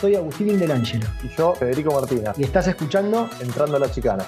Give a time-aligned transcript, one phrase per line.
[0.00, 1.06] Soy Agustín Indelangelo.
[1.22, 2.32] Y yo, Federico Martina.
[2.36, 4.26] Y estás escuchando Entrando a la Chicana.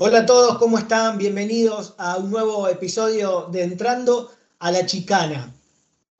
[0.00, 1.18] Hola a todos, ¿cómo están?
[1.18, 5.57] Bienvenidos a un nuevo episodio de Entrando a la Chicana.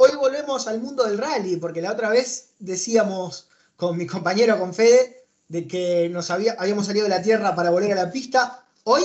[0.00, 4.72] Hoy volvemos al mundo del rally, porque la otra vez decíamos con mi compañero, con
[4.72, 8.64] Fede, de que nos había, habíamos salido de la Tierra para volver a la pista.
[8.84, 9.02] Hoy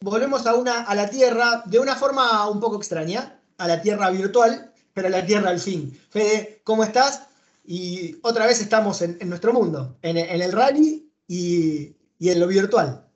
[0.00, 4.08] volvemos a, una, a la Tierra de una forma un poco extraña, a la Tierra
[4.08, 6.00] virtual, pero a la Tierra al fin.
[6.08, 7.28] Fede, ¿cómo estás?
[7.66, 13.06] Y otra vez estamos en, nuestro mundo, en, el rally y, y en lo virtual.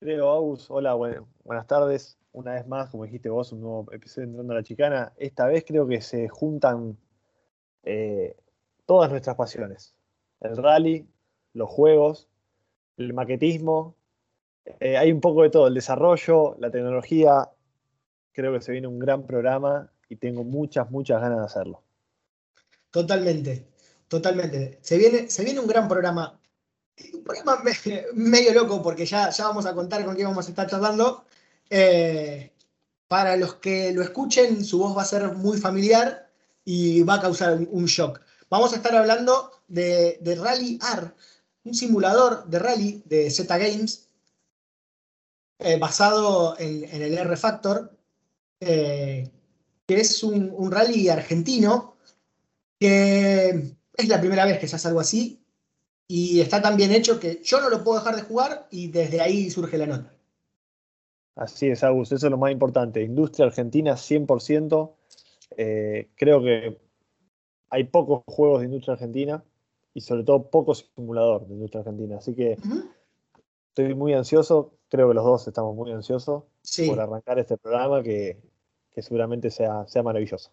[0.00, 2.16] Creo, Agus, hola, buenas tardes.
[2.34, 5.12] Una vez más, como dijiste vos, un nuevo episodio Entrando a la Chicana.
[5.16, 6.98] Esta vez creo que se juntan
[7.84, 8.36] eh,
[8.86, 9.94] todas nuestras pasiones.
[10.40, 11.06] El rally,
[11.52, 12.28] los juegos,
[12.96, 13.94] el maquetismo.
[14.80, 17.50] Eh, hay un poco de todo, el desarrollo, la tecnología.
[18.32, 21.84] Creo que se viene un gran programa y tengo muchas, muchas ganas de hacerlo.
[22.90, 23.68] Totalmente,
[24.08, 24.80] totalmente.
[24.82, 26.40] Se viene, se viene un gran programa
[27.12, 27.62] un programa
[28.14, 31.24] medio loco porque ya, ya vamos a contar con quién vamos a estar charlando.
[31.70, 32.52] Eh,
[33.08, 36.30] para los que lo escuchen, su voz va a ser muy familiar
[36.64, 38.20] y va a causar un shock.
[38.50, 41.12] Vamos a estar hablando de, Rally R,
[41.64, 44.08] un simulador de rally de Z Games
[45.58, 47.96] eh, basado en, en, el R Factor,
[48.60, 49.30] eh,
[49.86, 51.96] que es un, un rally argentino
[52.78, 55.44] que es la primera vez que se hace algo así
[56.06, 59.20] y está tan bien hecho que yo no lo puedo dejar de jugar y desde
[59.20, 60.13] ahí surge la nota.
[61.36, 63.02] Así es, Agus, eso es lo más importante.
[63.02, 64.94] Industria argentina 100%.
[65.56, 66.78] Eh, creo que
[67.70, 69.44] hay pocos juegos de industria argentina
[69.92, 72.18] y sobre todo pocos simulador de industria argentina.
[72.18, 72.90] Así que uh -huh.
[73.68, 76.88] estoy muy ansioso, creo que los dos estamos muy ansiosos sí.
[76.88, 78.40] por arrancar este programa que,
[78.92, 80.52] que seguramente sea, sea, maravilloso.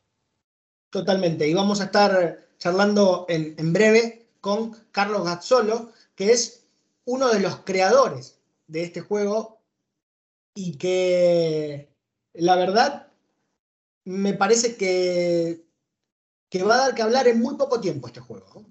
[0.90, 6.68] Totalmente, y vamos a estar charlando en, en breve con Carlos Gazzolo, que es
[7.06, 9.61] uno de los creadores de este juego
[10.54, 11.90] y que
[12.34, 13.08] la verdad
[14.04, 15.66] me parece que,
[16.50, 18.66] que va a dar que hablar en muy poco tiempo este juego.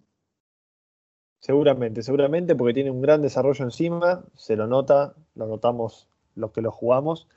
[1.41, 6.61] Seguramente, seguramente, porque tiene un gran desarrollo encima, se lo nota, lo notamos los que
[6.61, 7.29] lo jugamos,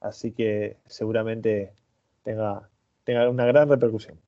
[0.00, 1.72] así que seguramente
[2.22, 2.70] tenga,
[3.04, 4.20] tenga una gran repercusión.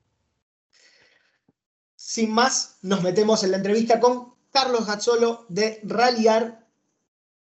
[1.94, 6.66] Sin más, nos metemos en la entrevista con Carlos Gazzolo de Rallyar,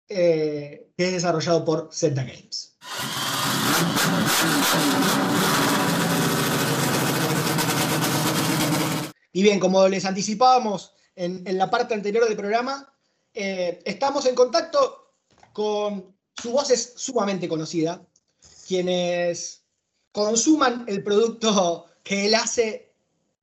[0.10, 2.78] eh, que es desarrollado por Z Games.
[9.34, 12.94] Y bien, como les anticipábamos en, en la parte anterior del programa,
[13.34, 15.16] eh, estamos en contacto
[15.54, 18.06] con su voz es sumamente conocida.
[18.68, 19.64] Quienes
[20.12, 22.94] consuman el producto que él hace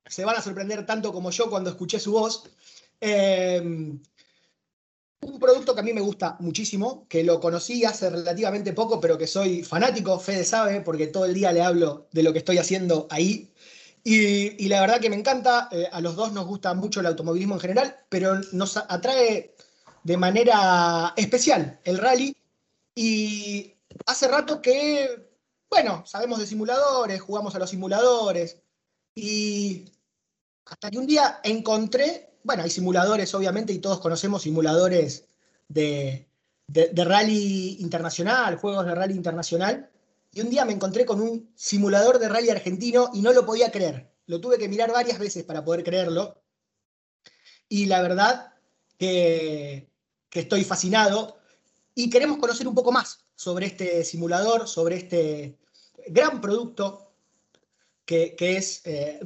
[0.05, 2.49] se van a sorprender tanto como yo cuando escuché su voz.
[3.01, 3.99] Eh,
[5.21, 9.17] un producto que a mí me gusta muchísimo, que lo conocí hace relativamente poco, pero
[9.17, 12.57] que soy fanático, Fede sabe, porque todo el día le hablo de lo que estoy
[12.57, 13.53] haciendo ahí.
[14.03, 17.55] Y, la verdad que me encanta, eh, a los dos nos gusta mucho el automovilismo
[17.55, 19.55] en general, pero nos atrae
[20.03, 22.35] de manera especial el rally.
[22.95, 23.75] Y
[24.05, 25.29] hace rato que,
[25.69, 28.61] bueno, sabemos de simuladores, jugamos a los simuladores.
[29.15, 29.91] Y
[30.65, 35.25] hasta que un día encontré, bueno, hay simuladores obviamente y todos conocemos simuladores
[35.67, 36.27] de,
[36.67, 39.89] de, rally internacional, juegos de rally internacional,
[40.31, 43.71] y un día me encontré con un simulador de rally argentino y no lo podía
[43.71, 44.11] creer.
[44.27, 46.41] Lo tuve que mirar varias veces para poder creerlo.
[47.67, 48.53] Y la verdad
[48.97, 49.89] que,
[50.29, 51.39] que estoy fascinado
[51.95, 55.57] y queremos conocer un poco más sobre este simulador, sobre este
[56.07, 57.11] gran producto
[58.05, 59.19] que, que es eh,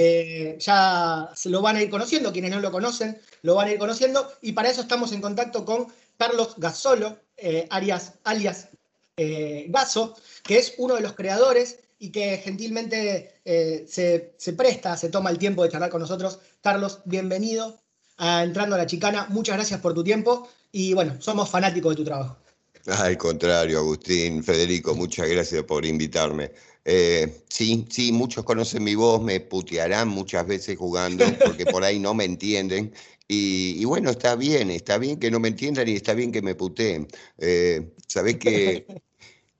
[0.00, 3.78] que ya lo van a ir conociendo, quienes no lo conocen lo van a ir
[3.78, 8.68] conociendo, y para eso estamos en contacto con Carlos Gazzolo, eh, alias, alias
[9.16, 14.96] eh, Gaso, que es uno de los creadores y que gentilmente eh, se, se, presta,
[14.96, 16.38] se toma el tiempo de charlar con nosotros.
[16.62, 17.78] Carlos, bienvenido
[18.16, 21.96] a Entrando a la Chicana, muchas gracias por tu tiempo y bueno, somos fanáticos de
[21.96, 22.38] tu trabajo.
[22.86, 26.52] Al contrario, Agustín, Federico, muchas gracias por invitarme.
[26.84, 31.98] Eh, sí, sí, muchos conocen mi voz, me putearán muchas veces jugando porque por ahí
[31.98, 32.92] no me entienden.
[33.28, 36.42] Y, y, bueno, está bien, está bien que no me entiendan y está bien que
[36.42, 37.06] me puteen.
[37.38, 38.86] Eh, Sabés que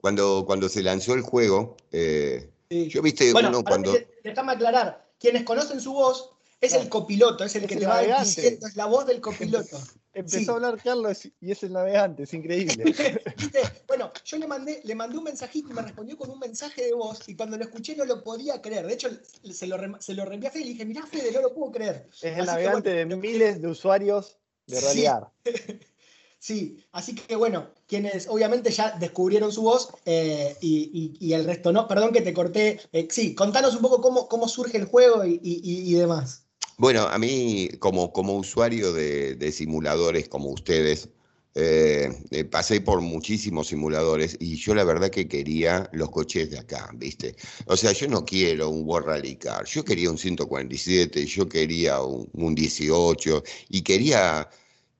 [0.01, 2.89] cuando, cuando se lanzó el juego, eh, sí.
[2.89, 3.95] yo viste bueno, uno cuando.
[4.23, 8.67] Déjame aclarar, quienes conocen su voz es el copiloto, es el que te va diciendo,
[8.67, 9.79] es la voz del copiloto.
[10.13, 12.83] Empezó a hablar Carlos y es el navegante, es increíble.
[13.87, 16.93] bueno, yo le mandé, le mandé un mensajito y me respondió con un mensaje de
[16.93, 18.87] voz y cuando lo escuché no lo podía creer.
[18.87, 19.09] De hecho,
[19.51, 21.71] se lo, se lo reenvié a Fede y le dije, mirá Fede, no lo puedo
[21.71, 22.07] creer.
[22.21, 24.37] Es el navegante de miles de usuarios
[24.67, 25.27] de realidad.
[26.43, 26.83] Sí.
[26.91, 31.87] así que bueno, quienes obviamente ya descubrieron su voz eh, y, el resto no.
[31.87, 32.79] Perdón que te corté.
[32.93, 36.47] Eh, sí, contanos un poco cómo, cómo surge el juego y demás.
[36.77, 41.09] Bueno, a mí como, como usuario de, simuladores como ustedes,
[41.53, 46.59] eh, eh, pasé por muchísimos simuladores y yo la verdad que quería los coches de
[46.59, 47.35] acá, ¿viste?
[47.65, 52.01] O sea, yo no quiero un World Rally Car, yo quería un 147, yo quería
[52.01, 54.49] un, un 18 y quería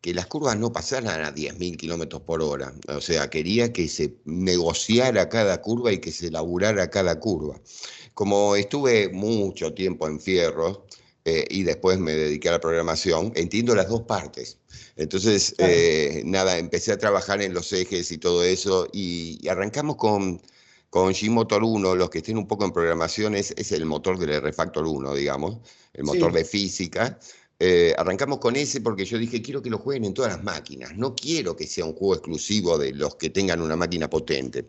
[0.02, 2.74] que las curvas no pasaran a 10.000 kilómetros por hora.
[2.90, 7.62] O sea, quería que se negociara cada curva y que se laburara cada curva.
[8.16, 10.82] Como estuve mucho tiempo en fierros,
[11.24, 14.58] eh, y después me dediqué a la programación, entiendo las dos partes.
[14.96, 20.42] Entonces, eh, nada, empecé a trabajar en los ejes y todo eso y, arrancamos con,
[20.90, 24.86] con G-Motor 1, los que estén un poco en programación, es, el motor del Refactor
[24.86, 25.60] 1, digamos,
[25.94, 27.20] el motor de física.
[27.64, 30.98] Eh, arrancamos con ese porque yo dije, quiero que lo jueguen en todas las máquinas,
[30.98, 34.66] no quiero que sea un juego exclusivo de los que tengan una máquina potente.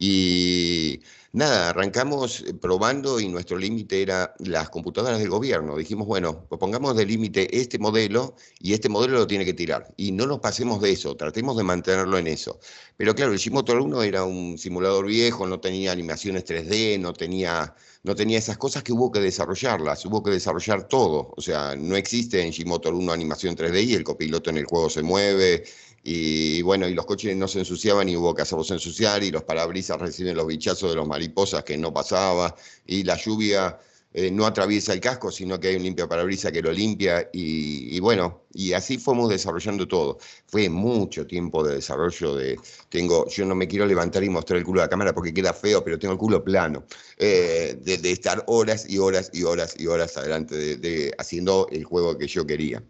[0.00, 1.00] Y
[1.34, 5.78] Nada, arrancamos eh, probando y nuestro límite era las computadoras del gobierno.
[5.78, 9.94] Dijimos, bueno, pues pongamos de límite este modelo y este modelo lo tiene que tirar.
[9.96, 12.60] Y no nos pasemos de eso, tratemos de mantenerlo en eso.
[12.98, 17.74] Pero claro, el Gmotor 1 era un simulador viejo, no tenía animaciones 3D, no tenía,
[18.04, 21.32] no tenía esas cosas que hubo que desarrollarlas, hubo que desarrollar todo.
[21.36, 24.90] O sea, no existe en Gmotor 1 animación 3D y el copiloto en el juego
[24.90, 25.64] se mueve
[26.04, 29.44] y bueno, y los coches no se ensuciaban y hubo que hacerlos ensuciar, y los
[29.44, 32.56] parabrisas reciben los bichazos de los mariposas que no pasaba,
[32.86, 33.78] y la lluvia
[34.14, 37.98] eh, no atraviesa el casco, sino que hay un limpio parabrisas que lo limpia, y,
[38.00, 40.18] bueno, y así fuimos desarrollando todo.
[40.46, 42.58] Fue mucho tiempo de desarrollo de,
[42.90, 45.54] tengo, yo no me quiero levantar y mostrar el culo a la cámara porque queda
[45.54, 46.84] feo, pero tengo el culo plano,
[47.16, 52.18] eh, de, estar horas y horas y horas y horas adelante de, haciendo el juego
[52.18, 52.82] que yo quería.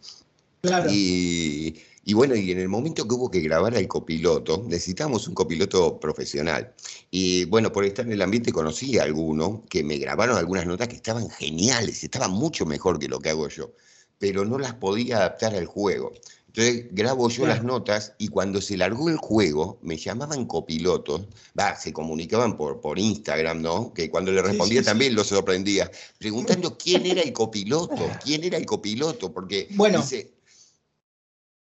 [0.63, 0.91] Claro.
[0.91, 5.35] Y y bueno, y en el momento que hubo que grabar al copiloto, necesitamos un
[5.35, 6.73] copiloto profesional.
[7.11, 10.89] Y bueno, por estar en el ambiente conocí a alguno que me grabaron algunas notas
[10.89, 13.73] que estaban geniales, estaban mucho mejor que lo que hago yo,
[14.19, 16.13] pero no las podía adaptar al juego.
[16.49, 21.23] Entonces grabo yo las notas y cuando se largó el juego me llamaban copilotos,
[21.59, 23.95] va, se comunicaban por, por Instagram, ¿no?
[23.95, 28.67] Que cuando le respondía también lo sorprendía, preguntando quién era el copiloto, quién era el
[28.67, 30.03] copiloto, porque bueno.
[30.03, 30.31] dice,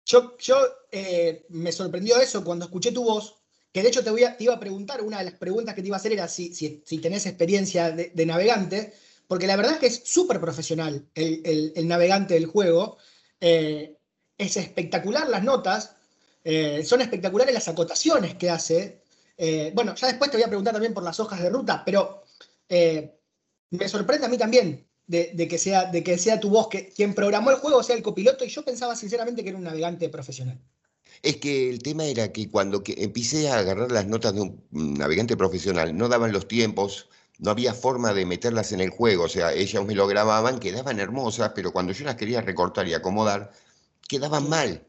[0.05, 0.35] yo,
[0.91, 3.35] eh, me sorprendió eso cuando escuché tu voz,
[3.71, 5.87] que de hecho te, voy te iba a preguntar, una de las preguntas que te
[5.87, 8.93] iba a hacer era si, si, tenés experiencia de, navegante,
[9.27, 12.97] porque la verdad es que es súper profesional el, navegante del juego.
[13.41, 13.97] Eh,
[14.37, 15.95] es espectacular las notas,
[16.43, 19.01] eh, son espectaculares las acotaciones que hace.
[19.73, 22.23] bueno, ya después te voy a preguntar también por las hojas de ruta, pero
[22.69, 27.13] me sorprende a mí también de, que sea, de que sea tu voz, que quien
[27.13, 30.59] programó el juego sea el copiloto, y yo pensaba sinceramente que era un navegante profesional.
[31.21, 34.63] Es que el tema era que cuando que empecé a agarrar las notas de un
[34.71, 37.09] navegante profesional, no daban los tiempos,
[37.39, 40.99] no había forma de meterlas en el juego, o sea, ellas me lo grababan, quedaban
[40.99, 43.51] hermosas, pero cuando yo las quería recortar y acomodar,
[44.07, 44.85] quedaban mal.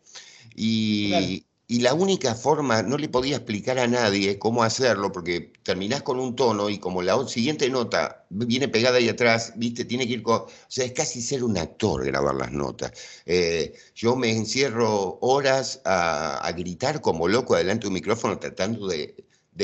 [0.54, 6.02] Y, y la única forma, no le podía explicar a nadie cómo hacerlo, porque terminás
[6.02, 10.14] con un tono y como la siguiente nota viene pegada ahí atrás, viste, tiene que
[10.14, 10.42] ir con.
[10.42, 12.92] O sea, es casi ser un actor grabar las notas.
[13.26, 19.16] Eh, yo me encierro horas a, gritar como loco adelante de un micrófono tratando de,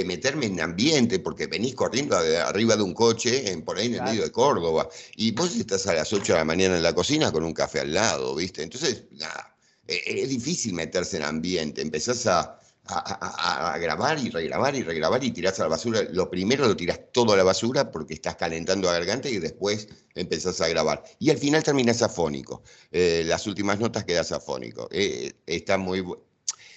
[0.05, 4.03] meterme en ambiente, porque venís corriendo arriba de un coche en, por ahí en el
[4.03, 7.31] medio de Córdoba, y vos estás a las 8 de la mañana en la cocina
[7.31, 8.63] con un café al lado, ¿viste?
[8.63, 9.52] Entonces, nada
[10.05, 12.59] es difícil meterse en ambiente, empezás a,
[13.79, 16.03] grabar y regrabar y regrabar y tirás a la basura.
[16.11, 19.89] Lo primero lo tirás todo a la basura porque estás calentando la garganta y después
[20.15, 21.03] empezás a grabar.
[21.21, 22.63] Y al final terminas afónico.
[22.91, 24.89] Eh, las últimas notas quedas afónico.
[24.91, 26.05] Eh, está muy,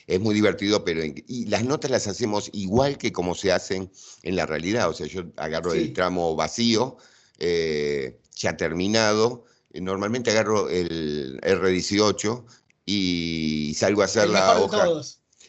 [0.05, 3.91] es muy divertido, pero y las notas las hacemos igual que como se hacen
[4.21, 4.89] en la realidad.
[4.89, 6.97] O sea, yo agarro el tramo vacío,
[7.39, 9.45] ya terminado.
[9.73, 12.45] Normalmente agarro el R18
[12.85, 14.85] y salgo a hacer la hoja.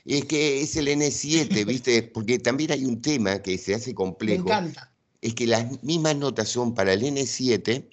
[0.05, 2.03] Es que es el N7, ¿viste?
[2.03, 4.45] Porque también hay un tema que se hace complejo.
[4.45, 4.93] Me encanta.
[5.21, 7.89] Es que las mismas notas son para el N7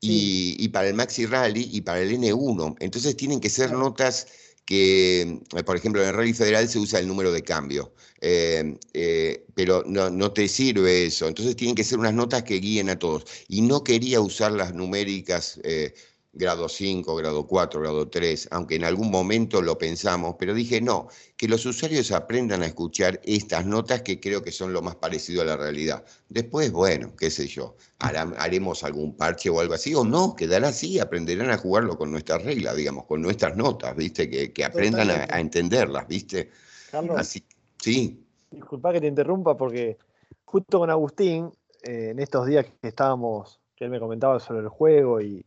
[0.00, 2.76] y, para el Maxi Rally y para el N1.
[2.80, 4.28] Entonces tienen que ser notas
[4.64, 9.44] que, por ejemplo, en el Rally Federal se usa el número de cambio, eh, eh,
[9.54, 11.26] pero no, no, te sirve eso.
[11.26, 13.24] Entonces tienen que ser unas notas que guíen a todos.
[13.48, 15.58] Y no quería usar las numéricas.
[15.64, 15.92] Eh,
[16.32, 21.08] grado 5, grado 4, grado 3, aunque en algún momento lo pensamos, pero dije no,
[21.36, 25.42] que los usuarios aprendan a escuchar estas notas que creo que son lo más parecido
[25.42, 26.04] a la realidad.
[26.28, 31.00] Después, bueno, qué sé yo, haremos algún parche o algo así, o no, quedará así,
[31.00, 34.30] aprenderán a jugarlo con nuestras reglas, digamos, con nuestras notas, ¿viste?
[34.30, 36.50] Que, aprendan a, entenderlas, ¿viste?
[36.90, 37.42] Carlos, así,
[37.78, 38.24] sí.
[38.50, 39.98] Disculpa que te interrumpa porque
[40.44, 41.50] justo con Agustín,
[41.82, 45.44] eh, en estos días que estábamos, que él me comentaba sobre el juego y,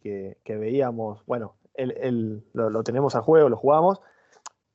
[0.00, 4.00] que, veíamos, bueno, él, lo, tenemos a juego, lo jugamos,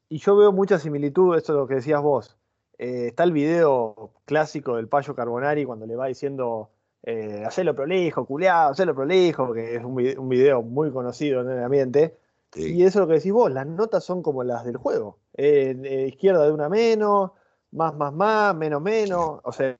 [0.09, 2.37] y yo veo mucha similitud, esto es lo que decías vos.
[2.77, 6.71] Eh, está el video clásico del Payo Carbonari cuando le va diciendo,
[7.03, 9.95] eh, hacelo prolijo, culeado, hacelo prolijo, que es un,
[10.29, 12.17] video, muy conocido en el ambiente.
[12.55, 15.19] Y eso es lo que decís vos, las notas son como las del juego.
[15.37, 17.31] izquierda de una menos,
[17.71, 19.39] más, más, más, menos, menos.
[19.43, 19.77] O sea,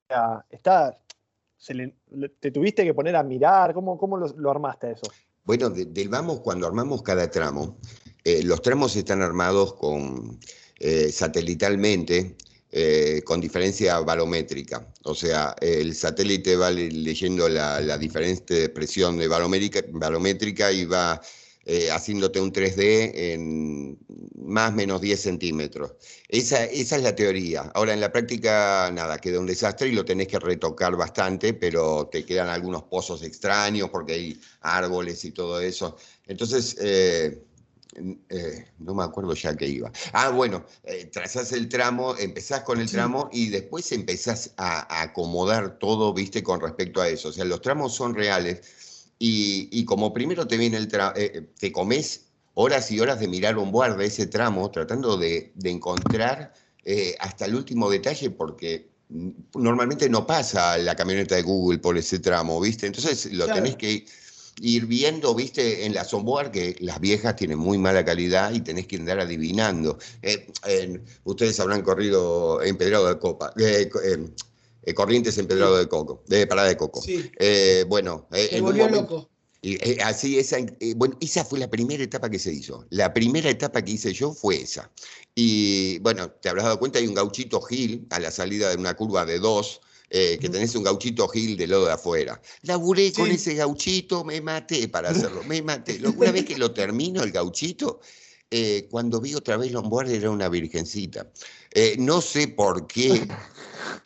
[0.50, 0.98] está
[2.40, 3.74] te tuviste que poner a mirar?
[3.74, 5.12] ¿Cómo, cómo lo, armaste eso?
[5.44, 7.78] Bueno, del vamos, cuando armamos cada tramo,
[8.24, 10.40] eh, los tramos están armados con
[10.80, 12.36] eh, satelitalmente,
[12.72, 14.92] eh, con diferencia balométrica.
[15.04, 21.22] O sea, el satélite va leyendo la, la diferente presión de balométrica y va
[21.68, 23.98] eh, haciéndote un 3D en
[24.36, 25.94] más o menos 10 centímetros.
[26.30, 27.72] Esa, esa es la teoría.
[27.74, 32.08] Ahora en la práctica, nada, queda un desastre y lo tenés que retocar bastante, pero
[32.12, 35.98] te quedan algunos pozos extraños porque hay árboles y todo eso.
[36.28, 37.42] Entonces, eh,
[38.30, 39.92] eh, no me acuerdo ya que iba.
[40.14, 40.66] Ah, bueno,
[41.12, 46.44] trazás el tramo, empezás con el tramo y después empezás a, a, acomodar todo, viste,
[46.44, 47.30] con respecto a eso.
[47.30, 48.85] O sea, los tramos son reales
[49.18, 53.58] y, como primero te viene el tramo, eh, te comes horas y horas de mirar
[53.58, 56.54] un board de ese tramo, tratando de, encontrar
[56.84, 58.90] eh, hasta el último detalle, porque
[59.54, 62.88] normalmente no pasa la camioneta de Google por ese tramo, ¿viste?
[62.88, 64.06] Entonces lo tenés que
[64.62, 65.86] ir viendo, ¿viste?
[65.86, 69.98] En la onboard, que las viejas tienen muy mala calidad y tenés que andar adivinando.
[70.22, 70.48] Eh,
[71.24, 73.54] ustedes habrán corrido empedrado de copa.
[73.60, 73.90] Eh,
[74.94, 77.02] Corrientes Empedrado de Coco, de Parada de Coco.
[77.02, 77.32] Sí.
[77.40, 79.30] Eh, bueno, eh, volvió loco.
[79.62, 80.58] Y, así, esa,
[80.96, 82.86] bueno, esa fue la primera etapa que se hizo.
[82.92, 84.92] La primera etapa que hice yo fue esa.
[85.34, 88.96] Y bueno, te habrás dado cuenta, hay un gauchito Gil a la salida de una
[88.96, 92.40] curva de dos, que tenés un gauchito Gil de lodo de afuera.
[92.62, 96.00] Laburé con ese gauchito, me maté para hacerlo, me maté.
[96.16, 98.02] Una vez que lo termino, el gauchito,
[98.92, 101.28] cuando vi otra vez Lombard era una virgencita.
[101.98, 103.28] No sé por qué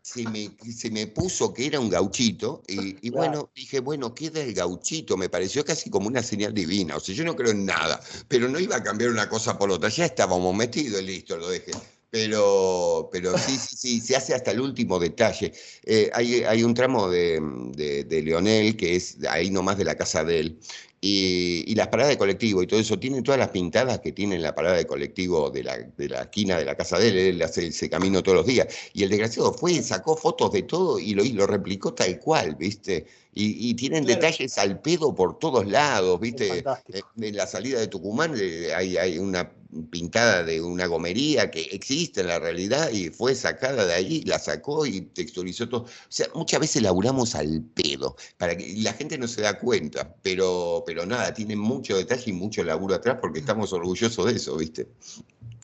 [0.02, 4.54] se me, se me puso que era un gauchito y, bueno, dije, bueno, queda el
[4.54, 8.00] gauchito, me pareció casi como una señal divina, o sea, yo no creo en nada,
[8.28, 11.50] pero no iba a cambiar una cosa por otra, ya estábamos metidos y listo, lo
[11.50, 11.72] dejé.
[12.12, 15.54] Pero, pero sí, sí, sí, se hace hasta el último detalle.
[15.84, 17.40] Eh, hay, hay, un tramo de,
[17.76, 20.60] de, de, Leonel, que es ahí nomás de la casa de él,
[21.02, 24.54] y, las paradas de colectivo y todo eso, tienen todas las pintadas que tiene la
[24.54, 27.68] parada de colectivo de la, de la esquina de la casa de él, él hace
[27.68, 28.68] ese camino todos los días.
[28.94, 32.56] Y el desgraciado fue, sacó fotos de todo y lo, y lo replicó tal cual,
[32.56, 33.06] ¿viste?
[33.34, 36.60] Y, tienen detalles al pedo por todos lados, ¿viste?
[36.60, 39.50] Eh, en la salida de Tucumán eh, hay, hay una
[39.92, 44.40] pintada de una gomería que existe en la realidad y fue sacada de ahí, la
[44.40, 45.84] sacó y texturizó todo.
[45.84, 50.16] O sea, muchas veces laburamos al pedo, para que la gente no se da cuenta,
[50.22, 54.58] pero, pero nada, tiene mucho detalle y mucho laburo atrás porque estamos orgullosos de eso,
[54.58, 54.88] ¿viste?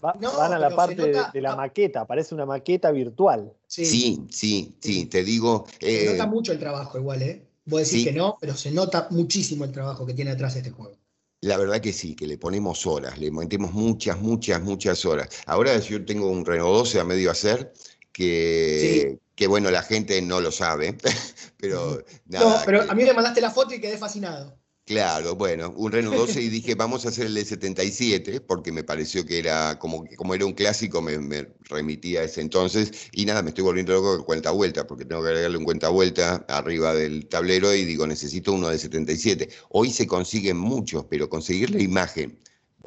[0.01, 3.51] van a la parte de, la maqueta, parece una maqueta virtual.
[3.67, 5.65] Sí, sí, sí, te digo.
[5.79, 7.44] Se nota eh, mucho el trabajo igual, ¿eh?
[7.65, 10.72] Voy a decir que no, pero se nota muchísimo el trabajo que tiene atrás este
[10.72, 10.98] juego.
[11.41, 15.29] La verdad que sí, que le ponemos horas, le metemos muchas, muchas, muchas horas.
[15.45, 17.74] Ahora yo tengo un Renault 12 a medio hacer
[18.12, 20.98] que, que bueno, la gente no lo sabe,
[21.57, 22.60] pero nada.
[22.60, 24.57] No, pero a mí me mandaste la foto y quedé fascinado.
[24.85, 28.83] Claro, bueno, un Renault 12 y dije, vamos a hacer el de 77, porque me
[28.83, 33.41] pareció que era, como, como era un clásico, me, remitía a ese entonces, y nada,
[33.41, 36.93] me estoy volviendo loco con cuenta vuelta, porque tengo que agregarle un cuenta vuelta arriba
[36.93, 39.49] del tablero y digo, necesito uno de 77.
[39.69, 42.37] Hoy se consiguen muchos, pero conseguir la imagen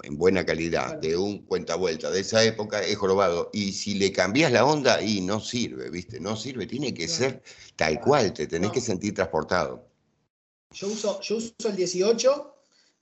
[0.05, 4.13] en buena calidad de un cuenta vuelta de esa época es jorobado, y si le
[4.13, 6.21] cambias la onda, y no sirve, ¿viste?
[6.21, 7.43] No sirve, tiene que ser
[7.75, 9.89] tal cual, te tenés que sentir transportado.
[10.73, 12.55] Yo uso, yo uso el 18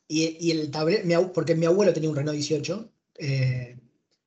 [0.08, 2.88] y, el tablero, porque mi abuelo tenía un Renault 18.
[3.18, 3.76] Eh,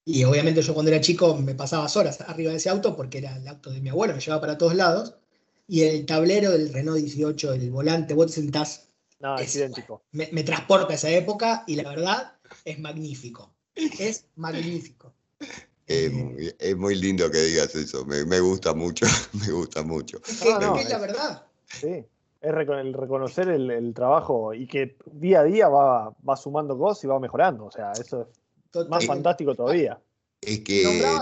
[0.05, 3.35] y obviamente yo cuando era chico me pasaba horas arriba de ese auto porque era
[3.37, 5.15] el auto de mi abuelo, me llevaba para todos lados.
[5.67, 8.87] Y el tablero del Renault 18, el volante, vos te sentás.
[9.19, 10.03] No, es, idéntico.
[10.11, 12.33] Me, transporta a esa época y la verdad
[12.65, 13.53] es magnífico.
[13.75, 15.13] Es magnífico.
[15.85, 16.11] Es
[16.77, 20.21] muy, lindo que digas eso, me, gusta mucho, me gusta mucho.
[20.27, 21.45] Es que, es la verdad.
[21.79, 22.05] Sí.
[22.41, 27.07] Es el reconocer el, trabajo y que día a día va, va sumando cosas y
[27.07, 27.65] va mejorando.
[27.65, 28.29] O sea, eso
[28.73, 29.99] es más fantástico todavía.
[30.41, 31.17] Es que.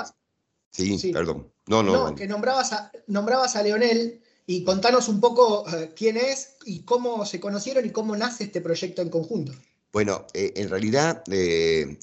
[0.69, 1.47] Sí, perdón.
[1.67, 2.15] No, no.
[2.15, 7.25] que nombrabas a, nombrabas a Leonel y contanos un poco eh, quién es y cómo
[7.25, 9.51] se conocieron y cómo nace este proyecto en conjunto.
[9.91, 11.97] Bueno, eh, en realidad eh,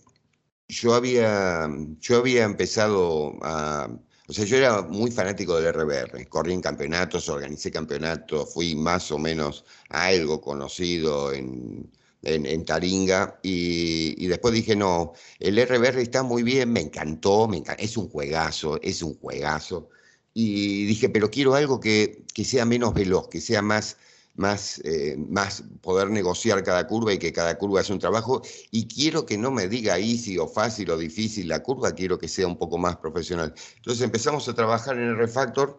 [0.68, 1.68] yo, había,
[2.00, 3.88] yo había empezado a...
[4.26, 9.10] O sea, yo era muy fanático del RBR, corrí en campeonatos, organicé campeonatos, fui más
[9.12, 11.90] o menos algo conocido en,
[12.22, 17.96] en, Taringa y, después dije, no, el RBR está muy bien, me encantó, me es
[17.98, 19.90] un juegazo, es un juegazo.
[20.32, 23.98] Y dije, pero quiero algo que, que sea menos veloz, que sea más
[24.36, 28.42] más, eh, más poder negociar cada curva y que cada curva es un trabajo.
[28.70, 32.28] Y quiero que no me diga easy o fácil o difícil la curva, quiero que
[32.28, 33.54] sea un poco más profesional.
[33.76, 35.78] Entonces empezamos a trabajar en el refactor,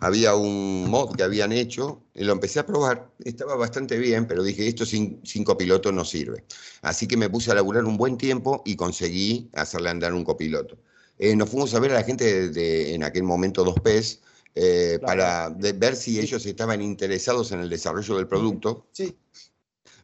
[0.00, 4.42] había un mod que habían hecho, y lo empecé a probar, estaba bastante bien, pero
[4.42, 6.44] dije, esto sin cinco pilotos no sirve.
[6.82, 10.78] Así que me puse a laburar un buen tiempo y conseguí hacerle andar un copiloto.
[11.18, 14.20] Eh, nos fuimos a ver a la gente de, en aquel momento 2Ps,
[14.58, 18.86] eh, para ver si ellos estaban interesados en el desarrollo del producto.
[18.90, 19.14] Sí.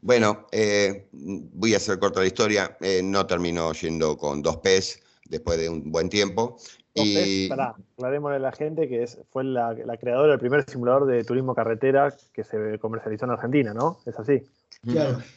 [0.02, 2.76] Bueno, eh, voy a hacer corta la historia.
[2.82, 6.59] Eh, no terminó yendo con dos P's después de un buen tiempo.
[6.94, 7.49] Dos y...
[7.49, 12.14] P's, a la gente que es, fue la, creadora del primer simulador de turismo carretera
[12.35, 14.00] que se comercializó en Argentina, ¿no?
[14.04, 14.42] Es así.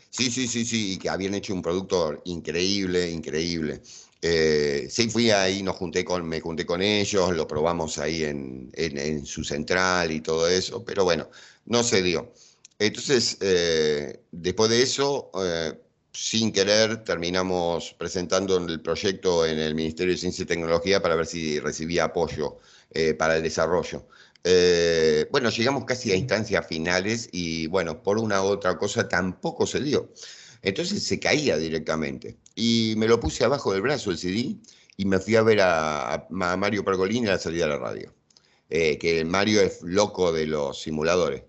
[0.09, 3.81] Sí, sí, sí, sí, y que habían hecho un producto increíble, increíble.
[4.21, 10.21] Eh, sí, fui ahí, me junté con ellos, lo probamos ahí en, su central y
[10.21, 11.29] todo eso, pero bueno,
[11.65, 12.33] no se dio.
[12.79, 15.73] Entonces, eh, después de eso, eh,
[16.11, 21.27] sin querer, terminamos presentando el proyecto en el Ministerio de Ciencia y Tecnología para ver
[21.27, 22.59] si recibía apoyo
[23.17, 24.07] para el desarrollo.
[25.31, 29.81] bueno, llegamos casi a instancias finales y bueno, por una u otra cosa tampoco se
[29.81, 30.09] dio.
[30.61, 32.37] Entonces se caía directamente.
[32.55, 34.55] Y me lo puse abajo del brazo el CD
[34.97, 38.13] y me fui a ver a, Mario Pergolini a la salida de la radio.
[38.69, 41.43] Eh, que Mario es loco de los simuladores.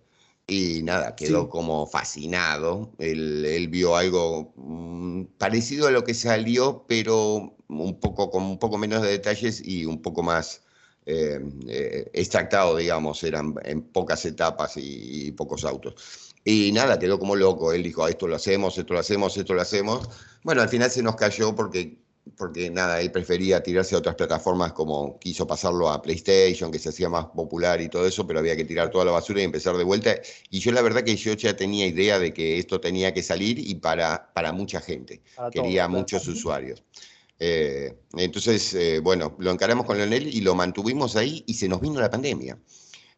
[0.48, 2.92] Y nada, quedó como fascinado.
[2.98, 8.78] Él, vio algo mm, parecido a lo que salió, pero un poco, con un poco
[8.78, 10.62] menos de detalles y un poco más
[11.06, 13.22] eh, eh, extractado, digamos.
[13.24, 16.25] Eran en pocas etapas y pocos autos.
[16.48, 17.72] Y nada, quedó como loco.
[17.72, 20.08] Él dijo, ah, esto lo hacemos, esto lo hacemos, esto lo hacemos.
[20.44, 21.98] Bueno, al final se nos cayó porque,
[22.36, 26.90] porque nada, él prefería tirarse a otras plataformas como quiso pasarlo a PlayStation, que se
[26.90, 29.76] hacía más popular y todo eso, pero había que tirar toda la basura y empezar
[29.76, 30.14] de vuelta.
[30.48, 33.58] Y yo la verdad que yo ya tenía idea de que esto tenía que salir
[33.58, 35.22] y para, para mucha gente.
[35.50, 36.80] Quería muchos usuarios.
[37.40, 41.80] Eh, entonces, eh, bueno, lo encaramos con Leonel y lo mantuvimos ahí y se nos
[41.80, 42.56] vino la pandemia.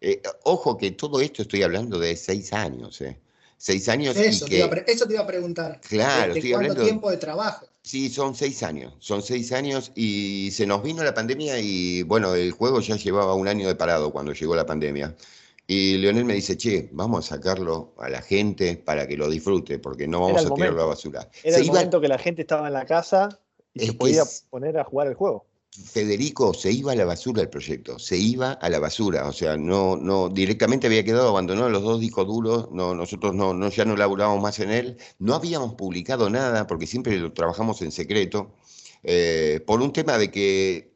[0.00, 3.18] Eh, ojo que todo esto estoy hablando de seis años, ¿eh?
[3.56, 4.16] Seis años.
[4.16, 5.80] Eso, te, iba eso te iba a preguntar.
[5.80, 7.66] Claro, ¿De, cuánto tiempo de trabajo?
[7.82, 8.94] Sí, son seis años.
[9.00, 13.34] Son seis años y se nos vino la pandemia y bueno, el juego ya llevaba
[13.34, 15.16] un año de parado cuando llegó la pandemia.
[15.66, 19.78] Y Leonel me dice, che, vamos a sacarlo a la gente para que lo disfrute,
[19.78, 21.28] porque no vamos a tirarlo a la basura.
[21.42, 23.40] Era el momento que la gente estaba en la casa
[23.74, 25.46] y se podía poner a jugar el juego.
[25.84, 29.56] Federico se iba a la basura el proyecto, se iba a la basura, o sea,
[29.56, 33.84] no, no, directamente había quedado abandonado los dos discos duros, no, nosotros no, no, ya
[33.84, 38.54] no laburábamos más en él, no habíamos publicado nada porque siempre lo trabajamos en secreto,
[39.04, 40.92] eh, por un tema de que,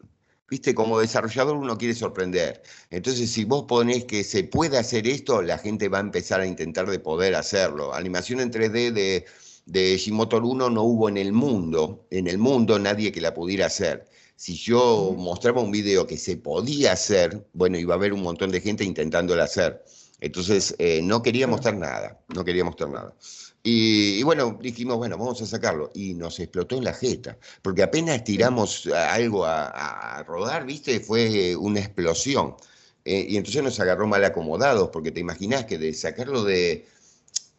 [0.50, 5.42] viste, como desarrollador uno quiere sorprender, entonces si vos ponés que se puede hacer esto,
[5.42, 7.94] la gente va a empezar a intentar de poder hacerlo.
[7.94, 9.26] Animación en 3D de,
[9.66, 13.66] de Gmotor 1 no hubo en el mundo, en el mundo nadie que la pudiera
[13.66, 14.06] hacer
[14.42, 18.50] si yo mostraba un video que se podía hacer, bueno, iba a haber un montón
[18.50, 19.84] de gente intentándolo hacer.
[20.18, 23.14] Entonces, eh, no quería mostrar nada, no quería mostrar nada.
[23.62, 25.92] Y, bueno, dijimos, bueno, vamos a sacarlo.
[25.94, 30.98] Y nos explotó en la jeta, porque apenas tiramos algo a, rodar, ¿viste?
[30.98, 32.56] Fue una explosión.
[33.04, 36.88] Eh, y entonces nos agarró mal acomodados, porque te imaginás que de sacarlo de,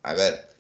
[0.02, 0.53] a ver,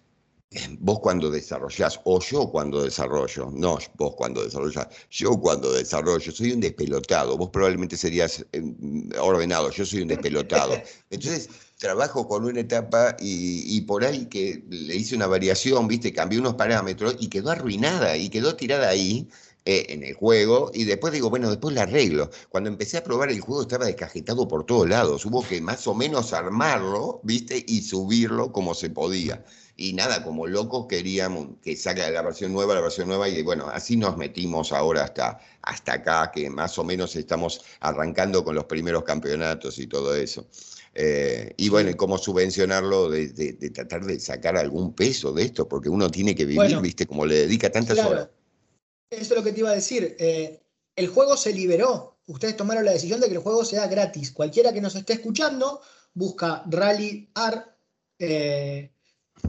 [0.79, 6.51] vos cuando desarrollás, o yo cuando desarrollo, no vos cuando desarrollás, yo cuando desarrollo, soy
[6.51, 10.73] un despelotado, vos probablemente serías em, ordenado, yo soy un despelotado.
[11.09, 16.39] Entonces, trabajo con una etapa y, por ahí que le hice una variación, viste, cambié
[16.39, 19.29] unos parámetros y quedó arruinada y quedó tirada ahí.
[19.65, 22.29] Eh, en el juego y después digo, bueno, después la arreglo.
[22.49, 25.95] Cuando empecé a probar el juego estaba descajetado por todos lados, hubo que más o
[25.95, 29.41] menos armarlo, viste, y subirlo como se podía
[29.83, 33.67] y nada, como locos queríamos que saque la versión nueva, la versión nueva, y bueno,
[33.67, 38.63] así nos metimos ahora hasta, hasta acá, que más o menos estamos arrancando con los
[38.63, 40.47] primeros campeonatos y todo eso.
[40.93, 46.09] Eh, y bueno, cómo subvencionarlo, de, tratar de sacar algún peso de esto, porque uno
[46.09, 47.05] tiene que vivir, ¿viste?
[47.05, 48.29] Como le dedica tantas horas.
[49.09, 50.15] Eso es lo que te iba a decir.
[50.17, 50.61] Eh,
[50.95, 52.19] el juego se liberó.
[52.27, 54.31] Ustedes tomaron la decisión de que el juego sea gratis.
[54.31, 55.81] Cualquiera que nos esté escuchando,
[56.13, 57.67] busca Rally Art
[58.17, 58.92] eh,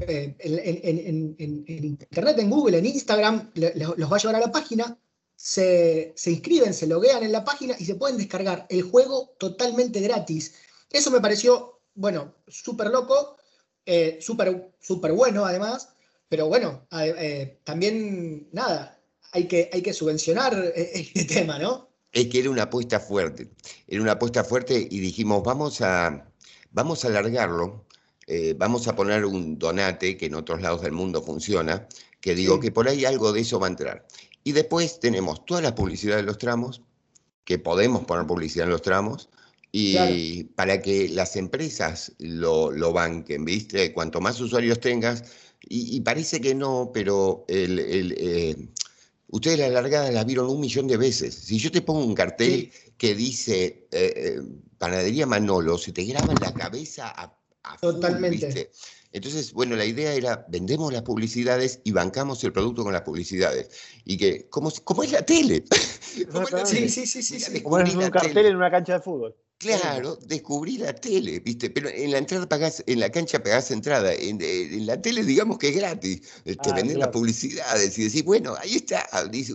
[0.00, 4.98] en, internet, en Google, en Instagram, los va a llevar a la página.
[5.36, 10.00] Se, se inscriben, se loguean en la página y se pueden descargar el juego totalmente
[10.00, 10.54] gratis.
[10.90, 13.36] Eso me pareció, bueno, súper loco,
[13.84, 15.90] eh, súper bueno además,
[16.28, 18.98] pero bueno, eh, también, nada,
[19.32, 21.88] hay que, hay que subvencionar eh, este tema, ¿no?
[22.12, 23.50] Es que era una apuesta fuerte,
[23.88, 26.30] era una apuesta fuerte y dijimos, vamos a,
[26.70, 27.83] vamos a alargarlo,
[28.56, 31.86] vamos a poner un donate que en otros lados del mundo funciona,
[32.20, 34.06] que digo que por ahí algo de eso va a entrar.
[34.44, 36.82] Y después tenemos toda la publicidad de los tramos,
[37.44, 39.28] que podemos poner publicidad en los tramos,
[39.76, 43.92] y para que las empresas lo, lo, banquen, ¿viste?
[43.92, 45.24] Cuanto más usuarios tengas,
[45.68, 48.56] y, parece que no, pero el, eh,
[49.28, 51.34] ustedes la largada la vieron un millón de veces.
[51.34, 54.42] Si yo te pongo un cartel que dice eh, eh,
[54.78, 57.34] Panadería Manolo, se te graba en la cabeza a,
[57.80, 58.70] Totalmente.
[59.12, 63.70] Entonces, bueno, la idea era, vendemos las publicidades y bancamos el producto con las publicidades.
[64.04, 65.64] Y que, como, como es la tele.
[66.64, 67.60] Sí, sí, sí, sí.
[67.62, 69.34] Como es un cartel en una cancha de fútbol.
[69.58, 71.70] Claro, descubrí la tele, ¿viste?
[71.70, 74.38] Pero en la entrada pagás, en la cancha pagás entrada, en,
[74.84, 78.74] la tele digamos que es gratis, te ah, venden las publicidades y decís, bueno, ahí
[78.74, 79.08] está,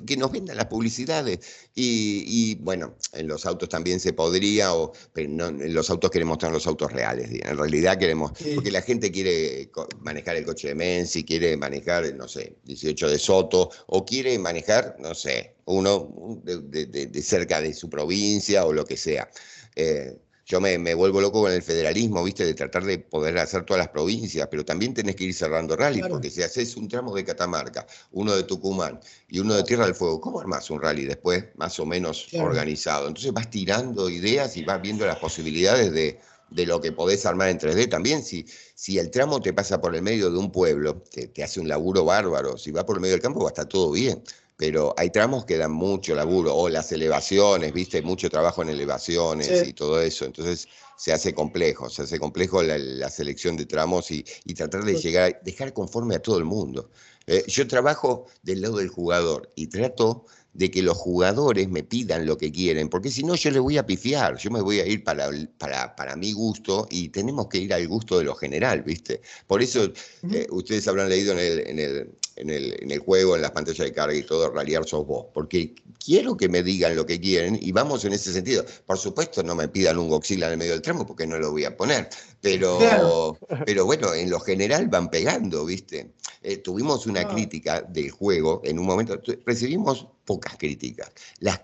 [0.07, 1.39] que nos vendan las publicidades.
[1.75, 6.33] Y, bueno, en los autos también se podría, o, pero no, en los autos queremos
[6.33, 9.69] mostrar los autos reales, en realidad queremos, porque la gente quiere
[10.01, 14.95] manejar el coche de Menzi, quiere manejar, no sé, 18 de Soto, o quiere manejar,
[14.99, 19.29] no sé, uno de cerca de su provincia o lo que sea.
[19.75, 20.17] Eh,
[20.49, 22.43] yo me, vuelvo loco con el federalismo, ¿viste?
[22.43, 26.01] De tratar de poder hacer todas las provincias, pero también tenés que ir cerrando rally,
[26.09, 29.93] porque si haces un tramo de Catamarca, uno de Tucumán y uno de Tierra del
[29.93, 33.07] Fuego, ¿cómo armás un rally después más o menos organizado?
[33.07, 36.19] Entonces vas tirando ideas y vas viendo las posibilidades de,
[36.65, 38.23] lo que podés armar en 3D también.
[38.23, 41.59] Si, si el tramo te pasa por el medio de un pueblo, te, te hace
[41.59, 44.23] un laburo bárbaro, si va por el medio del campo va a estar todo bien
[44.59, 49.65] pero hay tramos que dan mucho laburo, o las elevaciones, viste, mucho trabajo en elevaciones
[49.65, 50.67] y todo eso, entonces
[50.97, 54.25] se hace complejo, se hace complejo la, selección de tramos y,
[54.57, 56.89] tratar de llegar, dejar conforme a todo el mundo.
[57.25, 62.25] Eh, yo trabajo del lado del jugador y trato de que los jugadores me pidan
[62.25, 64.85] lo que quieren, porque si no yo les voy a pifiar, yo me voy a
[64.85, 68.83] ir para, para, para mi gusto y tenemos que ir al gusto de lo general,
[68.83, 69.21] ¿viste?
[69.47, 69.89] Por eso
[70.33, 73.51] eh, ustedes habrán leído en el, en el, en el, en el juego, en las
[73.51, 77.19] pantallas de carga y todo, ralliar sos vos, porque quiero que me digan lo que
[77.19, 78.65] quieren y vamos en ese sentido.
[78.85, 81.51] Por supuesto, no me pidan un Godzilla en el medio del tramo porque no lo
[81.51, 82.09] voy a poner,
[82.41, 86.13] pero, pero bueno, en lo general van pegando, ¿viste?
[86.41, 87.27] Eh, tuvimos una ah.
[87.27, 91.11] crítica del juego en un momento, recibimos pocas críticas.
[91.39, 91.61] Las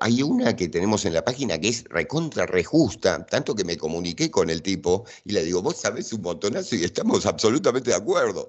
[0.00, 4.30] hay una que tenemos en la página que es recontra rejusta, tanto que me comuniqué
[4.30, 8.48] con el tipo y le digo, vos sabés un montonazo y estamos absolutamente de acuerdo.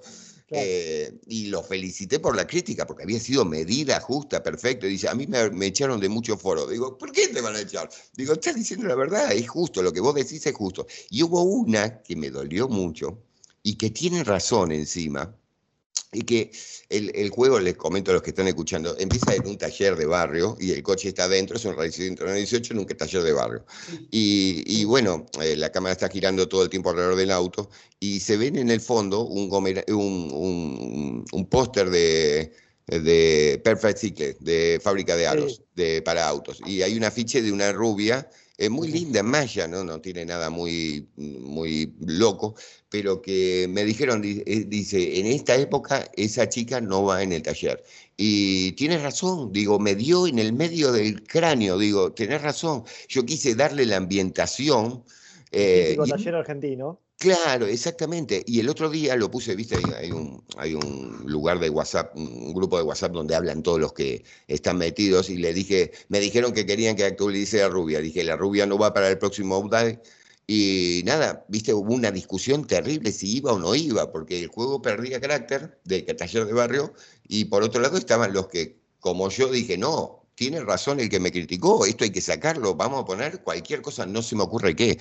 [0.52, 4.86] Eh, y lo felicité por la crítica, porque había sido medida, justa, perfecta.
[4.86, 6.66] Dice, a mí me, echaron de mucho foro.
[6.66, 7.88] Digo, ¿por qué te van a echar?
[8.16, 10.86] Digo, estás diciendo la verdad, es justo, lo que vos decís es justo.
[11.08, 13.22] Y hubo una que me dolió mucho
[13.62, 15.36] y que tiene razón encima,
[16.12, 16.50] y que
[16.88, 20.56] el, juego, les comento a los que están escuchando, empieza en un taller de barrio
[20.58, 23.64] y el coche está adentro, es un Rally 18 en un taller de barrio.
[24.10, 27.70] Y, bueno, eh, la cámara está girando todo el tiempo alrededor del auto
[28.00, 32.52] y se ven en el fondo un, un, un, póster de,
[32.86, 36.60] de Perfect Cycle, de fábrica de aros, de, para autos.
[36.66, 38.28] Y hay un afiche de una rubia
[38.60, 39.82] es muy linda Maya, ¿no?
[39.82, 42.54] no tiene nada muy, muy loco,
[42.90, 47.40] pero que me dijeron, eh, dice, en esta época esa chica no va en el
[47.40, 47.82] taller.
[48.18, 53.24] Y tienes razón, digo, me dio en el medio del cráneo, digo, tenés razón, yo
[53.24, 55.04] quise darle la ambientación.
[55.52, 57.00] Eh, taller argentino.
[57.20, 58.42] Claro, exactamente.
[58.46, 62.54] Y el otro día lo puse, viste, hay un, hay un lugar de WhatsApp, un
[62.54, 66.54] grupo de WhatsApp donde hablan todos los que están metidos y le dije, me dijeron
[66.54, 68.00] que querían que actualice a Rubia.
[68.00, 70.00] Dije, la Rubia no va para el próximo update.
[70.46, 74.80] Y nada, viste, hubo una discusión terrible si iba o no iba, porque el juego
[74.80, 76.94] perdía carácter de taller de barrio
[77.28, 81.20] y por otro lado estaban los que, como yo dije, no, tiene razón el que
[81.20, 84.74] me criticó, esto hay que sacarlo, vamos a poner cualquier cosa, no se me ocurre
[84.74, 84.98] qué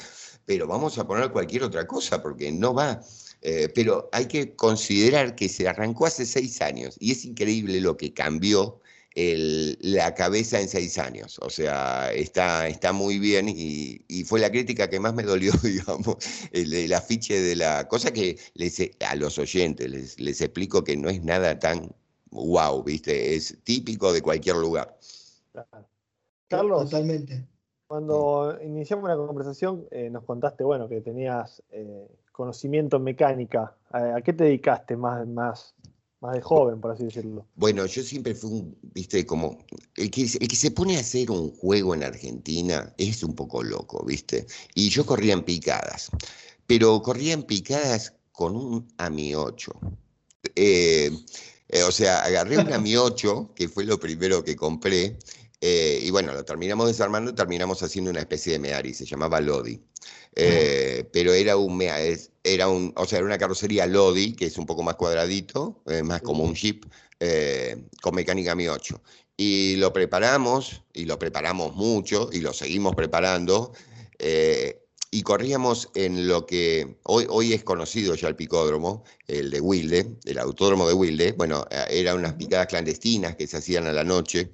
[0.50, 3.00] pero vamos a poner cualquier otra cosa porque no va.
[3.44, 7.96] Eh, pero hay que considerar que se arrancó hace seis años y es increíble lo
[7.96, 8.82] que cambió
[9.14, 11.38] la cabeza en seis años.
[11.44, 16.18] O sea, está, está muy bien y, fue la crítica que más me dolió, digamos,
[16.52, 21.10] el, afiche de la cosa que les, a los oyentes les, les explico que no
[21.10, 21.94] es nada tan
[22.32, 23.36] wow, ¿viste?
[23.36, 24.98] Es típico de cualquier lugar.
[26.48, 27.46] Carlos, Totalmente.
[27.90, 33.76] Cuando iniciamos la conversación eh, nos contaste, bueno, que tenías eh, conocimiento en mecánica.
[33.90, 35.74] ¿A, qué te dedicaste más, más,
[36.22, 37.48] más de joven, por así decirlo?
[37.56, 39.58] Bueno, yo siempre fui un, viste, como,
[39.96, 43.64] el que, el que se pone a hacer un juego en Argentina es un poco
[43.64, 44.46] loco, viste.
[44.76, 46.12] Y yo corría en picadas,
[46.68, 49.72] pero corría en picadas con un AMI 8.
[50.56, 51.10] Eh,
[51.70, 55.18] eh, o sea, agarré un AMI 8, que fue lo primero que compré,
[55.62, 59.42] eh, y bueno, lo terminamos desarmando y terminamos haciendo una especie de Meari, se llamaba
[59.42, 59.82] Lodi.
[60.36, 61.82] Eh, pero era un,
[62.44, 66.22] era un, o sea, era una carrocería Lodi, que es un poco más cuadradito, más
[66.22, 66.86] como un Jeep,
[68.02, 69.02] con mecánica Mi 8.
[69.36, 73.74] Y lo preparamos, y lo preparamos mucho, y lo seguimos preparando
[75.12, 80.18] y corríamos en lo que hoy, hoy es conocido ya el picódromo, el de Wilde,
[80.26, 81.32] el autódromo de Wilde.
[81.32, 84.52] Bueno, eh, eran unas picadas clandestinas que se hacían a la noche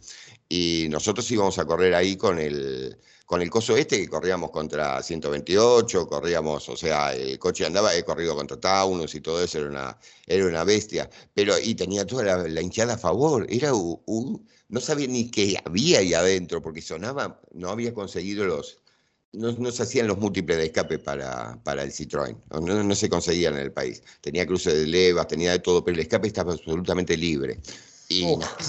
[0.49, 5.01] y nosotros íbamos a correr ahí con el, con el coso este que corríamos contra
[5.01, 9.69] 128, corríamos, o sea, el coche andaba, he corrido contra Taunus y todo eso, era
[9.69, 14.79] una, era una bestia, pero y tenía toda la, hinchada a favor, era un, no
[14.79, 18.79] sabía ni qué había ahí adentro, porque sonaba, no había conseguido los,
[19.33, 23.61] no, se hacían los múltiples de escape para, para el Citroën, no, se conseguían en
[23.61, 24.01] el país.
[24.21, 27.59] Tenía cruces de levas, tenía de todo, pero el escape estaba absolutamente libre.
[28.07, 28.25] Y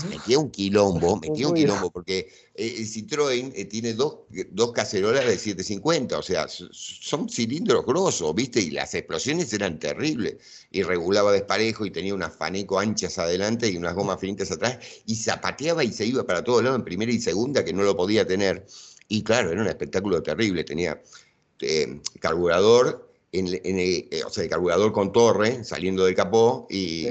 [0.09, 4.21] metía un quilombo, metía un quilombo, porque eh, el Citroën eh, tiene dos,
[4.51, 8.61] dos cacerolas de 750, o sea, son cilindros grosos, ¿viste?
[8.61, 10.37] Y las explosiones eran terribles.
[10.71, 15.17] Y regulaba desparejo y tenía unas faneco anchas adelante y unas gomas finitas atrás, y
[15.17, 18.27] zapateaba y se iba para todos lados en primera y segunda, que no lo podía
[18.27, 18.67] tener.
[19.09, 20.65] Y claro, era un espectáculo terrible.
[20.65, 21.01] Tenía
[21.61, 27.07] eh, carburador, en, eh, o sea, el carburador con torre saliendo del capó y,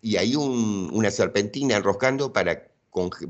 [0.00, 2.68] y, hay una serpentina enroscando para,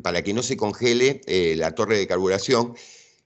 [0.03, 2.75] para que no se congele eh, la torre de carburación.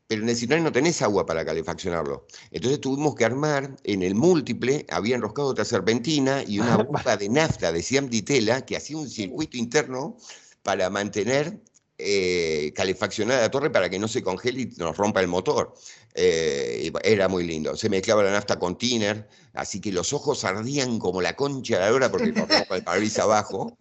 [0.06, 2.26] Pero en el Citroën no tenés agua para calefaccionarlo.
[2.50, 7.28] Entonces tuvimos que armar, en el múltiple, había enroscado otra serpentina y una bomba de
[7.30, 10.16] nafta de Siam Ditela que hacía un circuito interno
[10.62, 11.58] para mantener
[11.96, 15.74] eh, calefaccionada la torre para que no se congele y nos rompa el motor.
[16.14, 17.76] Eh, era muy lindo.
[17.76, 21.90] Se mezclaba la nafta con tiner, así que los ojos ardían como la concha de
[21.90, 22.34] la hora porque el
[22.68, 23.76] parabrisas abajo.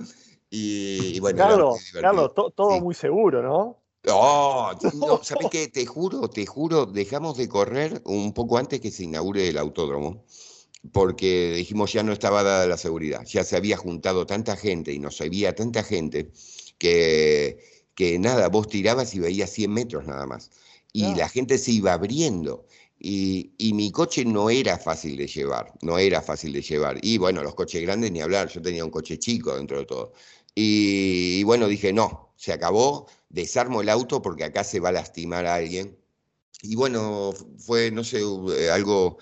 [0.49, 1.37] Y, bueno,
[1.99, 3.83] Carlos, todo muy seguro, ¿no?
[4.03, 5.67] No, no, ¿sabes qué?
[5.69, 10.25] Te juro, te juro, dejamos de correr un poco antes que se inaugure el autódromo,
[10.91, 14.99] porque dijimos ya no estaba dada la seguridad, ya se había juntado tanta gente y
[14.99, 16.31] nos había tanta gente
[16.77, 20.51] que que nada, vos tirabas y veías 100 metros nada más.
[20.91, 22.67] Y la gente se iba abriendo.
[22.99, 26.99] Y, mi coche no era fácil de llevar, no era fácil de llevar.
[27.01, 30.13] Y bueno, los coches grandes ni hablar, yo tenía un coche chico dentro de todo.
[30.55, 35.45] Y, bueno, dije, no, se acabó, desarmo el auto porque acá se va a lastimar
[35.45, 35.97] a alguien.
[36.61, 38.21] Y bueno, fue, no sé,
[38.57, 39.17] eh, algo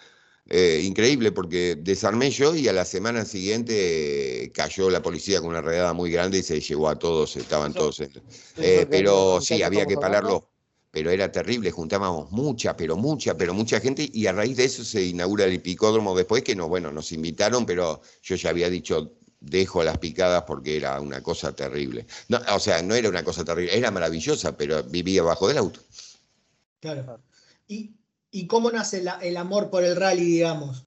[0.53, 5.61] eh, increíble porque desarmé yo y a la semana siguiente cayó la policía con una
[5.61, 8.01] redada muy grande y se llevó a todos, estaban todos.
[8.57, 10.49] Eh, pero sí, había que pararlo,
[10.91, 14.83] pero era terrible, juntábamos mucha, pero mucha, pero mucha gente y a raíz de eso
[14.83, 19.13] se inaugura el picódromo después que no, bueno, nos invitaron, pero yo ya había dicho
[19.39, 22.05] dejo las picadas porque era una cosa terrible.
[22.27, 25.79] No, o sea, no era una cosa terrible, era maravillosa, pero vivía bajo del auto.
[26.81, 27.21] Claro.
[27.69, 28.00] Y
[28.31, 30.85] ¿Y cómo nace el amor por el rally, digamos?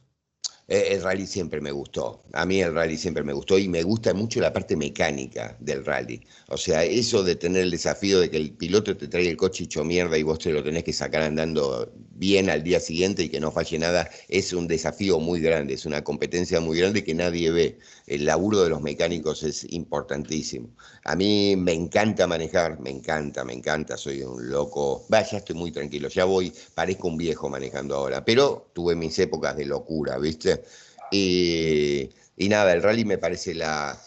[0.67, 2.25] Eh, el rally siempre me gustó.
[2.33, 5.85] A mí el rally siempre me gustó y me gusta mucho la parte mecánica del
[5.85, 6.23] rally.
[6.49, 9.65] O sea, eso de tener el desafío de que el piloto te trae el coche
[9.65, 13.29] hecho mierda y vos te lo tenés que sacar andando bien al día siguiente y
[13.29, 17.15] que no falle nada, es un desafío muy grande, es una competencia muy grande que
[17.15, 17.79] nadie ve.
[18.07, 20.69] El laburo de los mecánicos es importantísimo.
[21.05, 25.07] A mí me encanta manejar, me encanta, me encanta, soy un loco.
[25.13, 29.19] Va, ya estoy muy tranquilo, ya voy, parezco un viejo manejando ahora, pero tuve mis
[29.19, 30.63] épocas de locura, ¿viste?
[31.11, 33.99] Y, nada, el rally me parece la,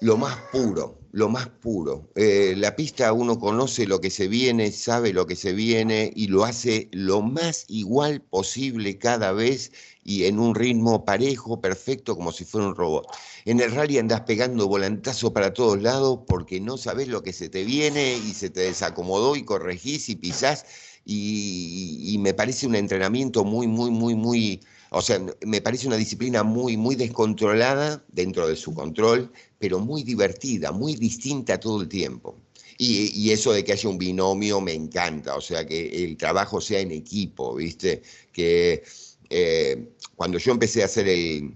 [0.00, 2.10] lo más puro, lo más puro.
[2.14, 6.28] Eh, la pista uno conoce lo que se viene, sabe lo que se viene y
[6.28, 9.72] lo hace lo más igual posible cada vez
[10.04, 13.06] y en un ritmo parejo, perfecto, como si fuera un robot.
[13.44, 17.48] En el rally andás pegando volantazo para todos lados porque no sabes lo que se
[17.48, 20.64] te viene y se te desacomodó y corregís y pisás
[21.04, 24.60] y me parece un entrenamiento muy, muy, muy, muy
[24.94, 30.02] o sea, me parece una disciplina muy, muy descontrolada dentro de su control, pero muy
[30.02, 32.36] divertida, muy distinta todo el tiempo.
[32.76, 36.80] Y, eso de que haya un binomio me encanta, o sea, que el trabajo sea
[36.80, 38.02] en equipo, ¿viste?
[38.32, 38.82] Que
[39.30, 41.54] eh, cuando yo empecé a hacer el,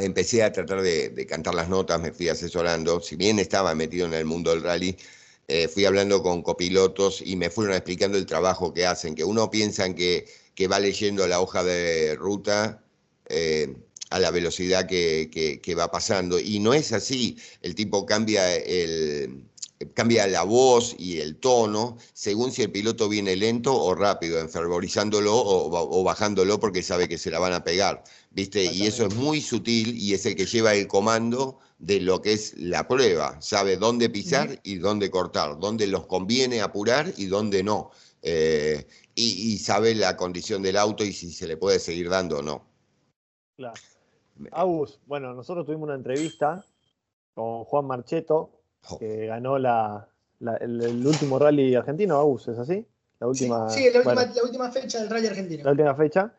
[0.00, 4.14] empecé a tratar de, cantar las notas, me fui asesorando, si bien estaba metido en
[4.14, 4.96] el mundo del rally,
[5.48, 9.50] eh, fui hablando con copilotos y me fueron explicando el trabajo que hacen, que uno
[9.50, 10.26] piensa que,
[10.70, 12.82] va leyendo la hoja de ruta
[13.28, 13.76] eh,
[14.10, 19.44] a la velocidad que, va pasando, y no es así, el tipo cambia el,
[19.94, 25.32] cambia la voz y el tono según si el piloto viene lento o rápido, enfervorizándolo
[25.34, 28.64] o, bajándolo porque sabe que se la van a pegar, ¿viste?
[28.64, 32.32] Y eso es muy sutil y es el que lleva el comando de lo que
[32.32, 37.62] es la prueba, sabe dónde pisar y dónde cortar, dónde los conviene apurar y dónde
[37.62, 37.90] no.
[38.22, 42.42] Eh, y, sabe la condición del auto y si se le puede seguir dando o
[42.42, 42.66] no.
[43.56, 43.80] Claro.
[44.52, 46.64] Agus, bueno, nosotros tuvimos una entrevista
[47.34, 48.55] con Juan Marcheto,
[48.98, 50.08] que ganó la,
[50.60, 52.86] el, último rally argentino, Agus, ¿es así?
[53.18, 54.00] La última, sí, la,
[54.42, 55.64] última, fecha del rally argentino.
[55.64, 56.32] La última fecha.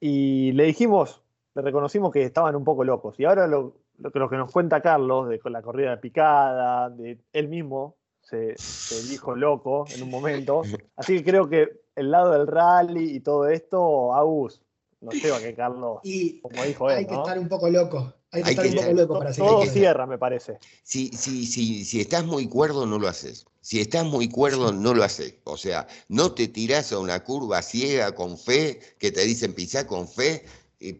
[0.00, 1.22] Y le dijimos,
[1.54, 3.18] le reconocimos que estaban un poco locos.
[3.20, 7.18] Y ahora lo, lo, lo que nos cuenta Carlos, de la corrida de picada, de
[7.32, 10.62] él mismo se, se, dijo loco en un momento.
[10.96, 14.60] Así que creo que el lado del rally y todo esto, Agus,
[15.00, 16.00] no lleva que Carlos,
[16.42, 16.96] como dijo él.
[16.96, 18.12] Hay que estar un poco loco.
[18.44, 20.58] Hay que estar un poco loco para Todo cierra, me parece.
[20.82, 23.46] Si, si, si, si estás muy cuerdo, no lo haces.
[23.60, 25.34] Si estás muy cuerdo, no lo haces.
[25.44, 29.86] O sea, no te tirás a una curva ciega con fe, que te dicen pisar
[29.86, 30.44] con fe,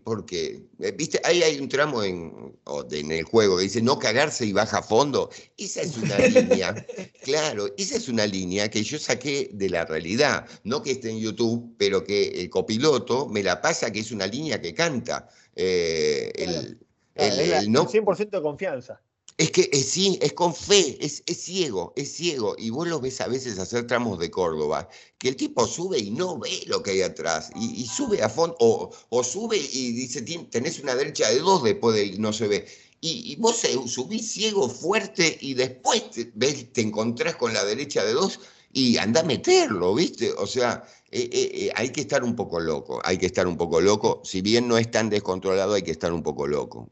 [0.05, 2.57] porque, eh, viste, ahí hay un tramo en,
[2.91, 5.31] en, el juego que dice no cagarse y baja a fondo.
[5.59, 6.87] Esa es una línea,
[7.23, 11.21] claro, esa es una línea que yo saqué de la realidad, no que esté en
[11.21, 15.29] YouTube, pero que el copiloto me la pasa que es una línea que canta.
[15.55, 16.79] Eh, el,
[17.17, 19.01] el, no, 100% de confianza.
[19.39, 22.55] Es que eh, sí, es con fe, es, ciego, es ciego.
[22.57, 26.11] Y vos lo ves a veces hacer tramos de Córdoba, que el tipo sube y
[26.11, 30.81] no ve lo que hay atrás, y, sube a fondo, o, sube y dice, tenés
[30.81, 32.67] una derecha de dos después de no se ve.
[33.03, 38.15] Y, vos subís ciego fuerte y después te, ves, te encontrás con la derecha de
[38.15, 38.41] dos
[38.77, 40.33] y anda a meterlo, ¿viste?
[40.33, 43.81] O sea, eh, eh, hay que estar un poco loco, hay que estar un poco
[43.81, 44.21] loco.
[44.25, 46.91] Si bien no es tan descontrolado, hay que estar un poco loco.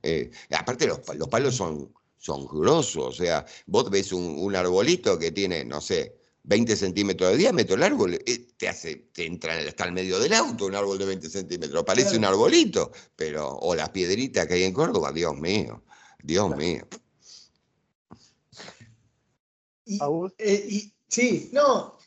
[0.51, 1.93] aparte, los, los palos son
[2.25, 3.05] son grosos.
[3.05, 7.83] O sea, vos ves un, arbolito que tiene, no sé, 20 centímetros de diámetro, el
[7.83, 11.29] árbol eh, te hace, te entra hasta el medio del auto un árbol de 20
[11.29, 15.83] centímetros, parece un arbolito, pero, o las piedritas que hay en Córdoba, Dios mío,
[16.23, 16.87] Dios mío.
[20.39, 21.99] Eh, sí, no.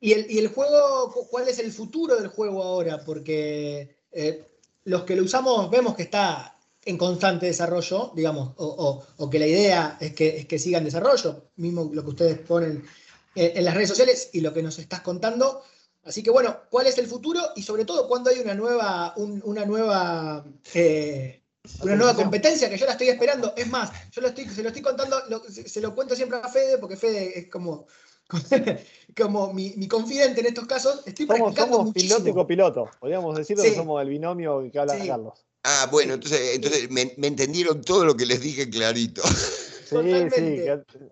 [0.00, 3.02] ¿Y el, juego, cuál es el futuro del juego ahora?
[3.04, 4.44] Porque eh,
[4.84, 9.98] los que lo usamos vemos que está en constante desarrollo, digamos, o, que la idea
[10.00, 12.84] es que, es que siga en desarrollo, mismo lo que ustedes ponen
[13.34, 15.62] en, las redes sociales y lo que nos estás contando.
[16.04, 17.40] Así que bueno, ¿cuál es el futuro?
[17.56, 21.42] Y sobre todo, ¿cuándo hay una nueva, una nueva, eh,
[21.80, 23.52] una nueva competencia que yo la estoy esperando?
[23.56, 26.78] Es más, yo lo estoy, se lo estoy contando, se, lo cuento siempre a Fede,
[26.78, 27.88] porque Fede es como,
[29.16, 31.02] como mi, confidente en estos casos.
[31.06, 32.90] Estoy somos, somos piloto y copiloto.
[32.98, 35.46] Podríamos decir que somos el binomio que habla Carlos.
[35.64, 39.22] Ah, bueno, entonces, entonces me, entendieron todo lo que les dije clarito.
[39.26, 39.96] Sí,
[40.34, 40.64] sí,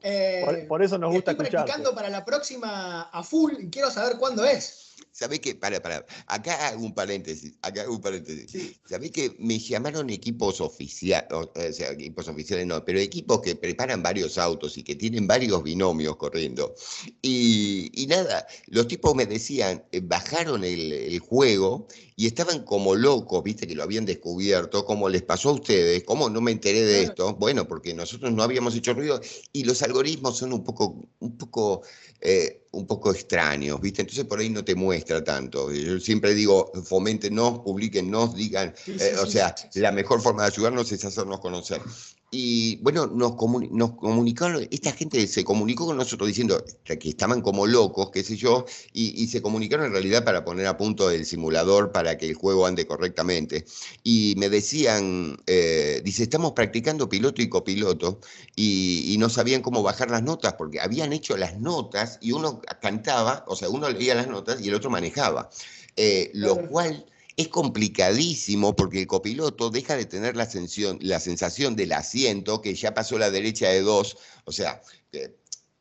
[0.02, 1.64] eh, por, eso nos gusta estoy escuchar.
[1.64, 4.83] practicando para la próxima a full y quiero saber cuándo es.
[5.14, 5.54] ¿Sabés qué?
[5.54, 6.04] Para, para.
[6.26, 7.54] Acá hago un paréntesis.
[7.62, 8.50] Acá hago un paréntesis.
[8.50, 8.76] Sí.
[8.84, 11.28] ¿Sabés que me llamaron equipos oficiales?
[11.30, 15.62] O sea, equipos oficiales no, pero equipos que preparan varios autos y que tienen varios
[15.62, 16.74] binomios corriendo.
[17.22, 22.96] Y, y nada, los tipos me decían, eh, bajaron el, el, juego y estaban como
[22.96, 26.82] locos, viste, que lo habían descubierto, como les pasó a ustedes, ¿cómo no me enteré
[26.82, 27.36] de esto?
[27.36, 29.20] Bueno, porque nosotros no habíamos hecho ruido
[29.52, 31.82] y los algoritmos son un poco, un poco
[32.20, 34.02] eh, un poco extraños, ¿viste?
[34.02, 35.72] Entonces por ahí no te muestra tanto.
[35.72, 41.04] Yo siempre digo, foméntenos, publiquennos, digan, eh, o sea, la mejor forma de ayudarnos es
[41.04, 41.80] hacernos conocer.
[42.36, 43.36] Y bueno, nos,
[43.70, 48.36] nos comunicaron, esta gente se comunicó con nosotros diciendo que estaban como locos, qué sé
[48.36, 52.34] yo, y, se comunicaron en realidad para poner a punto el simulador para que el
[52.34, 53.66] juego ande correctamente.
[54.02, 58.18] Y me decían, eh, dice, estamos practicando piloto y copiloto,
[58.56, 63.44] y, no sabían cómo bajar las notas, porque habían hecho las notas y uno cantaba,
[63.46, 65.50] o sea, uno leía las notas y el otro manejaba.
[65.96, 67.06] Eh, lo cual
[67.36, 72.74] es complicadísimo porque el copiloto deja de tener la, sensación, la sensación del asiento, que
[72.74, 74.80] ya pasó la derecha de dos, o sea,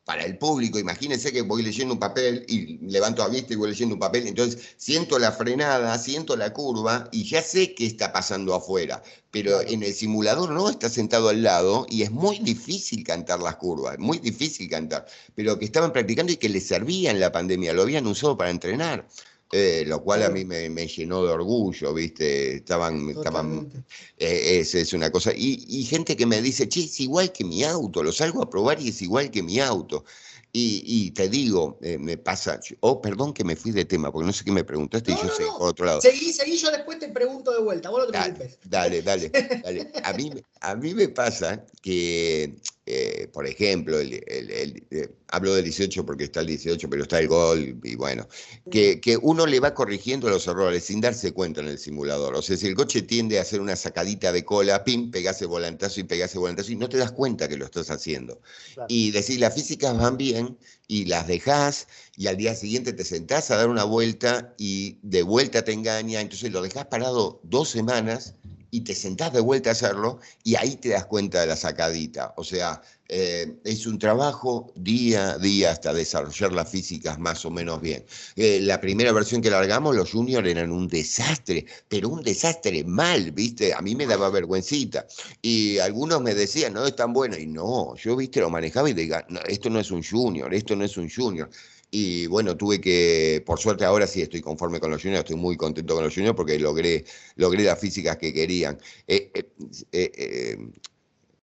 [0.04, 3.70] para el público, imagínense que voy leyendo un papel y levanto a vista y voy
[3.70, 8.12] leyendo un papel, entonces siento la frenada, siento la curva y ya sé qué está
[8.12, 13.02] pasando afuera, pero en el simulador no, está sentado al lado y es muy difícil
[13.02, 17.20] cantar las curvas, muy difícil cantar, pero que estaban practicando y que les servía en
[17.20, 19.08] la pandemia, lo habían usado para entrenar.
[19.52, 22.56] Eh, lo cual a mí me, llenó de orgullo, ¿viste?
[22.56, 23.70] Estaban, estaban
[24.18, 25.32] eh, es, es, una cosa.
[25.32, 28.50] Y, y, gente que me dice, che, es igual que mi auto, lo salgo a
[28.50, 30.04] probar y es igual que mi auto.
[30.56, 34.32] Y, te digo, eh, me pasa, oh, perdón que me fui de tema, porque no
[34.32, 36.00] sé qué me preguntaste y yo sé, por otro lado.
[36.00, 38.58] Seguí, seguí, yo después te pregunto de vuelta, vos no te preocupes.
[38.62, 39.32] Dale, dale,
[39.64, 39.90] dale.
[40.04, 40.30] A mí,
[40.60, 42.54] a mí me pasa que,
[42.86, 47.28] eh, por ejemplo, el, eh, hablo del 18 porque está el 18, pero está el
[47.28, 48.28] gol, y bueno,
[48.70, 52.34] que, que, uno le va corrigiendo los errores sin darse cuenta en el simulador.
[52.34, 56.00] O sea, si el coche tiende a hacer una sacadita de cola, pim, pegase volantazo
[56.00, 58.42] y pegase volantazo, y no te das cuenta que lo estás haciendo.
[58.88, 63.50] Y decir, las físicas van bien y las dejas y al día siguiente te sentás
[63.50, 68.34] a dar una vuelta y de vuelta te engaña, entonces lo dejas parado dos semanas
[68.74, 72.34] y te sentás de vuelta a hacerlo y ahí te das cuenta de la sacadita.
[72.36, 77.52] O sea, eh, es un trabajo día a día hasta desarrollar las físicas más o
[77.52, 78.04] menos bien.
[78.34, 83.30] Eh, la primera versión que largamos, los juniors eran un desastre, pero un desastre mal,
[83.30, 83.72] ¿viste?
[83.72, 85.06] A mí me daba vergüencita.
[85.40, 87.38] Y algunos me decían, no es tan bueno.
[87.38, 88.40] Y no, yo, ¿viste?
[88.40, 91.48] Lo manejaba y diga, esto no es un junior, esto no es un junior.
[91.96, 95.56] Y bueno, tuve que, por suerte ahora sí estoy conforme con los juniors, estoy muy
[95.56, 97.04] contento con los juniors porque logré,
[97.36, 98.76] logré las físicas que querían.
[99.06, 99.46] Eh, eh,
[99.92, 100.58] eh,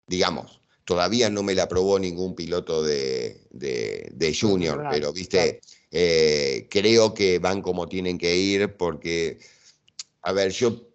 [0.06, 5.60] digamos, todavía no me la aprobó ningún piloto de, de, junior, pero viste,
[5.90, 9.40] creo que van como tienen que ir porque,
[10.22, 10.88] a ver, yo,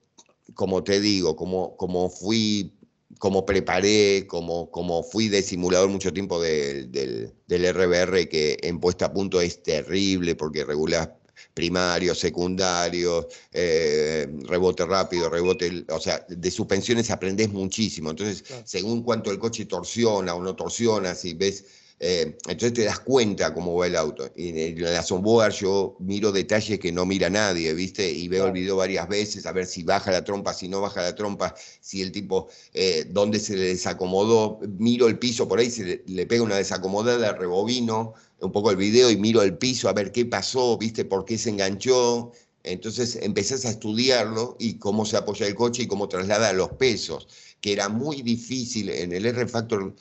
[0.56, 2.74] como te digo, como, como fui
[3.20, 9.05] como preparé, como, como fui de simulador mucho tiempo del, del, RBR, que en puesta
[9.05, 11.18] a punto es terrible porque regula
[11.53, 18.09] primarios, secundarios, eh, rebote rápido, rebote, o sea, de suspensiones aprendes muchísimo.
[18.09, 21.66] Entonces, según cuánto el coche torsiona o no torsiona, si ves
[22.00, 24.30] eh, entonces te das cuenta cómo va el auto.
[24.36, 28.10] Y en la software yo miro detalles que no mira nadie, ¿viste?
[28.10, 31.02] Y veo el video varias veces a ver si baja la trompa, si no baja
[31.02, 34.60] la trompa, si el tipo, eh, dónde se le desacomodó.
[34.78, 39.10] Miro el piso por ahí, se le, pega una desacomodada, rebobino un poco el video
[39.10, 41.06] y miro el piso a ver qué pasó, ¿viste?
[41.06, 42.32] ¿Por qué se enganchó?
[42.64, 47.28] Entonces empezás a estudiarlo y cómo se apoya el coche y cómo traslada los pesos,
[47.62, 49.96] que era muy difícil en el R-Factor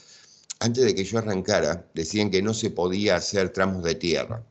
[0.64, 4.42] antes de que yo arrancara, decían que no se podía hacer tramos de tierra,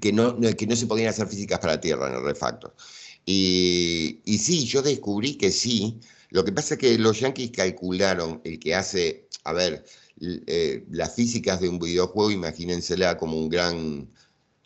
[0.00, 2.74] que no, que no se podían hacer físicas para tierra en el refactor.
[3.26, 6.00] Y, sí, yo descubrí que sí.
[6.30, 9.84] Lo que pasa es que los yankees calcularon el que hace, a ver,
[10.20, 14.10] eh, las físicas de un videojuego, imagínensela como un gran,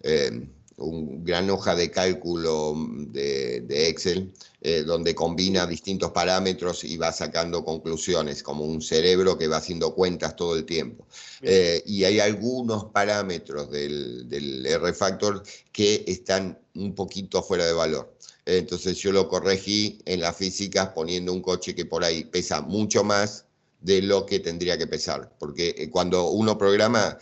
[0.03, 0.49] eh,
[0.79, 2.75] un gran hoja de cálculo
[3.11, 9.39] de, de Excel eh, donde combina distintos parámetros y va sacando conclusiones, como un cerebro
[9.39, 11.07] que va haciendo cuentas todo el tiempo.
[11.43, 18.13] Eh, y hay algunos parámetros del, del R-Factor que están un poquito fuera de valor.
[18.45, 23.05] Entonces yo lo corregí en las físicas poniendo un coche que por ahí pesa mucho
[23.05, 23.45] más
[23.81, 25.31] de lo que tendría que pesar.
[25.39, 27.17] Porque eh, cuando uno programa,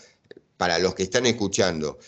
[0.57, 1.99] para los que están escuchando,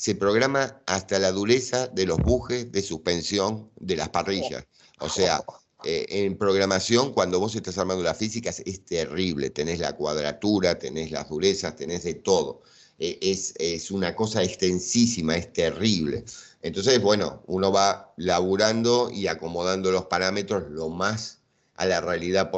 [0.00, 4.64] se programa hasta la dureza de los bujes de suspensión de las parrillas.
[4.98, 5.44] O sea,
[5.84, 9.50] eh, en programación, cuando vos estás armando las físicas, es terrible.
[9.50, 12.62] Tenés la cuadratura, tenés las durezas, tenés de todo.
[12.98, 16.24] Eh, es, es, una cosa extensísima, es terrible.
[16.62, 21.39] Entonces, bueno, uno va laburando y acomodando los parámetros lo más
[21.80, 22.52] a la realidad,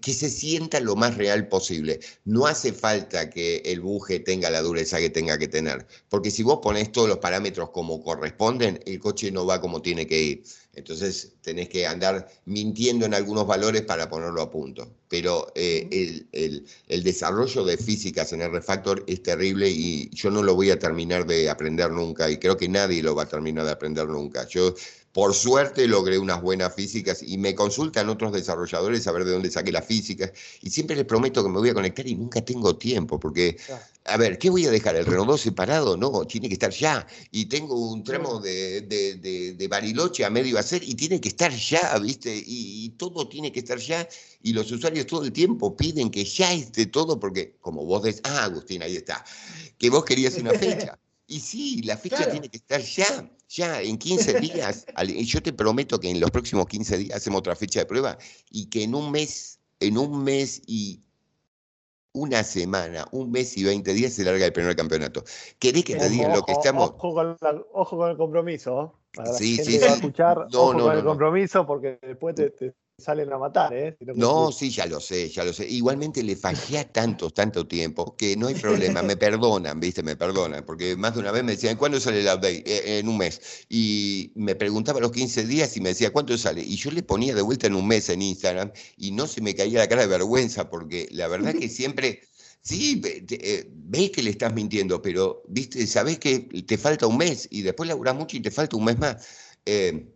[0.00, 1.98] que se sienta lo más real posible.
[2.24, 6.44] No hace falta que el buje tenga la dureza que tenga que tener, porque si
[6.44, 10.42] vos pones todos los parámetros como corresponden, el coche no va como tiene que ir.
[10.74, 14.94] Entonces tenés que andar mintiendo en algunos valores para ponerlo a punto.
[15.08, 20.54] Pero eh, el, desarrollo de físicas en el refactor es terrible y yo no lo
[20.54, 23.72] voy a terminar de aprender nunca y creo que nadie lo va a terminar de
[23.72, 24.46] aprender nunca.
[24.48, 24.74] Yo
[25.12, 29.50] por suerte logré unas buenas físicas y me consultan otros desarrolladores a ver de dónde
[29.50, 30.32] saqué las físicas
[30.62, 33.58] y siempre les prometo que me voy a conectar y nunca tengo tiempo porque,
[34.04, 34.96] a ver, ¿qué voy a dejar?
[34.96, 35.98] ¿El Renault 12 separado?
[35.98, 37.06] No, tiene que estar ya.
[37.30, 41.98] Y tengo un tramo de, de, Bariloche a medio hacer y tiene que estar ya,
[41.98, 42.34] ¿viste?
[42.34, 44.06] Y, y, todo tiene que estar ya
[44.42, 48.20] y los usuarios todo el tiempo piden que ya esté todo porque, como vos decís,
[48.24, 49.24] ah, Agustín, ahí está,
[49.78, 50.98] que vos querías una fecha.
[51.32, 54.84] Y sí, la fecha tiene que estar ya, ya, en 15 días.
[55.02, 58.18] Y yo te prometo que en los próximos 15 días hacemos otra fecha de prueba
[58.50, 61.00] y que en un mes, en un mes y
[62.12, 65.24] una semana, un mes y 20 días se larga el primer campeonato.
[65.58, 66.90] ¿Querés que te diga lo que estamos?
[66.90, 67.38] Ojo con,
[67.72, 68.98] ojo con el compromiso.
[69.14, 69.94] Para sí, la sí, va a sí.
[69.94, 73.74] escuchar, No, ojo no, con no, el compromiso porque después te, te salen a matar,
[73.74, 73.96] ¿eh?
[73.98, 75.68] Si No, sí, ya lo sé, ya lo sé.
[75.68, 80.02] Igualmente le fallé a tanto, tanto tiempo que no hay problema, me perdonan, ¿viste?
[80.02, 82.62] Me perdonan, porque más de una vez me decían, ¿cuándo sale el update?
[82.66, 83.40] "Eh, en un mes.
[83.68, 86.62] Y me preguntaba los 15 días y me decía, ¿cuánto sale?
[86.62, 89.54] Y yo le ponía de vuelta en un mes en Instagram y no se me
[89.54, 92.22] caía la cara de vergüenza, porque la verdad que siempre...
[92.64, 97.48] Sí, eh, ves que le estás mintiendo, pero viste, sabés que te falta un mes
[97.50, 99.26] y después laburás mucho y te falta un mes más.
[99.66, 100.11] Eh,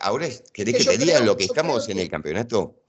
[0.00, 2.82] ahora, es- ¿querés que te diga creo- lo que estamos en el campeonato?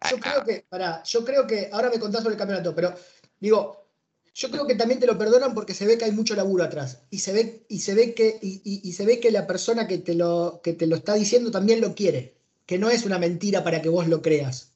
[0.00, 2.94] Ah, Yo creo que, pará, yo creo que, ahora me contás sobre el campeonato, pero
[3.40, 3.86] digo,
[4.34, 6.98] yo creo que también te lo perdonan porque se ve que hay mucho laburo atrás.
[7.10, 9.86] Y se ve, y se ve que, y, y- y se ve que la persona
[9.86, 12.34] que te, lo, que te lo está diciendo también lo quiere.
[12.66, 14.72] Que no es una mentira para que vos lo creas.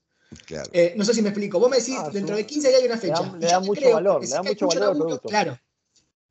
[0.47, 0.69] Claro.
[0.73, 1.59] Eh, no sé si me explico.
[1.59, 2.43] Vos me decís, Ah, dentro sí.
[2.43, 3.23] de 15 días hay una Le fecha.
[3.23, 5.29] da- le da mucho valor, le da mucho valor al laburo, producto.
[5.29, 5.59] Claro.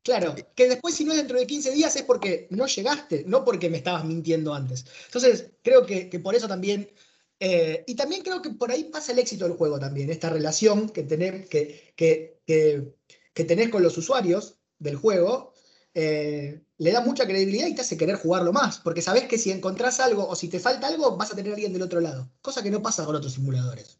[0.02, 3.44] Claro, que después si no es dentro de 15 días es porque no llegaste, no
[3.44, 4.86] porque me estabas mintiendo antes.
[5.06, 6.90] Entonces, creo que, que por eso también,
[7.40, 10.88] eh, y también creo que por ahí pasa el éxito del juego también, esta relación
[10.88, 12.94] que, tenés, que, que, que,
[13.34, 15.52] que tenés con los usuarios del juego,
[15.94, 19.50] eh, le da mucha credibilidad y te hace querer jugarlo más, porque sabés que si
[19.50, 22.30] encontrás algo o si te falta algo, vas a tener a alguien del otro lado,
[22.40, 23.98] cosa que no pasa con otros simuladores,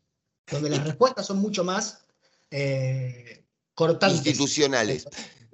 [0.50, 2.04] donde las respuestas son mucho más
[2.50, 3.44] eh,
[3.74, 4.18] cortantes.
[4.18, 5.06] Institucionales.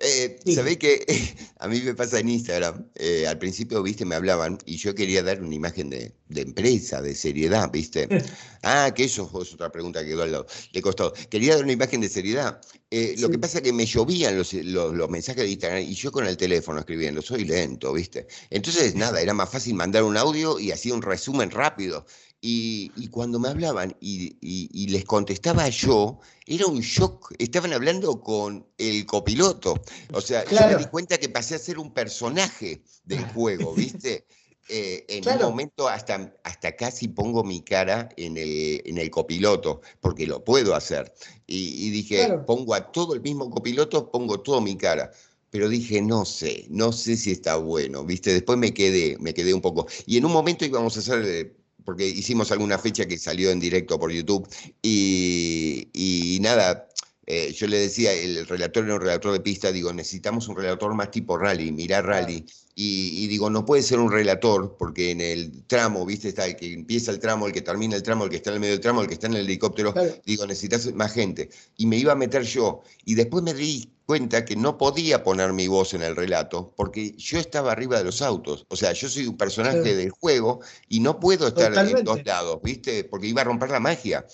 [0.05, 0.55] Eh, Sí.
[0.55, 1.05] Sabés que
[1.59, 5.22] a mí me pasa en Instagram, eh, al principio, viste, me hablaban y yo quería
[5.22, 8.09] dar una imagen de, de empresa, de seriedad, viste.
[8.66, 10.46] Ah, que eso es otra pregunta que quedó al lado.
[10.72, 11.12] Le costó.
[11.28, 12.61] Quería dar una imagen de seriedad.
[12.90, 15.94] Eh, Lo que pasa es que me llovían los, los, los mensajes de Instagram y
[15.94, 18.26] yo con el teléfono escribiendo, soy lento, viste.
[18.48, 22.07] Entonces, nada, era más fácil mandar un audio y hacía un resumen rápido.
[22.47, 27.32] Y, y cuando me hablaban y, y- y les contestaba yo, era un shock.
[27.38, 29.82] Estaban hablando con el copiloto.
[30.12, 34.26] O sea, yo me di cuenta que pasé a ser un personaje del juego, ¿viste?
[34.68, 35.47] Eh, en Claro.
[35.47, 40.45] un momento hasta, hasta casi pongo mi cara en el, en el copiloto, porque lo
[40.45, 41.12] puedo hacer.
[41.47, 42.45] Y, dije, Claro.
[42.47, 45.11] pongo a todo el mismo copiloto, pongo toda mi cara.
[45.51, 48.32] Pero dije, no sé, no sé si está bueno, ¿viste?
[48.32, 49.86] Después me quedé, me quedé un poco.
[50.07, 53.61] Y en un momento íbamos a hacer, eh, porque hicimos alguna fecha que salió en
[53.61, 54.49] directo por YouTube,
[54.82, 56.89] y, y nada,
[57.26, 60.95] eh, yo le decía, el relator era un relator de pista, digo, necesitamos un relator
[60.95, 62.45] más tipo rally, mirar rally.
[62.76, 66.28] Y, y digo, no puede ser un relator, porque en el tramo, ¿viste?
[66.28, 68.55] Está el que empieza el tramo, el que termina el tramo, el que está en
[68.55, 69.93] el medio del tramo, el que está en el helicóptero.
[69.93, 70.12] Claro.
[70.26, 71.51] Digo, necesitas más gente.
[71.76, 72.82] Y me iba a meter yo.
[73.05, 77.12] Y después me di cuenta que no podía poner mi voz en el relato, porque
[77.16, 78.66] yo estaba arriba de los autos.
[78.68, 79.96] O sea, yo soy un personaje Claro.
[79.96, 82.02] del juego y no puedo estar en Totalmente.
[82.02, 83.05] dos lados, ¿viste?
[83.05, 84.24] Porque iba a romper la magia.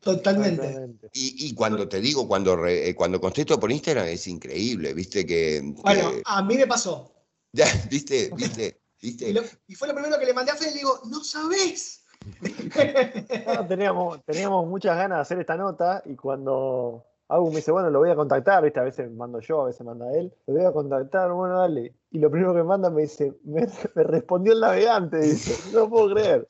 [0.00, 0.98] Totalmente.
[1.14, 5.24] Y, y cuando te digo, cuando, re- eh, cuando contesto por Instagram, es increíble, ¿viste?
[5.24, 7.10] Que, Bueno, que- a mí me pasó.
[7.52, 8.30] ya, ¿viste?
[8.36, 8.80] ¿Viste?
[9.00, 9.32] Y, ¿Viste?
[9.32, 12.00] lo- y fue lo primero que le mandé a Fede y le digo, no sabés.
[13.46, 17.88] No, teníamos, teníamos muchas ganas de hacer esta nota y cuando Agus me dice, bueno,
[17.90, 18.80] lo voy a contactar, ¿viste?
[18.80, 21.94] A veces mando yo, a veces manda él, lo voy a contactar, bueno, dale.
[22.10, 26.14] Y lo primero que manda me dice, me, me respondió el navegante, dice, no puedo
[26.14, 26.46] creer.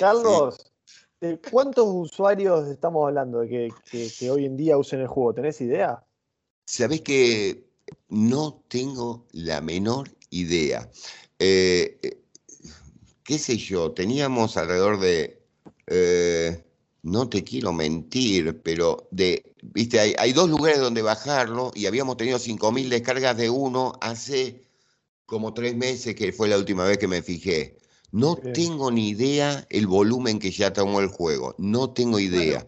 [0.00, 0.72] Carlos,
[1.20, 5.34] ¿de cuántos usuarios estamos hablando de que, que- que hoy en día usen el juego?
[5.34, 6.02] ¿Tenés idea?
[6.66, 7.66] Sabés que
[8.08, 10.88] no tengo la menor idea.
[11.38, 12.20] Eh, eh,
[13.22, 13.92] ¿Qué sé yo?
[13.92, 15.42] Teníamos alrededor de,
[15.86, 16.64] eh,
[17.04, 22.16] no te quiero mentir, pero de, viste, hay, hay dos lugares donde bajarlo y habíamos
[22.16, 24.64] tenido 5.000 descargas de uno hace
[25.26, 27.76] como tres meses, que fue la última vez que me fijé.
[28.10, 28.54] No Bien.
[28.54, 32.64] tengo ni idea el volumen que ya tomó el juego, no tengo idea.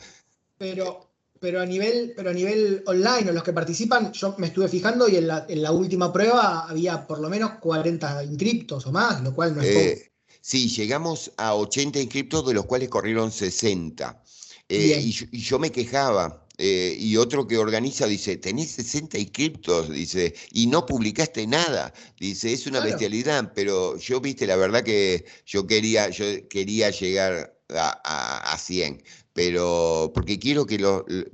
[0.59, 1.09] Pero,
[1.41, 5.09] pero, a nivel, pero a nivel online, o los que participan, yo me estuve fijando
[5.09, 9.23] y en la, en la última prueba había por lo menos 40 inscriptos o más,
[9.23, 9.69] lo cual no es.
[9.69, 10.13] Eh,
[10.49, 14.23] sí, llegamos a 80 inscriptos, de los cuales corrieron 60.
[14.69, 16.43] Eh, y, yo, y yo me quejaba.
[16.59, 21.93] eh, y otro que organiza dice, tenés 60 inscriptos, dice, y no publicaste nada.
[22.19, 22.87] Dice, es una Claro.
[22.93, 28.59] bestialidad, pero yo, viste, la verdad que yo quería, yo quería llegar a, a- a
[28.59, 31.05] 100, pero porque quiero que lo...
[31.09, 31.25] lo-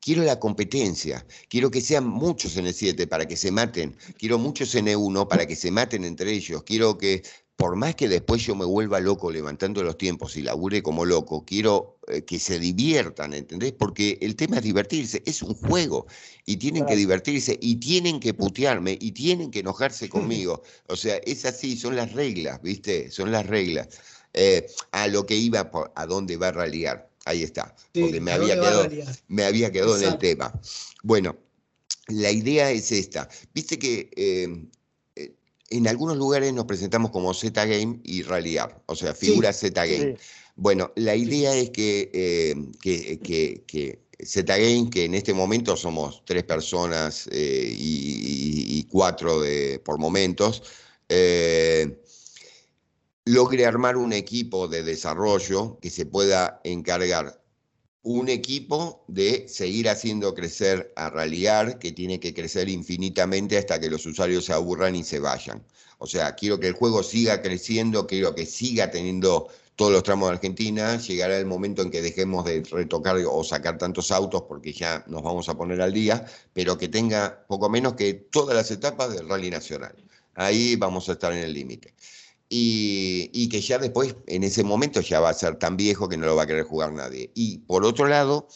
[0.00, 4.38] Quiero la competencia, quiero que sean muchos en el 7 para que se maten, quiero
[4.38, 7.22] muchos en E1 para que se maten entre ellos, quiero que,
[7.56, 11.44] por más que después yo me vuelva loco levantando los tiempos y labure como loco,
[11.46, 13.72] quiero eh, que se diviertan, ¿entendés?
[13.72, 16.06] Porque el tema es divertirse, es un juego
[16.44, 20.62] y tienen que divertirse y tienen que putearme y tienen que enojarse conmigo.
[20.88, 23.10] O sea, es así, son las reglas, ¿viste?
[23.10, 23.88] Son las reglas.
[24.34, 27.08] Eh, a lo que iba, por- a dónde va a raliar.
[27.24, 27.74] Ahí está.
[27.94, 28.88] Sí, porque me ¿a había, quedado,
[29.28, 30.52] me había quedado en el tema.
[31.02, 31.36] Bueno,
[32.08, 33.28] la idea es esta.
[33.54, 34.66] Viste que eh,
[35.70, 39.84] en algunos lugares nos presentamos como Z Game y Rally Art, o sea, figura Z
[39.84, 40.16] Game.
[40.18, 40.24] Sí.
[40.56, 46.22] Bueno, la idea es que, eh, que, que, que Z-Game, que en este momento somos
[46.24, 50.62] tres personas eh, y cuatro de, por momentos,
[51.08, 52.02] eh,
[53.24, 57.42] logre armar un equipo de desarrollo que se pueda encargar
[58.06, 63.90] un equipo de seguir haciendo crecer a Rallyar, que tiene que crecer infinitamente hasta que
[63.90, 65.60] los usuarios se aburran y se vayan.
[65.98, 70.28] O sea, quiero que el juego siga creciendo, quiero que siga teniendo todos los tramos
[70.28, 70.96] de Argentina.
[70.98, 75.24] Llegará el momento en que dejemos de retocar o sacar tantos autos porque ya nos
[75.24, 79.28] vamos a poner al día, pero que tenga poco menos que todas las etapas del
[79.28, 79.96] Rally Nacional.
[80.36, 81.92] Ahí vamos a estar en el límite.
[82.48, 86.26] Y, que ya después, en ese momento, ya va a ser tan viejo que no
[86.26, 87.30] lo va a querer jugar nadie.
[87.34, 88.48] Y por otro lado,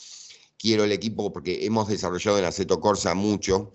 [0.59, 3.73] quiero el equipo, porque hemos desarrollado en Aceto Corsa mucho,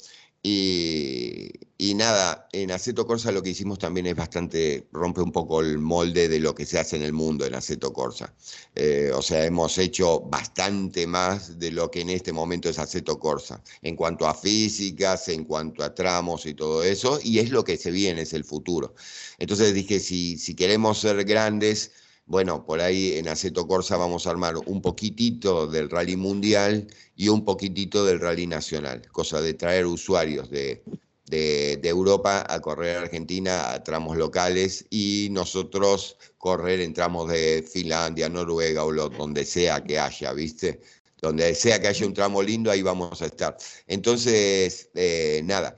[0.47, 5.79] y, nada, en Aceto Corsa lo que hicimos también es bastante, rompe un poco el
[5.79, 8.31] molde de lo que se hace en el mundo en Aceto Corsa.
[8.75, 13.17] Eh, o sea, hemos hecho bastante más de lo que en este momento es Aceto
[13.17, 17.63] Corsa, en cuanto a físicas, en cuanto a tramos y todo eso, y es lo
[17.63, 18.93] que se viene, es el futuro.
[19.39, 21.91] Entonces dije, si, si queremos ser grandes,
[22.25, 27.29] bueno, por ahí en Aceto Corsa vamos a armar un poquitito del rally mundial y
[27.29, 30.83] un poquitito del rally nacional, cosa de traer usuarios de,
[31.27, 37.63] de, Europa a correr a Argentina a tramos locales y nosotros correr en tramos de
[37.67, 40.81] Finlandia, Noruega o donde sea que haya, ¿viste?
[41.21, 43.57] Donde sea que haya un tramo lindo, ahí vamos a estar.
[43.87, 45.75] Entonces, eh, nada,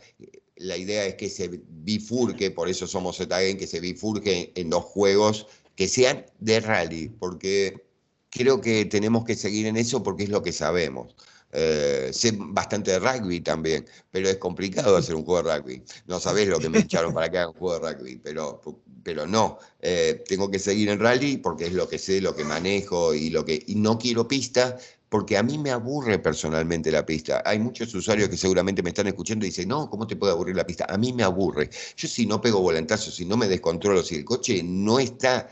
[0.58, 4.84] la idea es que se bifurque, por eso somos Zetagen, que se bifurque en los
[4.84, 7.86] juegos que sean de rally, porque
[8.30, 11.15] creo que tenemos que seguir en eso porque es lo que sabemos.
[11.53, 15.84] Eh, sé bastante de rugby también, pero es complicado hacer un juego de rugby.
[16.07, 18.61] No sabés lo que me echaron para que haga un juego de rugby, pero,
[19.03, 19.59] pero no.
[19.80, 23.30] Eh, tengo que seguir en rally porque es lo que sé, lo que manejo y
[23.30, 23.63] lo que.
[23.67, 24.78] Y no quiero pista
[25.09, 27.41] porque a mí me aburre personalmente la pista.
[27.45, 30.55] Hay muchos usuarios que seguramente me están escuchando y dicen, no, ¿cómo te puede aburrir
[30.55, 30.86] la pista?
[30.89, 31.69] A mí me aburre.
[31.95, 35.47] Yo si no pego volantazos, si no me descontrolo, si el coche no está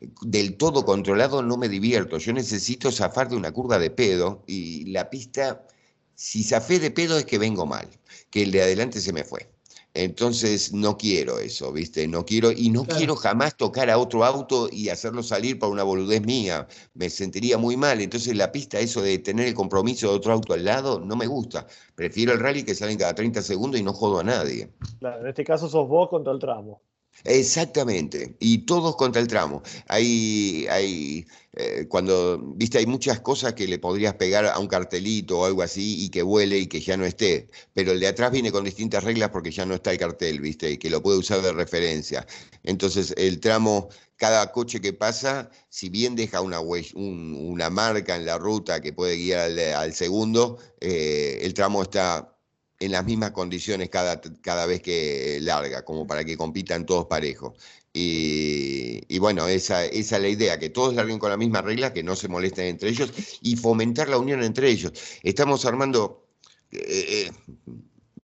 [0.00, 2.18] del todo controlado, no me divierto.
[2.18, 5.66] Yo necesito zafar de una curva de pedo y la pista,
[6.14, 7.88] si zafé de pedo es que vengo mal,
[8.30, 9.50] que el de adelante se me fue.
[9.94, 12.06] Entonces no quiero eso, ¿viste?
[12.06, 12.98] No quiero, y no Claro.
[12.98, 16.68] quiero jamás tocar a otro auto y hacerlo salir por una boludez mía.
[16.94, 18.00] Me sentiría muy mal.
[18.00, 21.26] Entonces la pista, eso de tener el compromiso de otro auto al lado, no me
[21.26, 21.66] gusta.
[21.96, 24.70] Prefiero el rally que salen cada 30 segundos y no jodo a nadie.
[25.00, 26.80] Claro, en este caso sos vos contra el tramo.
[27.24, 29.62] Exactamente, y todos contra el tramo.
[29.88, 35.40] Hay, hay eh, cuando, viste, hay muchas cosas que le podrías pegar a un cartelito
[35.40, 38.30] o algo así y que vuele y que ya no esté, pero el de atrás
[38.30, 41.18] viene con distintas reglas porque ya no está el cartel, viste, y que lo puede
[41.18, 42.26] usar de referencia.
[42.62, 48.38] Entonces, el tramo, cada coche que pasa, si bien deja una, una marca en la
[48.38, 52.37] ruta que puede guiar al, al segundo, eh, el tramo está
[52.80, 57.54] en las mismas condiciones cada, cada vez que larga, como para que compitan todos parejos.
[57.92, 61.92] Y, y bueno, esa, esa es la idea, que todos larguen con la misma regla,
[61.92, 63.12] que no se molesten entre ellos
[63.42, 64.92] y fomentar la unión entre ellos.
[65.22, 66.26] Estamos armando,
[66.70, 67.32] eh, eh,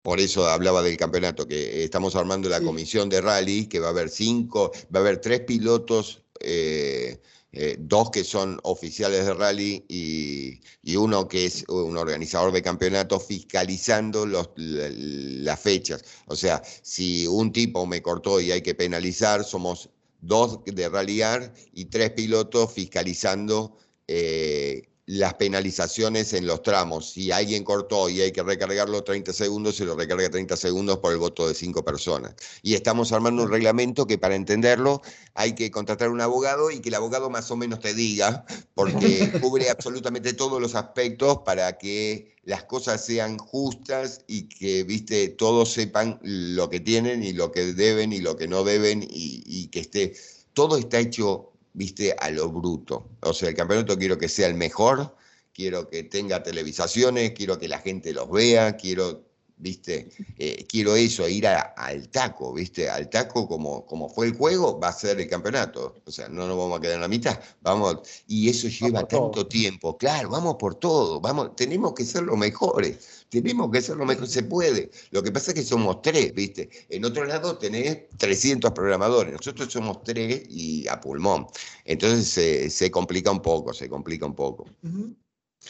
[0.01, 3.89] por eso hablaba del campeonato, que estamos armando la comisión de rally, que va a
[3.91, 6.23] haber cinco, va a haber tres pilotos.
[6.39, 7.19] eh,
[7.57, 12.61] eh, dos que son oficiales de rally y, y uno que es un organizador de
[12.61, 16.03] campeonatos fiscalizando las fechas.
[16.27, 19.89] O sea, si un tipo me cortó y hay que penalizar, somos
[20.19, 23.77] dos de rallyar y tres pilotos fiscalizando
[24.07, 27.11] eh, las penalizaciones en los tramos.
[27.11, 31.11] Si alguien cortó y hay que recargarlo 30 segundos, se lo recarga 30 segundos por
[31.11, 32.35] el voto de cinco personas.
[32.63, 35.01] Y estamos armando un reglamento que para entenderlo
[35.35, 39.31] hay que contratar un abogado y que el abogado más o menos te diga, porque
[39.41, 45.71] cubre absolutamente todos los aspectos para que las cosas sean justas y que, viste, todos
[45.71, 49.67] sepan lo que tienen y lo que deben y lo que no deben y, y
[49.67, 50.15] que esté,
[50.53, 53.09] todo está hecho, viste, a lo bruto.
[53.21, 55.15] O sea, el campeonato quiero que sea el mejor,
[55.53, 59.23] quiero que tenga televisaciones, quiero que la gente los vea, quiero
[59.57, 60.09] ¿viste?
[60.37, 62.89] Eh, quiero eso, ir al taco, ¿viste?
[62.89, 65.95] Al taco como, como fue el juego, va a ser el campeonato.
[66.05, 69.47] O sea, no nos vamos a quedar en la mitad, vamos, y eso lleva tanto
[69.47, 69.97] tiempo.
[69.97, 74.27] Claro, vamos por todo, vamos, tenemos que ser los mejores, tenemos que ser lo mejor
[74.27, 74.91] se puede.
[75.11, 76.69] Lo que pasa es que somos tres, ¿viste?
[76.89, 81.47] En otro lado tenés 300 programadores, nosotros somos tres y a pulmón.
[81.85, 84.65] Entonces se complica un poco, se complica un poco.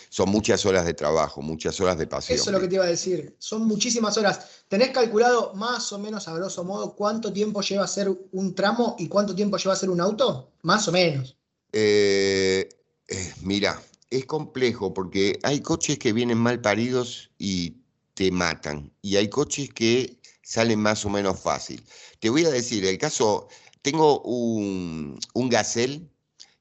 [0.09, 2.37] Son muchas horas de trabajo, muchas horas de pasión.
[2.37, 3.35] Eso es lo que te iba a decir.
[3.39, 4.63] Son muchísimas horas.
[4.67, 8.95] ¿Tenés calculado más o menos, a grosso modo, cuánto tiempo lleva a hacer un tramo
[8.99, 10.51] y cuánto tiempo lleva a hacer un auto?
[10.61, 11.37] Más o menos.
[11.71, 12.69] Eh,
[13.07, 17.77] eh, mira, es complejo porque hay coches que vienen mal paridos y
[18.13, 18.91] te matan.
[19.01, 21.83] Y hay coches que salen más o menos fácil.
[22.19, 23.47] Te voy a decir, el caso,
[23.81, 26.09] tengo un, un Gazelle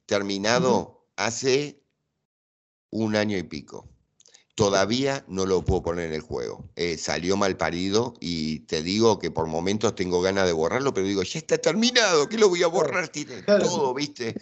[0.06, 1.80] terminado hace
[2.94, 3.88] un año y pico.
[4.54, 6.70] Todavía no lo puedo poner en el juego.
[6.76, 11.08] Eh, salió mal parido y te digo que por momentos tengo ganas de borrarlo, pero
[11.08, 13.08] digo, ya está terminado, ¿qué lo voy a borrar?
[13.08, 14.36] Tiene todo, ¿viste?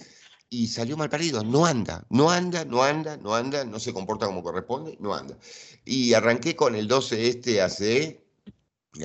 [0.51, 4.27] Y salió mal parido, no anda, no anda, no anda, no anda, no se comporta
[4.27, 5.39] como corresponde, no anda.
[5.87, 8.23] Y arranqué con el 12 este hace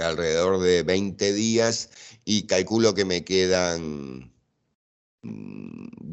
[0.02, 1.90] alrededor de 20 días
[2.26, 4.34] y calculo que me quedan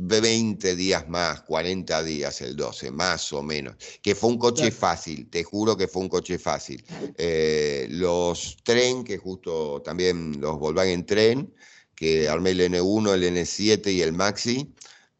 [0.07, 3.77] 20 días más, 40 días el 12, más o menos.
[4.03, 6.85] Que fue un coche fácil, te juro que fue un coche fácil.
[7.17, 11.55] Eh, los tren, que justo también los Volkswagen Tren,
[11.95, 14.75] que armé el N1, el N7 y el Maxi,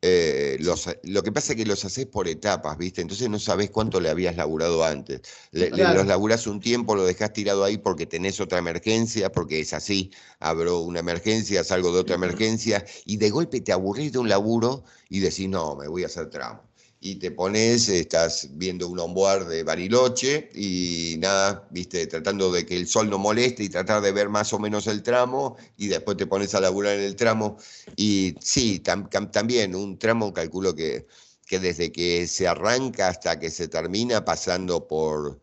[0.07, 3.01] eh, los, lo que pasa es que los haces por etapas, ¿viste?
[3.01, 5.23] Entonces no sabes cuánto le habías laburado antes.
[5.51, 10.11] los laburás un tiempo, lo dejás tirado ahí porque tenés otra emergencia, porque es así,
[10.41, 14.85] abro una emergencia, salgo de otra emergencia, y de golpe te aburrís de un laburo
[15.09, 16.74] y decís, no, me voy a hacer tramo
[17.05, 22.79] y te pones, estás viendo un onboard de Bariloche y nada, viste, tratando de que
[22.79, 26.17] el sol no moleste y tratar de ver más o menos el tramo y después
[26.17, 27.59] te pones a laburar en el tramo.
[27.95, 31.07] Y sí, también un tramo calculo que,
[31.47, 35.39] que desde que se arranca hasta que se termina pasando por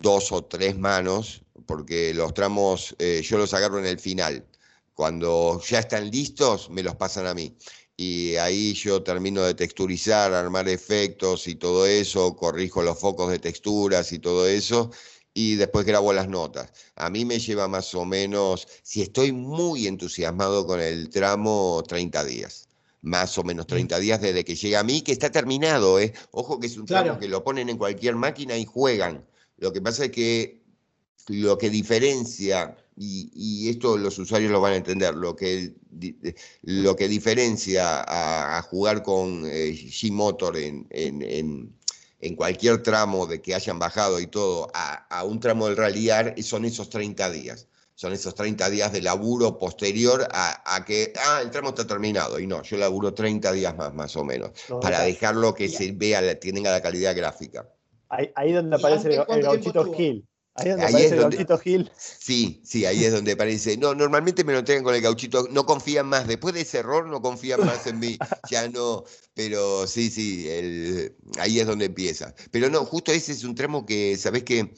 [0.00, 4.44] dos o tres manos, porque los tramos eh, yo los agarro en el final.
[4.92, 7.56] Cuando ya están listos, me los pasan a mí
[8.02, 13.38] y ahí yo termino de texturizar, armar efectos y todo eso, corrijo los focos de
[13.38, 14.90] texturas y todo eso,
[15.34, 16.72] y después grabo las notas.
[16.96, 22.24] A mí me lleva más o menos, si estoy muy entusiasmado con el tramo, 30
[22.24, 22.68] días.
[23.02, 26.14] Más o menos 30 días desde que llega a mí, que está terminado, ¿eh?
[26.30, 29.26] Ojo que es un tramo que lo ponen en cualquier máquina y juegan.
[29.58, 30.62] Lo que pasa es que
[31.28, 35.74] lo que diferencia y, esto los usuarios lo van a entender, lo que,
[36.62, 41.72] lo que diferencia a, jugar con eh, G-Motor en, en,
[42.20, 46.64] en, cualquier tramo de que hayan bajado y todo a, un tramo del rallyar son
[46.64, 47.66] esos 30 días.
[47.94, 52.40] Son esos 30 días de laburo posterior a, que, ah, el tramo está terminado.
[52.40, 56.38] Y no, yo laburo 30 días más, más o menos, para dejarlo que se vea,
[56.40, 57.68] tenga la calidad gráfica.
[58.08, 60.26] Ahí, ahí donde aparece el, el gauchito Hill.
[60.54, 61.90] Ahí es donde el gauchito Gil.
[61.96, 63.76] Sí, sí, ahí es donde aparece.
[63.76, 66.26] No, normalmente me lo entregan con el gauchito, no confían más.
[66.26, 68.18] Después de ese error no confían más en mí.
[68.50, 70.48] Ya no, pero sí, sí,
[71.38, 72.34] ahí es donde empieza.
[72.50, 74.74] Pero no, justo ese es un tramo que, ¿sabes qué?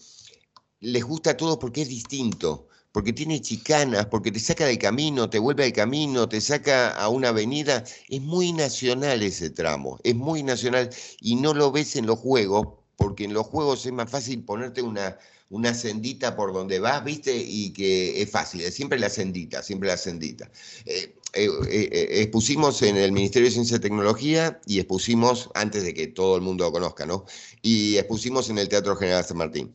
[0.80, 5.28] Les gusta a todos porque es distinto porque tiene chicanas, porque te saca del camino,
[5.30, 7.84] te vuelve al camino, te saca a una avenida.
[8.08, 12.68] Es muy nacional ese tramo, es muy nacional y no lo ves en los juegos,
[12.96, 15.18] porque en los juegos es más fácil ponerte una,
[15.53, 17.36] una sendita por donde vas, ¿viste?
[17.36, 20.50] Y que es fácil, es siempre la sendita, siempre la sendita.
[20.86, 25.92] Eh, eh, eh, expusimos en el Ministerio de Ciencia y Tecnología y expusimos, antes de
[25.92, 27.26] que todo el mundo lo conozca, ¿no?
[27.61, 29.74] Y expusimos en el Teatro General San Martín.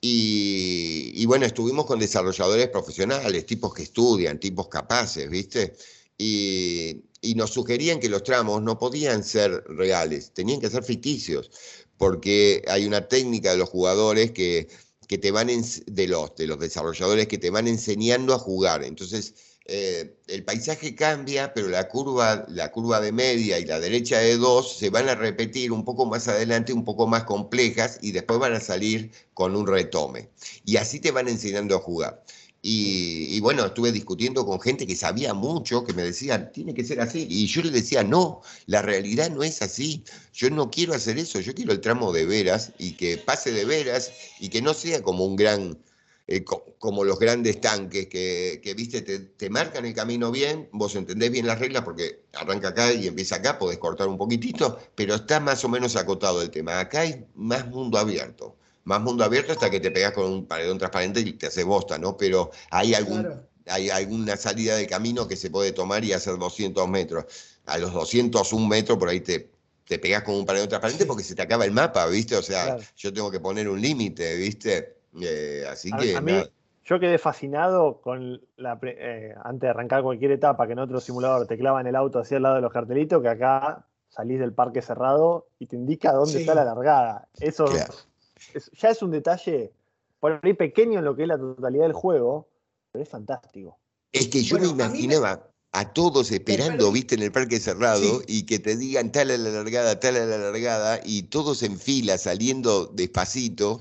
[0.00, 5.74] Y, bueno, estuvimos con desarrolladores profesionales, tipos que estudian, tipos capaces, ¿viste?
[6.16, 11.50] Y, y, nos sugerían que los tramos no podían ser reales, tenían que ser ficticios,
[11.98, 14.68] porque hay una técnica de los jugadores que
[15.10, 18.84] que te van de los, de los desarrolladores que te van enseñando a jugar.
[18.84, 19.34] Entonces,
[19.66, 24.36] eh, el paisaje cambia, pero la curva, la curva de media y la derecha de
[24.36, 28.38] dos se van a repetir un poco más adelante, un poco más complejas, y después
[28.38, 30.28] van a salir con un retome.
[30.64, 32.22] Y así te van enseñando a jugar.
[32.62, 37.00] Y, bueno, estuve discutiendo con gente que sabía mucho, que me decían, tiene que ser
[37.00, 37.26] así.
[37.30, 40.04] Y yo le decía, no, la realidad no es así.
[40.34, 43.64] Yo no quiero hacer eso, yo quiero el tramo de veras y que pase de
[43.64, 45.78] veras y que no sea como un gran,
[46.26, 50.94] eh, como los grandes tanques que, que viste, te, te, marcan el camino bien, vos
[50.96, 55.14] entendés bien las reglas porque arranca acá y empieza acá, podés cortar un poquitito, pero
[55.14, 56.78] está más o menos acotado el tema.
[56.78, 58.59] Acá hay más mundo abierto
[58.90, 61.96] más mundo abierto hasta que te pegas con un paredón transparente y te hace bosta,
[61.96, 62.16] ¿no?
[62.16, 63.26] Pero hay algún,
[63.66, 67.24] hay alguna salida de camino que se puede tomar y hacer 200 metros.
[67.66, 69.48] A los 201 metros por ahí te,
[69.86, 72.36] te pegas con un paredón transparente porque se te acaba el mapa, ¿viste?
[72.36, 74.96] O sea, yo tengo que poner un límite, ¿viste?
[75.22, 76.16] Eh, así que...
[76.16, 76.42] A mí,
[76.84, 78.76] yo quedé fascinado con la...
[78.82, 82.38] Eh, antes de arrancar cualquier etapa, que en otro simulador te clavan el auto hacia
[82.38, 86.40] el lado de los cartelitos, que acá salís del parque cerrado y te indica dónde
[86.40, 87.28] está la largada.
[87.38, 87.66] Eso
[88.72, 89.72] ya es un detalle
[90.18, 92.48] por ahí pequeño en lo que es la totalidad del juego,
[92.92, 93.78] pero es fantástico.
[94.12, 98.58] Es que yo me imaginaba a, todos esperando, viste, en el parque cerrado y que
[98.58, 102.86] te digan tal a la largada, tal a la largada y todos en fila saliendo
[102.86, 103.80] despacito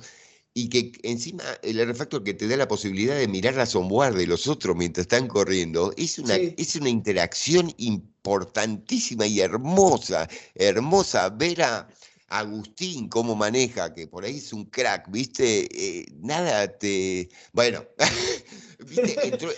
[0.53, 4.27] y que encima el artefacto que te da la posibilidad de mirar la sombra de
[4.27, 11.63] los otros mientras están corriendo, es una, es una interacción importantísima y hermosa, hermosa ver
[11.63, 11.87] a
[12.29, 15.67] Agustín cómo maneja, que por ahí es un crack, ¿viste?
[15.71, 17.29] Eh, nada te...
[17.53, 17.83] Bueno,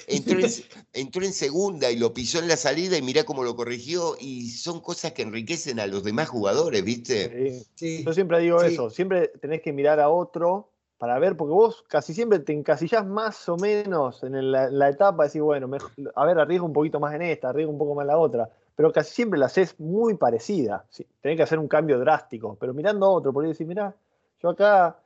[0.08, 4.50] Entró, en, segunda y lo pisó en la salida y mirá cómo lo corrigió y
[4.50, 7.64] son cosas que enriquecen a los demás jugadores, ¿viste?
[7.76, 8.04] Sí.
[8.04, 12.14] Yo siempre digo eso, siempre tenés que mirar a otro para ver, porque vos casi
[12.14, 15.68] siempre te encasillás más o menos en la, etapa, decís, bueno,
[16.16, 18.50] a ver, arriesgo un poquito más en esta, arriesgo un poco más en la otra,
[18.82, 20.88] pero casi siempre la haces muy parecida.
[21.22, 23.96] tenés que hacer un cambio drástico, pero mirando a otro, por ahí decís, mirá,
[24.42, 25.00] yo acá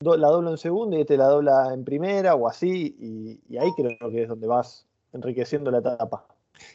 [0.00, 2.96] la doblo en segunda y este la dobla en primera o así,
[3.48, 6.26] y, ahí creo que es donde vas enriqueciendo la etapa.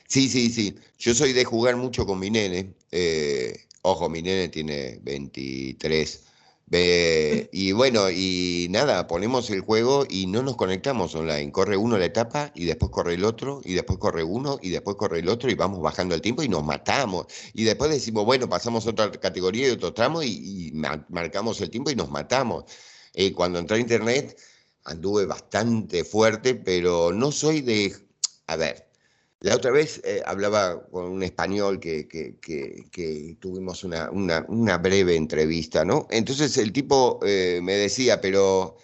[0.08, 0.74] Sí, sí, sí.
[0.97, 2.74] Yo soy de jugar mucho con mi nene.
[2.89, 6.26] Eh, ojo, mi nene tiene 23
[6.72, 11.51] y bueno, y nada, ponemos el juego y no nos conectamos online.
[11.51, 14.97] Corre uno la etapa y después corre el otro y después corre uno y después
[14.97, 17.28] corre el otro y vamos bajando el tiempo y nos matamos.
[17.53, 20.72] Y después decimos, bueno, pasamos otra categoría y otro tramo y,
[21.09, 22.66] marcamos el tiempo y nos matamos.
[23.13, 24.38] Eh, cuando entré a internet
[24.86, 27.95] anduve bastante fuerte, pero no soy de...
[28.47, 28.85] A ver,
[29.46, 35.86] la otra vez eh, hablaba con un español que, que, tuvimos una, una, breve entrevista,
[35.86, 36.08] ¿no?
[36.10, 38.76] Entonces el tipo eh, me decía, pero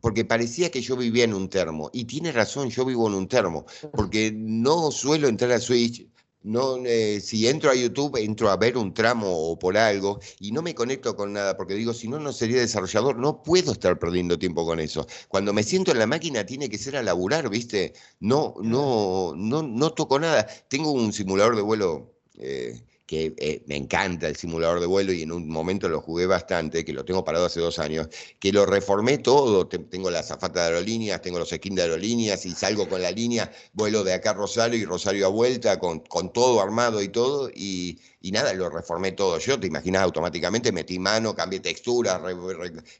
[0.00, 3.28] porque parecía que yo vivía en un termo, y tiene razón, yo vivo en un
[3.28, 6.04] termo, porque no suelo entrar a Switch
[6.48, 10.50] no, eh, si entro a YouTube, entro a ver un tramo o por algo y
[10.52, 13.98] no me conecto con nada, porque digo, si no, no sería desarrollador, no puedo estar
[13.98, 15.06] perdiendo tiempo con eso.
[15.28, 17.92] Cuando me siento en la máquina tiene que ser a laburar, ¿viste?
[18.20, 20.46] No, no, no, no toco nada.
[20.68, 25.22] Tengo un simulador de vuelo eh, que eh, me encanta el simulador de vuelo y
[25.22, 28.66] en un momento lo jugué bastante, que lo tengo parado hace dos años, que lo
[28.66, 33.00] reformé todo, tengo la zafata de aerolíneas, tengo los skins de aerolíneas y salgo con
[33.00, 37.00] la línea, vuelo de acá a Rosario y Rosario a vuelta, con, con todo armado
[37.00, 41.60] y todo, y, y nada, lo reformé todo yo, te imaginas automáticamente, metí mano, cambié
[41.60, 42.20] textura,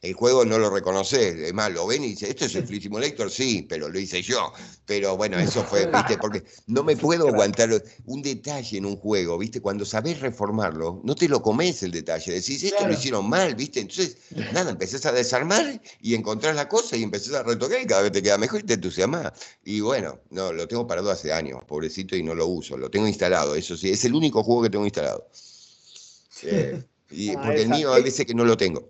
[0.03, 2.85] el juego no lo reconoce, es más, lo ven y dice, ¿esto es el Flight
[2.85, 3.31] Simulator?
[3.31, 4.53] Sí, pero lo hice yo.
[4.87, 7.71] Pero bueno, eso fue, viste, porque no me puedo aguantar
[8.07, 12.33] un detalle en un juego, viste, cuando sabés reformarlo, no te lo comes el detalle,
[12.33, 14.19] decís, esto lo hicieron mal, viste, entonces,
[14.53, 18.13] nada, empezás a desarmar y encontrás la cosa y empezás a retocar y cada vez
[18.13, 19.33] te queda mejor y te entusiasmas.
[19.65, 23.09] Y bueno, no, lo tengo parado hace años, pobrecito, y no lo uso, lo tengo
[23.09, 25.08] instalado, eso sí, es el único juego que tengo instalado.
[27.11, 28.89] y, ah, porque el mío a veces que no lo tengo.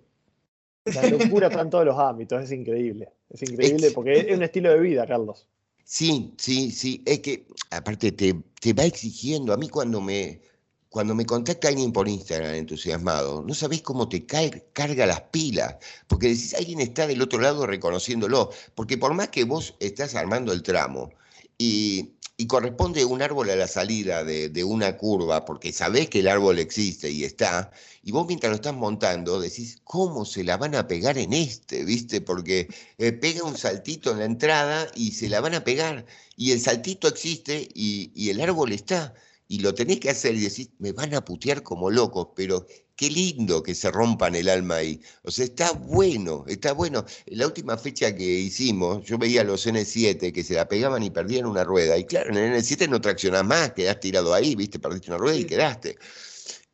[0.85, 3.09] La locura está en todos los ámbitos, es increíble.
[3.31, 5.47] Es increíble porque es un estilo de vida, Carlos.
[5.85, 7.03] Sí, sí, sí.
[7.07, 9.53] Es que aparte te, te va exigiendo.
[9.53, 10.41] A mí cuando me,
[10.89, 16.29] cuando me contacta alguien por Instagram entusiasmado, no sabés cómo te carga las pilas, porque
[16.29, 20.63] decís, alguien está del otro lado reconociéndolo, porque por más que vos estás armando el
[20.63, 21.11] tramo
[21.59, 26.29] y y corresponde un árbol a la salida de, una curva, porque sabés que el
[26.29, 27.73] árbol existe y está,
[28.05, 31.85] y vos mientras lo estás montando decís, ¿cómo se la van a pegar en este?
[31.85, 32.21] ¿Viste?
[32.21, 32.69] Porque
[32.99, 36.61] eh, pega un saltito en la entrada y se la van a pegar, y el
[36.61, 39.15] saltito existe y, y el árbol está,
[39.49, 42.67] y lo tenés que hacer y decís, me van a putear como locos, pero
[42.99, 45.01] qué lindo que se rompan el alma ahí.
[45.23, 47.05] O sea, está bueno, está bueno.
[47.27, 51.05] En la última fecha que hicimos, yo veía a los N7 que se la pegaban
[51.05, 51.97] y perdían una rueda.
[51.97, 55.37] Y claro, en el N7 no traccionás más, quedás tirado ahí, viste, perdiste una rueda
[55.37, 55.97] y quedaste.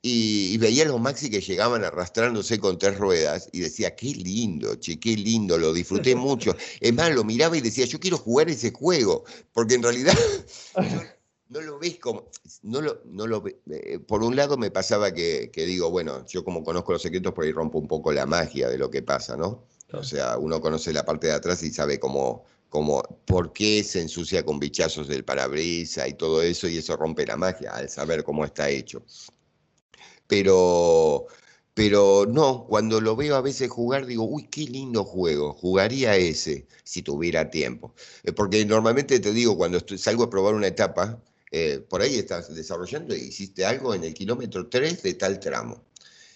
[0.01, 4.77] Y, veía a los Maxi que llegaban arrastrándose con tres ruedas y decía, qué lindo,
[4.77, 6.57] che, qué lindo, lo disfruté mucho.
[6.81, 10.19] Es más, lo miraba y decía, yo quiero jugar ese juego, porque en realidad
[11.49, 12.31] no lo ves como,
[12.63, 16.65] no lo, no lo eh, por un lado me pasaba que, digo, bueno, yo como
[16.65, 19.67] conozco los secretos, por ahí rompo un poco la magia de lo que pasa, ¿no?
[19.93, 24.01] O sea, uno conoce la parte de atrás y sabe cómo, cómo, por qué se
[24.01, 28.25] ensucia con bichazos del parabrisa y todo eso, y eso rompe la magia al saber
[28.25, 29.05] cómo está hecho.
[30.27, 31.27] Pero,
[31.75, 36.67] Pero no, cuando lo veo a veces jugar, digo, uy, qué lindo juego, jugaría ese
[36.85, 37.95] si tuviera tiempo.
[38.25, 41.21] Eh, porque normalmente te digo, cuando salgo a probar una etapa,
[41.57, 45.85] eh, por ahí estás desarrollando y hiciste algo en el kilómetro 3 de tal tramo.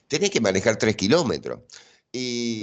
[0.06, 1.58] Tenés que manejar 3 kilómetros.
[2.12, 2.62] Y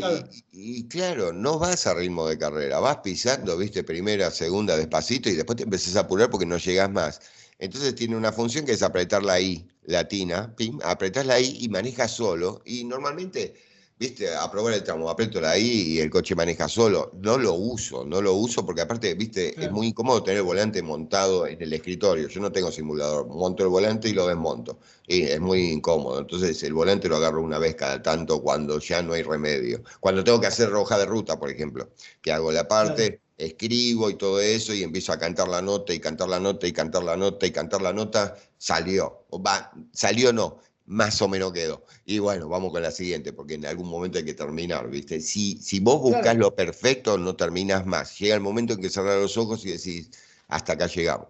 [0.88, 1.34] claro.
[1.34, 5.64] no vas a ritmo de carrera, vas pisando, viste, primera, segunda, despacito, y después te
[5.64, 7.20] empezás a apurar porque no llegas más.
[7.60, 11.68] Entonces tiene una función que es apretar la I latina, pim, apretás la I y
[11.68, 12.62] maneja solo.
[12.64, 13.54] Y normalmente,
[13.98, 17.12] viste, a probar el tramo, aprieto la I y el coche maneja solo.
[17.22, 20.82] No lo uso, no lo uso porque aparte, viste, es muy incómodo tener el volante
[20.82, 22.28] montado en el escritorio.
[22.28, 24.80] Yo no tengo simulador, monto el volante y lo desmonto.
[25.08, 26.20] Y es muy incómodo.
[26.20, 29.84] Entonces el volante lo agarro una vez cada tanto cuando ya no hay remedio.
[30.00, 31.90] Cuando tengo que hacer roja de ruta, por ejemplo,
[32.22, 36.00] que hago la parte escribo y todo eso y empiezo a cantar la nota y
[36.00, 39.26] cantar la nota y cantar la nota y cantar la nota, salió.
[39.46, 41.86] Va, salió no, más o menos quedó.
[42.06, 45.20] Y bueno, vamos con la siguiente, porque en algún momento hay que terminar, ¿viste?
[45.20, 48.18] Si, si vos buscas lo perfecto, no terminas más.
[48.20, 50.10] Llega el momento en que cerrar los ojos y decís,
[50.48, 51.28] hasta acá llegamos.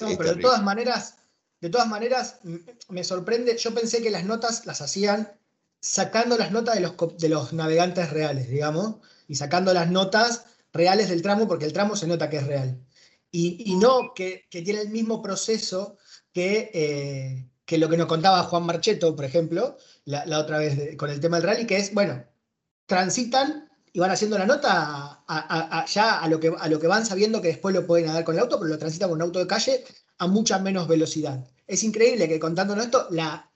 [0.00, 1.16] no, pero de todas maneras,
[1.60, 2.40] de todas maneras,
[2.88, 5.32] me sorprende, yo pensé que las notas las hacían
[5.80, 8.96] sacando las notas de los, de los navegantes reales, digamos,
[9.28, 12.80] y sacando las notas reales del tramo, porque el tramo se nota que es real.
[13.30, 15.98] Y, no que, tiene el mismo proceso
[16.32, 21.10] que, eh, que, lo que nos contaba Juan Marcheto, por ejemplo, la, otra vez con
[21.10, 22.24] el tema del rally, que es, bueno,
[22.86, 25.22] transitan y van haciendo la nota
[25.86, 28.36] ya a lo, que, a lo que van sabiendo que después lo pueden dar con
[28.36, 29.84] el auto, pero lo transitan con un auto de calle
[30.16, 31.46] a mucha menos velocidad.
[31.66, 33.50] Es increíble que contándonos esto, la,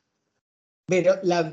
[0.89, 1.51] la,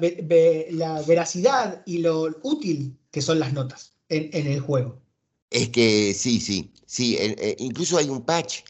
[0.72, 5.02] la veracidad y lo útil que son las notas en el juego.
[5.50, 8.64] Es que sí, sí, sí, eh, incluso hay un patch.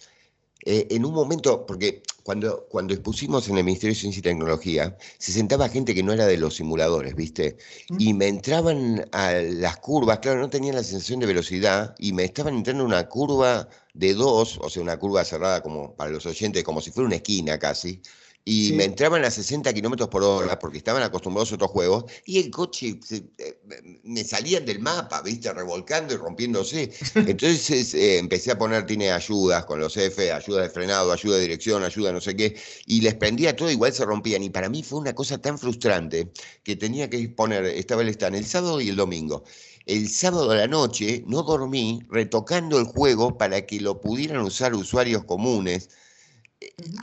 [0.65, 4.97] Eh, en un momento, porque cuando, cuando expusimos en el Ministerio de Ciencia y Tecnología,
[5.17, 7.57] se sentaba gente que no era de los simuladores, ¿viste?
[7.97, 12.25] Y me entraban a las curvas, claro, no tenían la sensación de velocidad, y me
[12.25, 16.63] estaban entrando una curva de dos, o sea, una curva cerrada como para los oyentes,
[16.63, 18.01] como si fuera una esquina casi,
[18.45, 22.39] y me entraban a 60 kilómetros por hora porque estaban acostumbrados a otros juegos y
[22.39, 23.59] el coche eh,
[24.03, 25.53] me salían del mapa, ¿viste?
[25.53, 26.91] Revolcando y rompiéndose.
[27.15, 31.43] Entonces eh, empecé a poner, tiene ayudas con los F, ayuda de frenado, ayuda de
[31.43, 34.41] dirección, ayuda no sé qué, y les prendía todo, igual se rompían.
[34.41, 36.31] Y para mí fue una cosa tan frustrante
[36.63, 39.43] que tenía que poner, estaba el stand el sábado y el domingo.
[39.85, 44.73] El sábado a la noche no dormí retocando el juego para que lo pudieran usar
[44.75, 45.89] usuarios comunes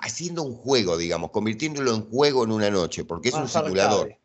[0.02, 4.16] haciendo un juego, digamos, convirtiéndolo en juego en una noche, porque es un simulador.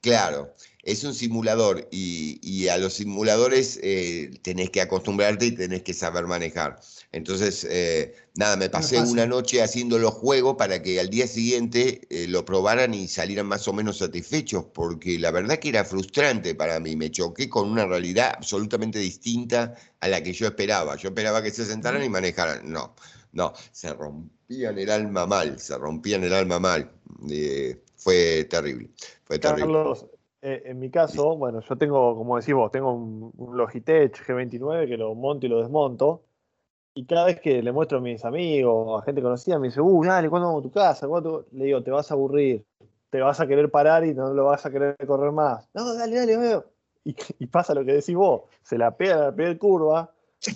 [0.00, 0.54] Claro,
[0.86, 6.26] es un simulador y, a los simuladores eh, tenés que acostumbrarte y tenés que saber
[6.26, 6.78] manejar.
[7.10, 12.02] Entonces, eh, nada, me pasé una noche haciendo los juegos para que al día siguiente
[12.10, 16.54] eh, lo probaran y salieran más o menos satisfechos, porque la verdad que era frustrante
[16.54, 20.96] para mí, me choqué con una realidad absolutamente distinta a la que yo esperaba.
[20.96, 22.70] Yo esperaba que se sentaran y manejaran.
[22.70, 22.94] No,
[23.36, 26.90] no, se rompían el alma mal, se rompían el alma mal.
[27.30, 28.90] Eh, fue terrible,
[29.24, 29.64] fue terrible.
[29.64, 30.06] Carlos,
[30.40, 34.96] eh, en mi caso, bueno, yo tengo, como decís vos, tengo un, Logitech G29 que
[34.96, 36.22] lo monto y lo desmonto.
[36.94, 40.04] Y cada vez que le muestro a mis amigos, a gente conocida, me dice, uh,
[40.04, 41.06] dale, ¿cuándo vamos a tu casa?
[41.52, 42.64] Le digo, te vas a aburrir,
[43.10, 45.68] te vas a querer parar y no lo vas a querer correr más.
[45.74, 46.64] No, dale, dale, veo.
[47.04, 50.10] Y, y pasa lo que decís vos, se la pega la curva.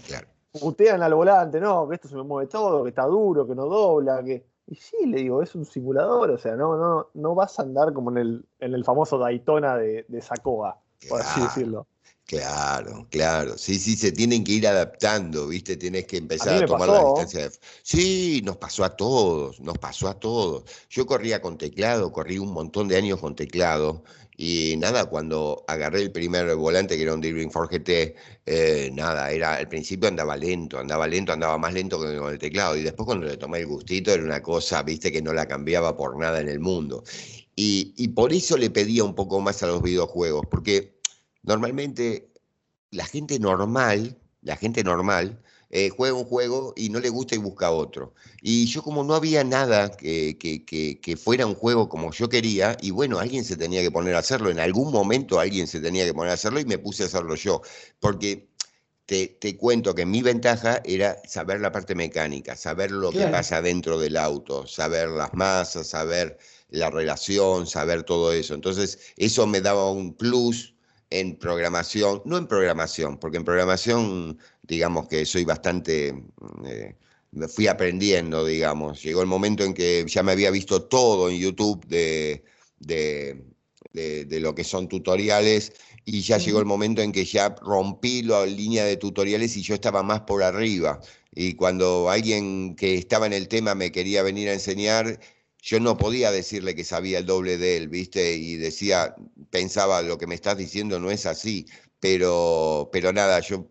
[0.06, 3.54] Claro putean al volante, no, que esto se me mueve todo, que está duro, que
[3.54, 4.44] no dobla, que.
[4.66, 7.92] Y sí, le digo, es un simulador, o sea, no, no, no vas a andar
[7.92, 10.78] como en el, en el famoso Daytona de, de Sacoa,
[11.08, 11.88] por así decirlo.
[12.30, 13.58] Claro, claro.
[13.58, 15.76] Sí, sí, se tienen que ir adaptando, ¿viste?
[15.76, 17.48] Tienes que empezar a, tomar la distancia.
[17.48, 17.56] De...
[17.82, 20.62] Sí, nos pasó a todos, nos pasó a todos.
[20.88, 24.04] Yo corría con teclado, corrí un montón de años con teclado
[24.42, 28.16] y nada, cuando agarré el primer volante, que era un Deering 4 GT,
[28.46, 32.38] eh, nada, era al principio andaba lento, andaba lento, andaba más lento que con el
[32.38, 32.74] teclado.
[32.74, 35.94] Y después cuando le tomé el gustito era una cosa, viste, que no la cambiaba
[35.94, 37.04] por nada en el mundo.
[37.54, 40.94] Y, y por eso le pedía un poco más a los videojuegos, porque
[41.42, 42.30] normalmente
[42.92, 45.38] la gente normal, la gente normal,
[45.70, 48.12] eh, juega un juego y no le gusta y busca otro.
[48.42, 52.90] Y yo como no había nada que, que, fuera un juego como yo quería, y
[52.90, 56.14] bueno, alguien se tenía que poner a hacerlo, en algún momento alguien se tenía que
[56.14, 57.62] poner a hacerlo y me puse a hacerlo yo,
[58.00, 58.48] porque
[59.06, 63.62] te, te cuento que mi ventaja era saber la parte mecánica, saber lo que pasa
[63.62, 66.38] dentro del auto, saber las masas, saber
[66.70, 68.54] la relación, saber todo eso.
[68.54, 70.74] Entonces, eso me daba un plus
[71.10, 76.96] en programación, no en programación, porque en programación, digamos que soy bastante, mm, eh,
[77.32, 79.02] me fui aprendiendo, digamos.
[79.02, 82.44] Llegó el momento en que ya me había visto todo en YouTube de,
[82.78, 85.72] de, lo que son tutoriales
[86.04, 89.74] y ya llegó el momento en que ya rompí la línea de tutoriales y yo
[89.74, 91.00] estaba más por arriba.
[91.34, 95.20] Y cuando alguien que estaba en el tema me quería venir a enseñar,
[95.62, 98.34] yo no podía decirle que sabía el doble de él, ¿viste?
[98.34, 99.14] Y decía,
[99.50, 101.66] pensaba, lo que me estás diciendo no es así,
[102.00, 103.66] pero, pero nada, yo,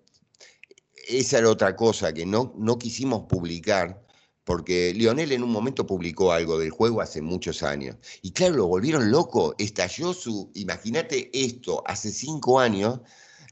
[1.08, 4.02] esa era otra cosa que no, no quisimos publicar,
[4.44, 7.98] porque Lionel en un momento publicó algo del juego hace muchos años.
[8.22, 13.00] Y claro, lo volvieron loco, estalló su, imagínate esto, hace cinco años.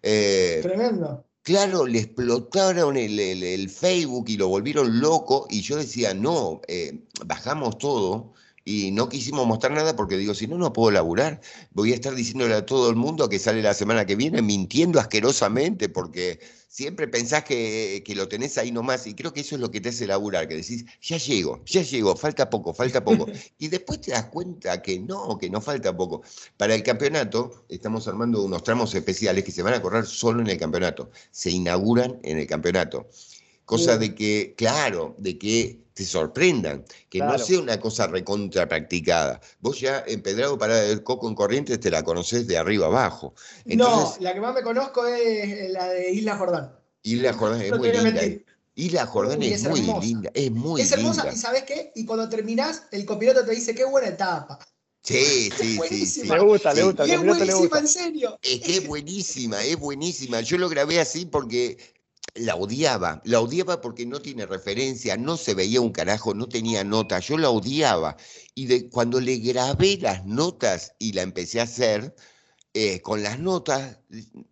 [0.01, 1.26] Eh, Tremendo.
[1.47, 7.77] Claro, le explotaron el, Facebook y lo volvieron loco y yo decía, no, eh, bajamos
[7.77, 8.33] todo
[8.65, 11.39] y no quisimos mostrar nada porque digo, si no, no puedo laburar.
[11.71, 14.99] Voy a estar diciéndole a todo el mundo que sale la semana que viene mintiendo
[14.99, 16.41] asquerosamente porque
[16.77, 19.81] siempre pensás que, que, lo tenés ahí nomás y creo que eso es lo que
[19.81, 23.25] te hace laburar, que decís, ya llego, ya llego, falta poco, falta poco.
[23.57, 26.21] y después te das cuenta que no, que no falta poco.
[26.55, 30.49] Para el campeonato estamos armando unos tramos especiales que se van a correr solo en
[30.49, 33.09] el campeonato, se inauguran en el campeonato.
[33.67, 39.41] Cosa de que, claro, de que te sorprendan, que no sea una cosa recontra practicada.
[39.59, 43.33] Vos ya empedrado para el coco en corrientes te la conoces de arriba abajo.
[43.65, 46.71] no, la que más me conozco es la de Isla Jordán.
[47.03, 48.21] Isla Jordán es muy linda.
[48.75, 51.91] Isla Jordán es, muy linda, es muy Es hermosa, y ¿sabes qué?
[51.93, 54.59] Y cuando terminás, el copiloto te dice, qué buena etapa.
[55.03, 56.27] Sí, sí, sí, sí.
[56.27, 57.03] Le gusta, le gusta.
[57.03, 58.39] es buenísima, en serio.
[58.41, 60.39] Es que es buenísima, es buenísima.
[60.39, 61.77] Yo lo grabé así porque
[62.35, 66.83] la odiaba, la odiaba porque no tiene referencia, no se veía un carajo, no tenía
[66.83, 68.15] nota, yo la odiaba.
[68.53, 72.15] Y de, cuando le grabé las notas y la empecé a hacer,
[72.73, 73.97] eh, con las notas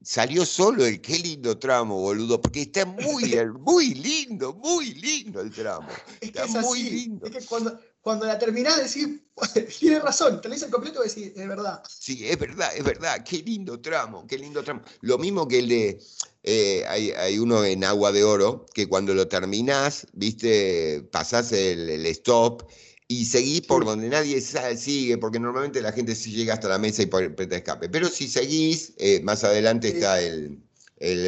[0.02, 5.52] salió solo el qué lindo tramo, boludo, porque está muy, muy lindo, muy lindo el
[5.52, 5.90] tramo.
[6.20, 7.28] está muy lindo.
[7.28, 9.20] Es que cuando, cuando la terminás decís,
[9.80, 11.84] tiene razón, te lo dice completo y decís, es verdad.
[11.88, 14.82] Sí, es verdad, es verdad, qué lindo tramo, qué lindo tramo.
[15.02, 16.02] Lo mismo que el de,
[16.48, 22.70] eh, hay, uno en Agua de Oro, que cuando lo terminás, viste, pasás el, stop
[23.08, 27.02] y seguís por donde nadie sigue, porque normalmente la gente sí llega hasta la mesa
[27.02, 27.90] y te escape.
[27.90, 30.62] Pero si seguís, eh, más adelante está el,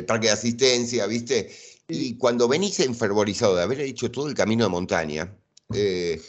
[0.06, 1.50] parque de asistencia, viste,
[1.88, 5.36] y cuando venís enfervorizado de haber hecho todo el camino de montaña,
[5.74, 6.22] eh,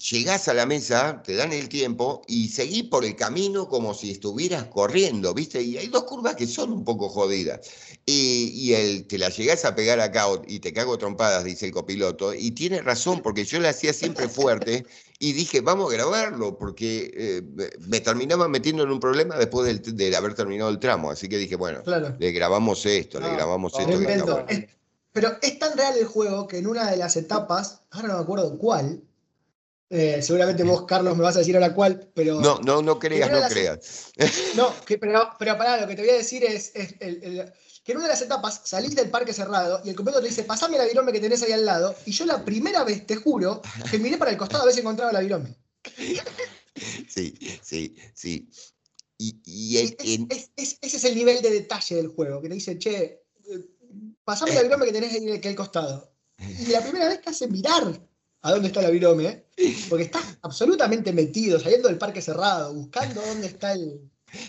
[0.00, 4.10] llegás a la mesa, te dan el tiempo y seguís por el camino como si
[4.10, 5.62] estuvieras corriendo, ¿viste?
[5.62, 7.60] Y hay dos curvas que son un poco jodidas.
[8.06, 12.34] Y, el, te la llegás a pegar acá y te cago trompadas, dice el copiloto.
[12.34, 14.86] Y tiene razón, porque yo la hacía siempre fuerte
[15.18, 17.42] y dije, vamos a grabarlo, porque eh,
[17.86, 21.10] me terminaba metiendo en un problema después de haber terminado el tramo.
[21.10, 21.82] Así que dije, bueno,
[22.18, 24.46] le grabamos esto, le ah, grabamos esto.
[25.12, 28.20] pero es tan real el juego que en una de las etapas, ahora no me
[28.22, 29.02] acuerdo cuál,
[29.92, 32.40] eh, seguramente vos, Carlos, me vas a decir ahora cuál, pero.
[32.40, 34.12] No, no, no creas, no creas.
[34.54, 38.12] No, pero, pero pará, lo que te voy a decir es, que en una de
[38.12, 41.18] las etapas salís del parque cerrado y el compañero te dice, pasame la virome que
[41.18, 41.96] tenés ahí al lado.
[42.06, 44.80] Y yo la primera vez, te juro, que miré para el costado a ver si
[44.80, 45.56] encontraba la virome.
[47.08, 48.48] Sí, sí, sí.
[49.18, 53.66] Y, ese es el nivel de detalle del juego, que te dice, che, eh,
[54.22, 56.14] pasame la virome que tenés ahí al costado.
[56.38, 58.00] Y la primera vez que hace mirar
[58.42, 59.44] a dónde está la virome,
[59.88, 64.00] porque estás absolutamente metido, saliendo del parque cerrado, buscando dónde está el.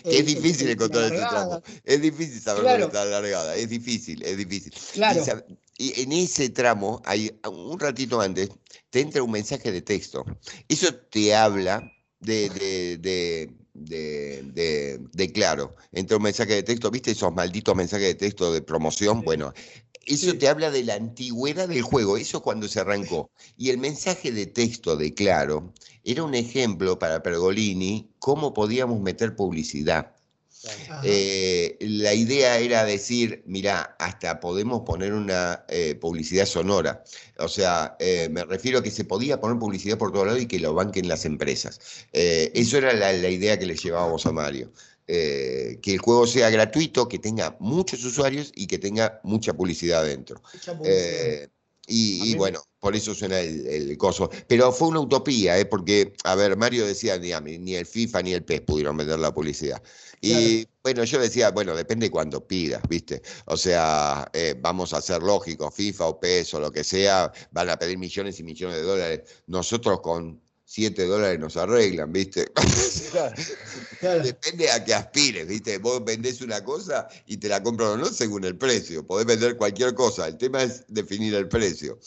[0.04, 1.62] es difícil encontrar este tramo.
[1.84, 3.56] Es difícil saber dónde está la largada.
[3.56, 4.72] Es difícil, es difícil.
[4.92, 5.22] Claro.
[5.78, 8.50] Y, en ese tramo, hay, un ratito antes,
[8.90, 10.24] te entra un mensaje de texto.
[10.68, 11.82] Eso te habla
[12.20, 15.74] de, de, de, de, claro.
[15.92, 19.22] Entra un mensaje de texto, ¿viste esos malditos mensajes de texto de promoción?
[19.22, 19.52] Bueno,
[20.06, 23.30] eso te habla de la antigüedad del juego, eso cuando se arrancó.
[23.56, 25.72] Y el mensaje de texto de Claro
[26.04, 30.14] era un ejemplo para Pergolini cómo podíamos meter publicidad.
[31.02, 37.02] Eh, la idea era decir, mira, hasta podemos poner una eh, publicidad sonora.
[37.38, 40.46] O sea, eh, me refiero a que se podía poner publicidad por todo lado y
[40.46, 41.80] que lo banquen las empresas.
[42.12, 44.72] eso era la, la idea que le llevábamos a Mario.
[45.14, 50.06] Eh, que el juego sea gratuito, que tenga muchos usuarios y que tenga mucha publicidad
[50.06, 50.40] dentro.
[50.84, 51.48] Eh,
[51.86, 54.30] y, bueno, por eso suena el, coso.
[54.48, 55.66] Pero fue una utopía, ¿eh?
[55.66, 59.34] porque, a ver, Mario decía, ni, ni el FIFA ni el PES pudieron vender la
[59.34, 59.82] publicidad.
[60.22, 63.20] Y bueno, yo decía, bueno, depende cuando pidas, ¿viste?
[63.44, 67.68] O sea, eh, vamos a ser lógicos, FIFA o PES o lo que sea, van
[67.68, 69.20] a pedir millones y millones de dólares.
[69.46, 70.40] Nosotros con
[70.72, 72.50] 7 dólares nos arreglan, ¿viste?
[74.00, 75.76] Depende a qué aspires, ¿viste?
[75.76, 79.06] Vos vendés una cosa y te la compran o no según el precio.
[79.06, 80.26] Podés vender cualquier cosa.
[80.26, 81.98] El tema es definir el precio.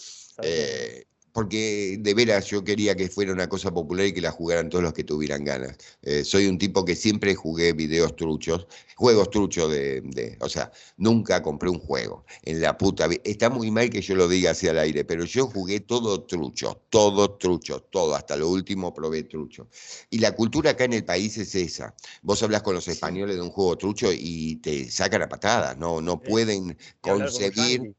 [0.42, 1.06] Eh,
[1.36, 4.82] porque de veras yo quería que fuera una cosa popular y que la jugaran todos
[4.86, 5.76] los que tuvieran ganas.
[6.02, 11.44] Eh, soy un tipo que siempre jugué videos truchos, juegos truchos de, o sea, nunca
[11.44, 13.20] compré un juego en la puta vida.
[13.26, 16.82] Está muy mal que yo lo diga hacia el aire, pero yo jugué todo trucho,
[16.90, 19.68] todo trucho, todo, hasta lo último probé trucho.
[20.10, 21.94] Y la cultura acá en el país es esa.
[22.22, 26.00] Vos hablas con los españoles de un juego trucho y te sacan a patadas, no,
[26.00, 27.94] no pueden concebir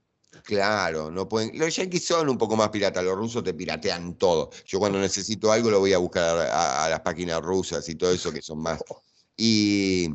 [0.47, 1.59] Claro, no pueden.
[1.59, 4.51] Los yanquis son un poco más piratas, los rusos te piratean todo.
[4.65, 8.33] Yo cuando necesito algo lo voy a buscar a, las páginas rusas y todo eso
[8.33, 8.81] que son más.
[9.37, 10.09] Y,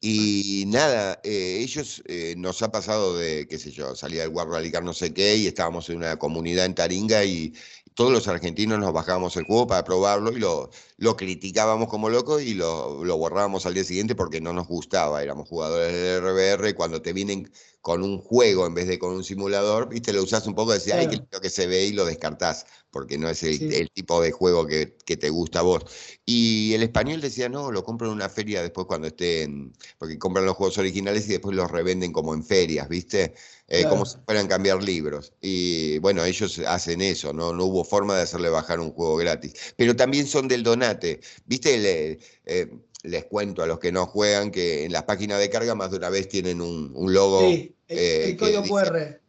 [0.00, 4.48] y nada, eh, ellos eh, nos ha pasado de, qué sé yo, salía del War
[4.48, 7.54] Radical no sé qué y estábamos en una comunidad en Taringa y,
[7.96, 10.68] todos los argentinos nos bajábamos el juego para probarlo y lo,
[10.98, 15.22] lo criticábamos como locos y lo, lo, borrábamos al día siguiente porque no nos gustaba.
[15.22, 17.50] Éramos jugadores del RBR cuando te vienen
[17.86, 20.92] con un juego en vez de con un simulador, viste, lo usás un poco, decís,
[20.92, 24.66] ay, que que se ve y lo descartás, porque no es el, tipo de juego
[24.66, 25.84] que, te gusta a vos.
[26.24, 30.46] Y el español decía, no, lo compro en una feria después cuando estén, porque compran
[30.46, 33.34] los juegos originales y después los revenden como en ferias, viste,
[33.68, 35.32] eh, como si fueran cambiar libros.
[35.40, 37.52] Y bueno, ellos hacen eso, ¿no?
[37.52, 39.74] No hubo forma de hacerle bajar un juego gratis.
[39.76, 42.68] Pero también son del donate, viste, eh,
[43.06, 45.98] les cuento a los que no juegan que en las páginas de carga más de
[45.98, 47.40] una vez tienen un, logo.
[47.40, 49.20] Sí, el, eh, código QR.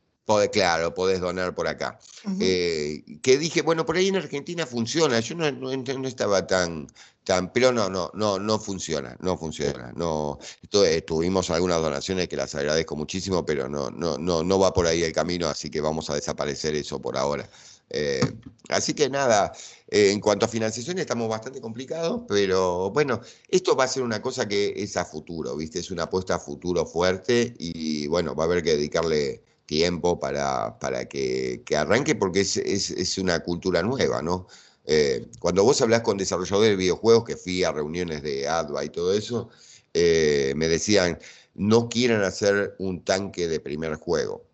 [0.52, 1.99] claro, podés donar por acá.
[2.40, 5.20] Eh, que dije, bueno, por ahí en Argentina funciona.
[5.20, 6.88] Yo no, no, estaba tan,
[7.24, 9.94] tan, pero no, no, no, no funciona, no funciona.
[9.95, 10.40] No,
[10.84, 14.88] eh, tuvimos algunas donaciones que las agradezco muchísimo, pero no, no, no, no va por
[14.88, 17.48] ahí el camino, así que vamos a desaparecer eso por ahora.
[17.89, 18.22] Eh,
[18.69, 19.53] así que nada,
[19.88, 24.22] eh, en cuanto a financiación estamos bastante complicados, pero bueno, esto va a ser una
[24.22, 25.80] cosa que es a futuro, ¿viste?
[25.80, 30.77] Es una apuesta a futuro fuerte y bueno, va a haber que dedicarle tiempo para,
[30.80, 34.47] para que, arranque porque es, una cultura nueva, ¿no?
[34.85, 38.89] Eh, cuando vos hablas con desarrolladores de videojuegos, que fui a reuniones de ADVA y
[38.89, 39.49] todo eso,
[39.93, 41.18] me decían,
[41.55, 44.47] no quieren hacer un tanque de primer juego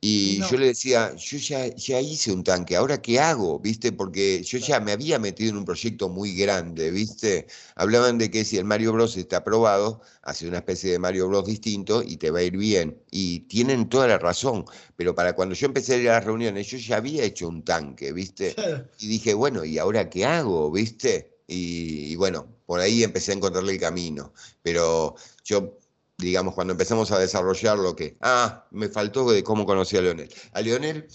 [0.00, 3.58] y yo le decía, yo ya, ya hice un tanque, ¿ahora qué hago?
[3.58, 3.90] ¿Viste?
[3.90, 7.48] Porque yo ya me había metido en un proyecto muy grande, ¿viste?
[7.74, 11.46] Hablaban de que si el Mario Bros está aprobado, hace una especie de Mario Bros
[11.46, 13.02] distinto y te va a ir bien.
[13.10, 14.64] Y tienen toda la razón,
[14.94, 17.64] pero para cuando yo empecé a ir a las reuniones, yo ya había hecho un
[17.64, 18.54] tanque, ¿viste?
[19.00, 20.70] Y dije, bueno, ¿y ahora qué hago?
[20.70, 21.38] ¿Viste?
[21.48, 24.32] Y, y bueno, por ahí empecé a encontrarle el camino.
[24.62, 25.78] Pero yo
[26.18, 30.28] digamos, cuando empezamos a desarrollar lo que, ah, me faltó de cómo conocí a Leonel.
[30.52, 31.06] A Leonel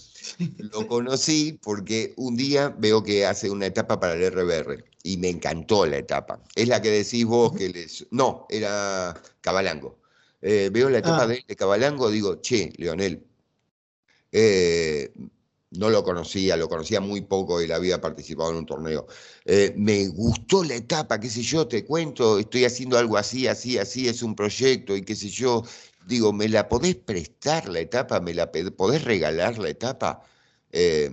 [0.56, 5.28] lo conocí porque un día veo que hace una etapa para el RBR y me
[5.28, 6.40] encantó la etapa.
[6.54, 8.06] Es la que decís vos que les...
[8.10, 9.98] No, era Cabalango.
[10.40, 11.26] Eh, veo la etapa ah.
[11.26, 13.22] de, de, Cabalango, digo, che, Leonel,
[14.32, 15.12] eh,
[15.78, 19.06] no lo conocía, lo conocía muy poco, él había participado en un torneo.
[19.44, 23.78] Eh, me gustó la etapa, qué sé yo, te cuento, estoy haciendo algo así, así,
[23.78, 25.62] así, es un proyecto y qué sé yo.
[26.06, 28.20] Digo, ¿me la podés prestar la etapa?
[28.20, 30.22] ¿Me la podés regalar la etapa?
[30.72, 31.10] Eh,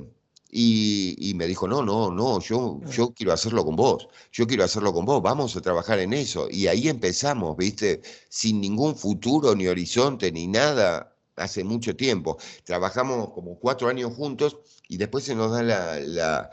[0.51, 4.93] y, me dijo, no, no, no, yo, yo quiero hacerlo con vos, yo quiero hacerlo
[4.93, 6.47] con vos, vamos a trabajar en eso.
[6.51, 11.10] Y ahí empezamos, viste, sin ningún futuro, ni horizonte, ni nada,
[11.41, 12.37] hace mucho tiempo.
[12.63, 14.57] Trabajamos como cuatro años juntos
[14.87, 16.49] y después se nos da la,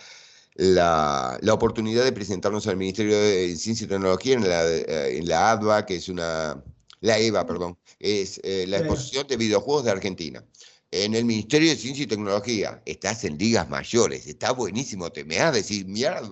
[0.54, 5.52] la, oportunidad de presentarnos al Ministerio de Ciencia y Tecnología en la, eh, en la
[5.52, 6.62] ADVA, que es una,
[7.00, 10.44] la EVA, perdón, es eh, la exposición de videojuegos de Argentina
[10.90, 12.82] en el Ministerio de Ciencia y Tecnología.
[12.86, 15.10] Estás en ligas mayores, está buenísimo.
[15.10, 16.22] Te me vas a decir, mira,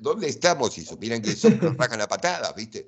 [0.00, 0.74] ¿dónde, estamos?
[0.74, 2.86] Si supieran que son, nos rajan la patada, ¿viste?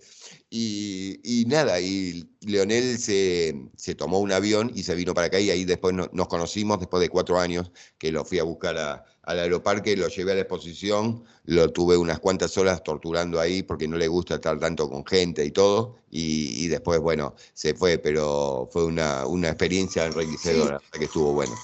[0.51, 3.55] Y, nada, y Leonel se,
[3.97, 7.09] tomó un avión y se vino para acá y ahí después nos conocimos, después de
[7.09, 11.25] cuatro años que lo fui a buscar a, al aeroparque, lo llevé a la exposición,
[11.45, 15.45] lo tuve unas cuantas horas torturando ahí porque no le gusta estar tanto con gente
[15.45, 21.33] y todo, y, después, bueno, se fue, pero fue una, una experiencia enriquecedora, que estuvo
[21.33, 21.55] bueno.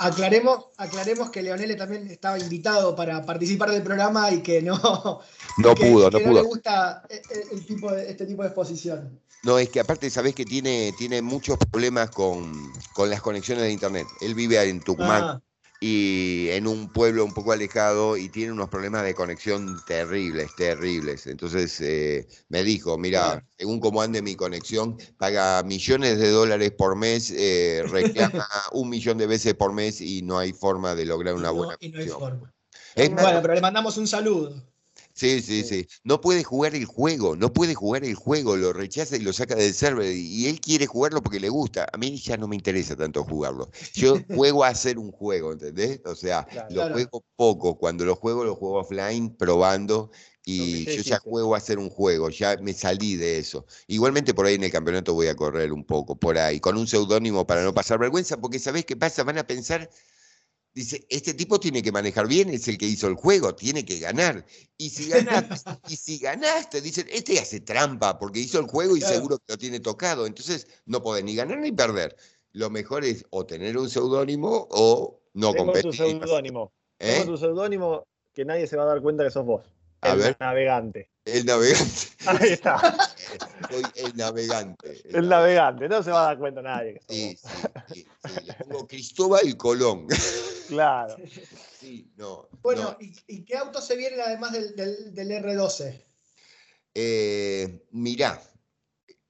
[0.00, 5.20] aclaremos, aclaremos que Leonele también estaba invitado para participar del programa y que no,
[5.58, 6.32] no pudo, no pudo.
[6.32, 9.20] le gusta e, e, el tipo de, este tipo de exposición.
[9.44, 12.72] No, es que aparte sabés que tiene, tiene muchos problemas con,
[13.08, 14.06] las conexiones de internet.
[14.20, 15.22] Él vive en Tucumán.
[15.22, 15.40] Ah
[15.86, 21.26] y en un pueblo un poco alejado y tiene unos problemas de conexión terribles, terribles.
[21.26, 26.96] Entonces eh, me dijo, mira, según cómo ande mi conexión, paga millones de dólares por
[26.96, 31.34] mes, eh, reclama un millón de veces por mes y no hay forma de lograr
[31.34, 32.18] una buena conexión.
[32.18, 34.54] bueno, pero le mandamos un saludo.
[35.16, 35.86] Sí, sí, sí.
[36.02, 39.54] No puede jugar el juego, no puede jugar el juego, lo rechaza y lo saca
[39.54, 40.12] del server.
[40.12, 41.86] Y él quiere jugarlo porque le gusta.
[41.92, 43.70] A mí ya no me interesa tanto jugarlo.
[43.92, 46.00] Yo juego a hacer un juego, ¿entendés?
[46.04, 47.78] O sea, lo juego poco.
[47.78, 50.10] Cuando lo juego, lo juego offline, probando.
[50.44, 53.64] Y yo ya juego a hacer un juego, ya me salí de eso.
[53.86, 56.86] Igualmente por ahí en el campeonato voy a correr un poco, por ahí, con un
[56.86, 59.24] seudónimo para no pasar vergüenza, porque ¿sabés qué pasa?
[59.24, 59.88] Van a pensar
[60.74, 64.00] Dice, este tipo tiene que manejar bien, es el que hizo el juego, tiene que
[64.00, 64.44] ganar.
[64.76, 69.00] Y si ganaste, y si ganaste, dicen, este hace trampa porque hizo el juego y
[69.00, 70.26] seguro que lo tiene tocado.
[70.26, 72.16] Entonces no podés ni ganar ni perder.
[72.50, 75.90] Lo mejor es o tener un seudónimo o no Tengo competir.
[75.90, 76.72] tu seudónimo.
[76.98, 77.24] Tengo ¿Eh?
[77.26, 79.64] tu seudónimo que nadie se va a dar cuenta que sos vos.
[80.00, 80.36] A el ver.
[80.40, 81.08] navegante.
[81.24, 81.90] El navegante.
[82.26, 83.08] Ahí está.
[83.70, 85.00] Soy el navegante.
[85.08, 85.88] El navegante.
[85.88, 86.94] No se va a dar cuenta nadie.
[86.94, 87.38] que Sí,
[87.92, 88.44] sí, sí.
[88.44, 90.06] Le pongo Cristóbal Colón.
[90.68, 91.14] Claro.
[91.78, 92.48] Sí, no.
[92.62, 92.96] Bueno, no.
[92.98, 96.02] ¿y, y qué autos se vienen además del, del- del R12?
[96.94, 98.40] Eh, mirá,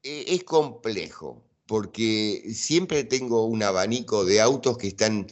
[0.00, 5.26] e- es complejo, porque siempre tengo un abanico de autos que están,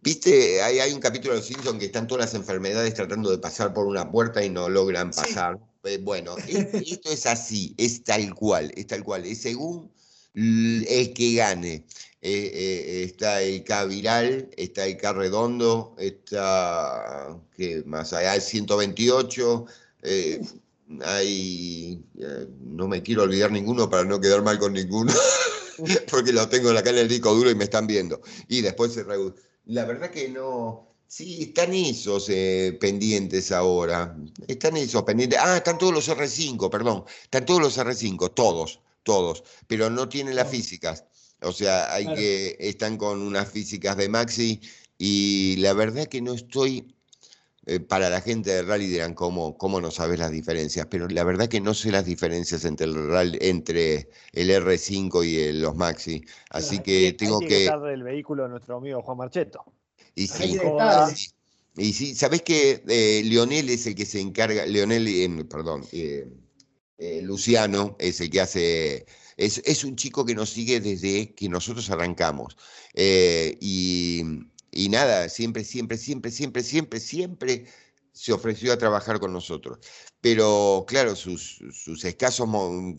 [0.00, 3.38] viste, hay, hay un capítulo de Los Simpsons que están todas las enfermedades tratando de
[3.38, 5.20] pasar por una puerta y no logran Sí.
[5.22, 5.58] pasar.
[5.84, 9.90] Eh, bueno, es- esto es así, es tal cual, es tal cual, es según
[10.34, 11.84] el que gane.
[12.20, 18.12] Eh, eh, está el K viral, está el K redondo, está, ¿qué más?
[18.12, 18.26] hay?
[18.26, 19.66] Hay 128,
[20.02, 20.40] eh,
[21.04, 22.02] hay,
[22.60, 25.12] no me quiero olvidar ninguno para no quedar mal con ninguno,
[26.10, 28.20] porque lo tengo acá en el disco duro y me están viendo.
[28.48, 29.04] Y después se
[29.66, 34.16] La verdad que no, sí, están esos eh, pendientes ahora,
[34.46, 35.38] están esos pendientes.
[35.42, 40.36] Ah, están todos los R5, perdón, están todos los R5, todos, todos, pero no tienen
[40.36, 40.50] las Oh.
[40.50, 41.04] físicas.
[41.42, 42.18] O sea, hay Claro.
[42.20, 44.60] que, están con unas físicas de Maxi
[44.98, 46.94] y la verdad que no estoy,
[47.66, 51.22] eh, para la gente de rally dirán cómo, cómo no sabes las diferencias, pero la
[51.24, 55.76] verdad que no sé las diferencias entre el, rally- entre el R5 y el- los
[55.76, 56.24] Maxi.
[56.50, 57.64] Así que tengo que...
[57.64, 59.64] estar del vehículo de nuestro amigo Juan Marcheto.
[60.18, 60.58] Y sí,
[61.14, 61.30] sí.
[61.76, 66.26] Y sí, ¿sabés que eh, Leonel es el que se encarga, Leonel, eh, perdón, eh,
[66.98, 71.48] eh, Luciano es el que hace, es, es un chico que nos sigue desde que
[71.48, 72.56] nosotros arrancamos.
[72.94, 74.24] Eh, y,
[74.72, 77.66] y nada, siempre, siempre, siempre, siempre, siempre, siempre
[78.18, 79.78] se ofreció a trabajar con nosotros.
[80.20, 82.48] Pero claro, sus, sus escasos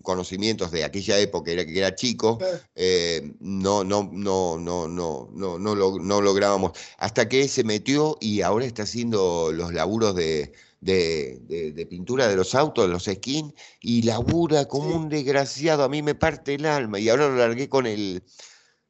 [0.02, 2.40] conocimientos de aquella época, era que era chico,
[2.76, 6.72] eh, no, no, no, no, no, no, no, lo- no lográbamos.
[6.98, 12.28] Hasta que se metió y ahora está haciendo los laburos de, de, de- de pintura
[12.30, 15.84] de los autos, los skins, y labura como un desgraciado.
[15.84, 17.00] A mí me parte el alma.
[17.00, 18.24] Y ahora lo largué con el,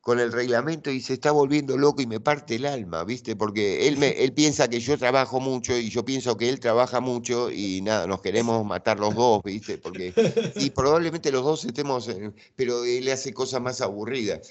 [0.10, 3.36] con el reglamento y se está volviendo loco y me parte el alma, ¿viste?
[3.36, 7.00] Porque él, me, él piensa que yo trabajo mucho y yo pienso que él trabaja
[7.00, 9.78] mucho y nada, nos queremos matar los dos, ¿viste?
[9.78, 10.12] Porque,
[10.56, 12.10] y probablemente los dos estemos,
[12.56, 14.50] pero él hace cosas más aburridas.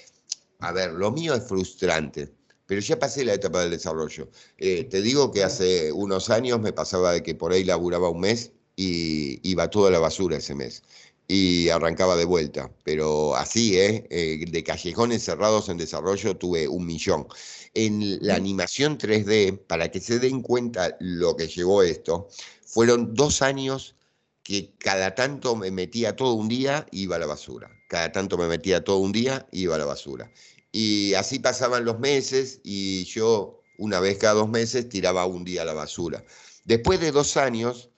[0.59, 2.31] A ver, lo mío es frustrante,
[2.65, 4.29] pero ya pasé la etapa del desarrollo.
[4.59, 8.21] Eh, te digo que hace unos años me pasaba de que por ahí laburaba un
[8.21, 10.83] mes y iba toda la basura ese mes
[11.29, 12.71] y arrancaba de vuelta.
[12.83, 14.07] Pero así, ¿eh?
[14.09, 17.27] Eh, de callejones cerrados en desarrollo tuve un millón.
[17.75, 22.27] En la animación 3D, para que se den cuenta lo que llevó esto,
[22.65, 23.95] fueron dos años
[24.41, 27.69] que cada tanto me metía todo un día, iba a la basura.
[27.87, 30.31] Cada tanto me metía todo un día, iba a la basura.
[30.71, 35.61] Y así pasaban los meses y yo una vez cada dos meses tiraba un día
[35.61, 36.25] a la basura.
[36.65, 37.88] Después de dos años,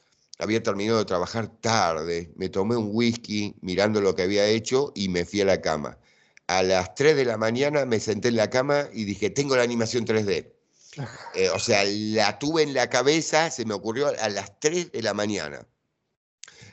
[0.41, 5.07] había terminado de trabajar tarde, me tomé un whisky mirando lo que había hecho y
[5.07, 5.99] me fui a la cama.
[6.47, 9.63] A las 3 de la mañana me senté en la cama y dije, tengo la
[9.63, 10.51] animación 3D.
[11.35, 15.01] Eh, o sea, la tuve en la cabeza, se me ocurrió a las 3 de
[15.01, 15.65] la mañana.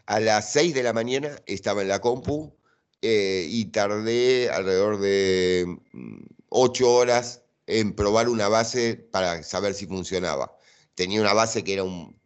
[0.06, 2.52] A las 6 de la mañana estaba en la compu
[3.00, 5.78] eh, y tardé alrededor de
[6.48, 10.56] 8 horas en probar una base para saber si funcionaba.
[10.96, 12.17] Tenía una base que era un,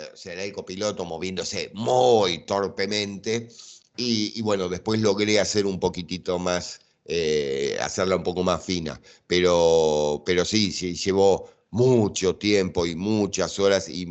[0.00, 3.48] eh, era el copiloto moviéndose muy torpemente.
[3.96, 9.00] Y, y bueno, después logré hacer un poquitito más, eh, hacerla un poco más fina,
[9.26, 14.06] pero, pero sí, sí, llevó mucho tiempo y muchas horas y,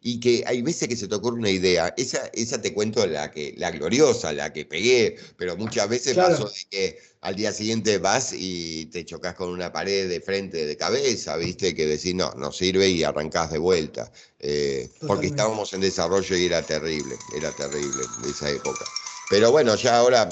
[0.00, 3.30] y que hay veces que se te ocurre una idea, esa, esa te cuento la,
[3.30, 6.38] que, la gloriosa, la que pegué, pero muchas veces Claro.
[6.38, 10.66] pasó de que al día siguiente vas y te chocas con una pared de frente
[10.66, 15.72] de cabeza, viste, que decís, no, no sirve y arrancás de vuelta, eh, porque estábamos
[15.72, 18.84] en desarrollo y era terrible, era terrible de esa época.
[19.30, 20.28] Pero bueno, ya ahora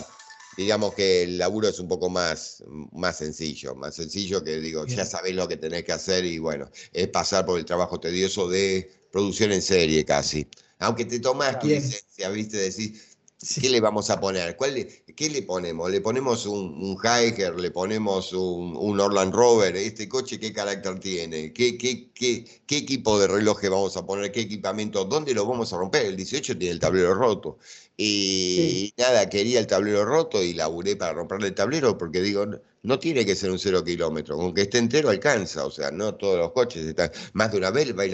[0.58, 2.62] digamos que el laburo es un poco más,
[2.92, 6.70] más sencillo, más sencillo que digo, ya sabés lo que tenés que hacer y bueno,
[6.92, 10.46] es pasar por el trabajo tedioso de producción en serie casi.
[10.78, 12.58] Aunque te tomas tu licencia, ¿viste?
[12.58, 13.11] Decís,
[13.44, 13.60] Sí.
[13.60, 14.56] ¿qué le vamos a poner?
[14.56, 15.90] ¿Cuál le- ¿Qué le ponemos?
[15.90, 17.58] ¿Le ponemos un, un Hiker?
[17.58, 19.76] ¿Le ponemos un, un Orland Rover?
[19.76, 21.52] ¿Este coche qué carácter tiene?
[21.52, 24.30] ¿Qué, qué, qué, qué equipo de reloj vamos a poner?
[24.30, 25.04] ¿Qué equipamiento?
[25.06, 26.06] ¿Dónde lo vamos a romper?
[26.06, 27.58] El 18 tiene el tablero roto.
[27.96, 32.46] Y nada, quería el tablero roto y laburé para romperle el tablero porque digo,
[32.82, 36.14] no, tiene que ser un cero kilómetro, con que esté entero alcanza, o sea, no
[36.16, 38.06] todos los coches están, más de una vez va a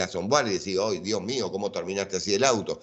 [0.48, 2.80] y decir, ¡ay, Dios mío, cómo terminaste así el auto!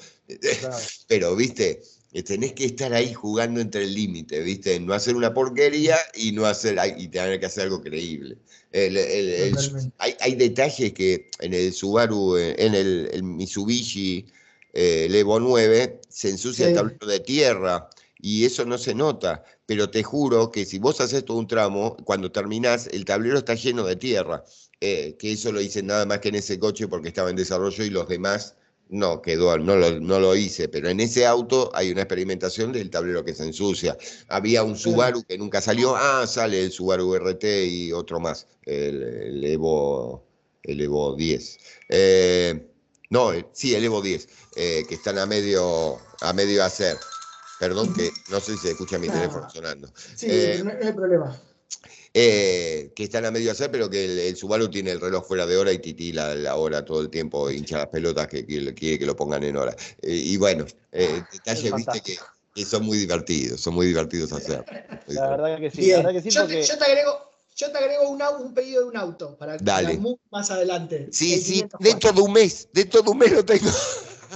[0.59, 0.76] Claro.
[1.07, 1.81] Pero, viste,
[2.23, 6.45] tenés que estar ahí jugando entre el límite, viste, no hacer una porquería y no
[6.45, 8.37] hacer, y tener que hacer algo creíble.
[8.71, 9.91] El- el- el- Totalmente.
[9.97, 14.25] hay, hay detalles que en el Subaru, eh, en el, Mitsubishi
[14.73, 17.89] eh, el Evo 9, se ensucia el tablero de tierra
[18.21, 19.43] y eso no se nota.
[19.65, 23.55] Pero te juro que si vos haces todo un tramo, cuando terminás, el tablero está
[23.55, 24.43] lleno de tierra.
[24.81, 27.83] Eh, que eso lo hice nada más que en ese coche porque estaba en desarrollo
[27.83, 28.55] y los demás
[28.89, 30.67] no quedó, no lo, no lo hice.
[30.69, 33.97] Pero en ese auto hay una experimentación del tablero que se ensucia.
[34.27, 35.95] Había un Subaru que nunca salió.
[35.95, 40.23] Ah, sale el Subaru RT y otro más, el, el Evo,
[40.63, 41.57] el Evo 10.
[41.89, 42.67] Eh,
[43.09, 46.97] no, eh, sí, el Evo 10, eh, que están a medio, a medio hacer.
[47.59, 49.13] Perdón que no sé si se escucha mi No.
[49.13, 49.87] teléfono sonando.
[50.15, 51.39] Sí, Eh, no hay problema.
[52.17, 55.45] Eh, que están a medio hacer, pero que el, el Subaru tiene el reloj fuera
[55.45, 58.97] de hora y titila la hora todo el tiempo, hincha las pelotas que, que quiere
[58.97, 59.75] que lo pongan en hora.
[60.01, 62.17] Eh, y bueno, eh, detalles, Es viste, que,
[62.53, 64.63] que son muy divertidos, son muy divertidos hacer.
[65.07, 65.91] La verdad que sí, Bien.
[65.91, 68.53] la verdad que sí, yo, porque te, yo te agrego, yo te agrego un, un
[68.53, 69.57] pedido de un auto para,
[69.97, 71.09] muy más adelante.
[71.11, 71.79] Sí, sí, 504.
[71.81, 73.69] dentro de un mes, dentro de un mes lo tengo.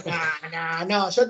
[0.06, 1.24] No, no, no, yo,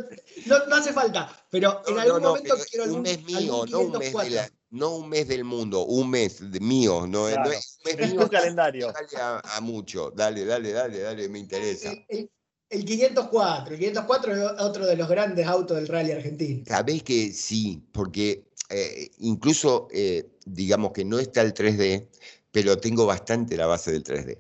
[0.48, 1.46] no, no hace falta.
[1.52, 4.18] Pero en No, algún no, momento quiero un mes mío, algún no un mes, de
[4.18, 4.36] 504.
[4.36, 8.12] la- no un mes del mundo, un mes de mío, no, es un mes es
[8.14, 8.24] mío.
[8.26, 8.92] tu calendario.
[8.94, 11.92] Dale a, a mucho, dale, dale, dale, dale, me interesa.
[11.92, 12.32] El, el-
[12.72, 13.74] el 504.
[13.74, 16.64] El 504 es otro de los grandes autos del rally argentino.
[16.68, 22.08] Sabés que sí, porque eh, incluso eh, digamos que no está el 3D,
[22.52, 24.38] pero tengo bastante la base del 3D.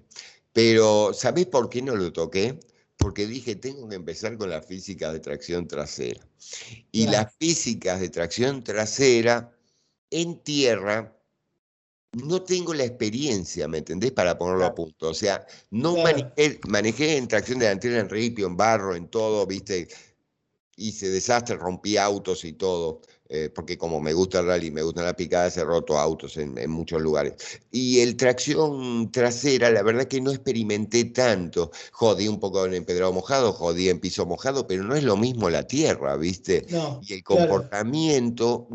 [0.53, 2.59] Pero ¿sabés por qué no lo toqué?
[2.97, 6.23] Porque dije, tengo que empezar con las físicas de tracción trasera.
[6.91, 7.23] Y Claro.
[7.23, 9.51] las físicas de tracción trasera
[10.11, 11.15] en tierra,
[12.13, 14.11] no tengo la experiencia, ¿me entendés?
[14.11, 15.09] Para ponerlo a punto.
[15.09, 16.09] O sea, no Claro.
[16.35, 19.87] manejé, manejé en tracción delantera, en ripio, en barro, en todo, ¿viste?
[20.79, 25.05] hice desastre, rompí autos y todo, eh, porque como me gusta el rally, me gustan
[25.05, 27.33] las picadas, he roto autos en, en muchos lugares.
[27.71, 31.69] Y el tracción trasera, la verdad que no experimenté tanto.
[31.91, 35.49] Jodí un poco en empedrado mojado, jodí en piso mojado, pero no es lo mismo
[35.51, 36.65] la tierra, ¿viste?
[36.69, 38.67] No, Y el comportamiento,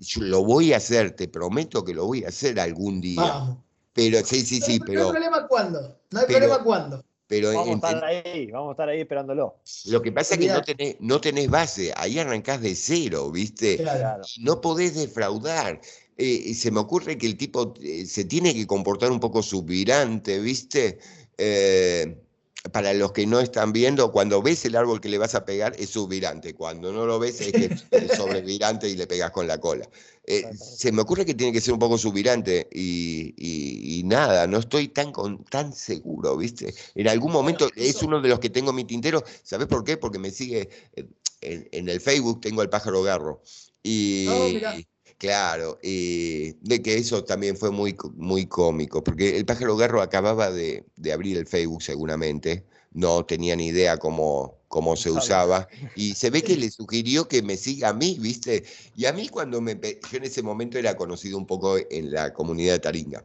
[0.00, 3.22] yo lo voy a hacer, te prometo que lo voy a hacer algún día.
[3.22, 3.58] Vamos.
[3.94, 5.80] Pero sí, sí, sí, no, no pero, hay problema cuándo.
[6.10, 7.04] No hay pero- problema cuándo.
[7.34, 9.56] Pero Vamos a estar ahí, vamos a estar ahí esperándolo.
[9.86, 13.78] lo que pasa es que no tenés, no tenés base, ahí arrancás de cero, ¿viste?
[13.78, 14.22] Claro.
[14.38, 15.80] No podés defraudar.
[16.16, 20.38] Eh, se me ocurre que el tipo eh, se tiene que comportar un poco subvirante,
[20.38, 20.98] ¿viste?
[21.36, 22.23] Eh,
[22.72, 25.74] para los que no están viendo, cuando ves el árbol que le vas a pegar
[25.78, 29.58] es subvirante, cuando no lo ves es que es sobrevirante y le pegas con la
[29.60, 29.88] cola.
[30.26, 34.46] Eh, se me ocurre que tiene que ser un poco subvirante y, y- y nada,
[34.46, 36.74] no estoy tan, con, tan seguro, ¿viste?
[36.94, 39.98] En algún momento es uno de los que tengo en mi tintero, ¿sabes por qué?
[39.98, 41.06] Porque me sigue eh,
[41.42, 43.42] en, en el Facebook, tengo al pájaro garro.
[43.82, 44.93] Y Oh.
[45.18, 50.50] Claro, y de que eso también fue muy, muy cómico, porque el pájaro garro acababa
[50.50, 56.14] de, de abrir el Facebook seguramente, no tenía ni idea cómo, cómo se usaba, y
[56.14, 58.64] se ve que le sugirió que me siga a mí, ¿viste?
[58.96, 59.74] Y a mí cuando me...
[59.74, 63.24] Yo en ese momento era conocido un poco en la comunidad de Taringa.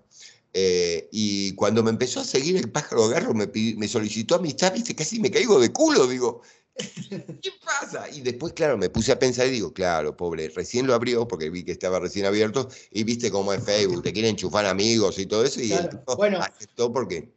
[0.54, 3.48] Eh, y cuando me empezó a seguir el pájaro garro, me,
[3.78, 6.42] me solicitó amistad, viste, casi me caigo de culo, digo,
[7.42, 8.10] ¿qué pasa?
[8.10, 11.50] Y después, claro, me puse a pensar y digo, claro, pobre, recién lo abrió porque
[11.50, 15.26] vi que estaba recién abierto y viste cómo es Facebook, te quieren enchufar amigos y
[15.26, 16.40] todo eso y Claro, bueno.
[16.42, 17.32] aceptó porque,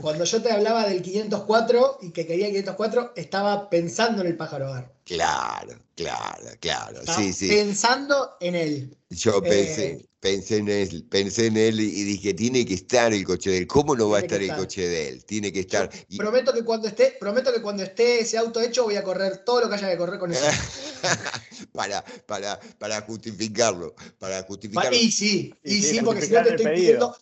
[0.00, 4.36] Cuando yo te hablaba del 504 y que quería el 504, estaba pensando en el
[4.36, 4.92] pájaro gar.
[5.04, 7.48] claro, claro, claro, Estaba sí, sí.
[7.48, 8.96] Pensando en él.
[9.10, 13.24] Yo pensé, Eh, pensé en él, pensé en él y dije, tiene que estar el
[13.24, 13.66] coche de él.
[13.66, 15.24] ¿Cómo no va a estar el coche de él?
[15.24, 15.90] Tiene que estar.
[16.08, 19.38] Y- Prometo que cuando esté, prometo que cuando esté ese auto hecho voy a correr
[19.44, 20.44] todo lo que haya que correr con eso.
[21.72, 24.96] para, para, para justificarlo, para justificarlo.
[24.96, 27.16] y sí, y Y sí, porque si no te estoy pidiendo,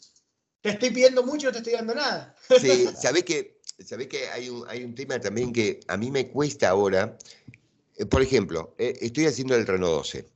[0.62, 2.34] te estoy pidiendo mucho no te estoy dando nada.
[2.60, 6.28] Sí, ¿sabés que, sabés que hay, un, hay un tema también que a mí me
[6.28, 7.16] cuesta ahora?
[7.96, 10.26] Eh, por ejemplo, eh, estoy haciendo el Renault 12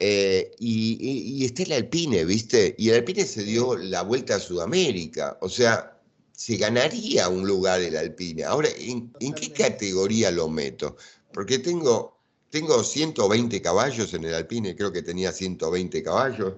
[0.00, 2.74] eh, y, y- y está el Alpine, ¿viste?
[2.78, 5.36] Y el Alpine se dio la vuelta a Sudamérica.
[5.40, 5.98] O sea,
[6.32, 8.44] se ganaría un lugar el Alpine.
[8.44, 10.96] Ahora, ¿en, ¿en qué categoría lo meto?
[11.32, 12.16] Porque tengo,
[12.50, 16.54] tengo 120 caballos en el Alpine, creo que tenía 120 caballos.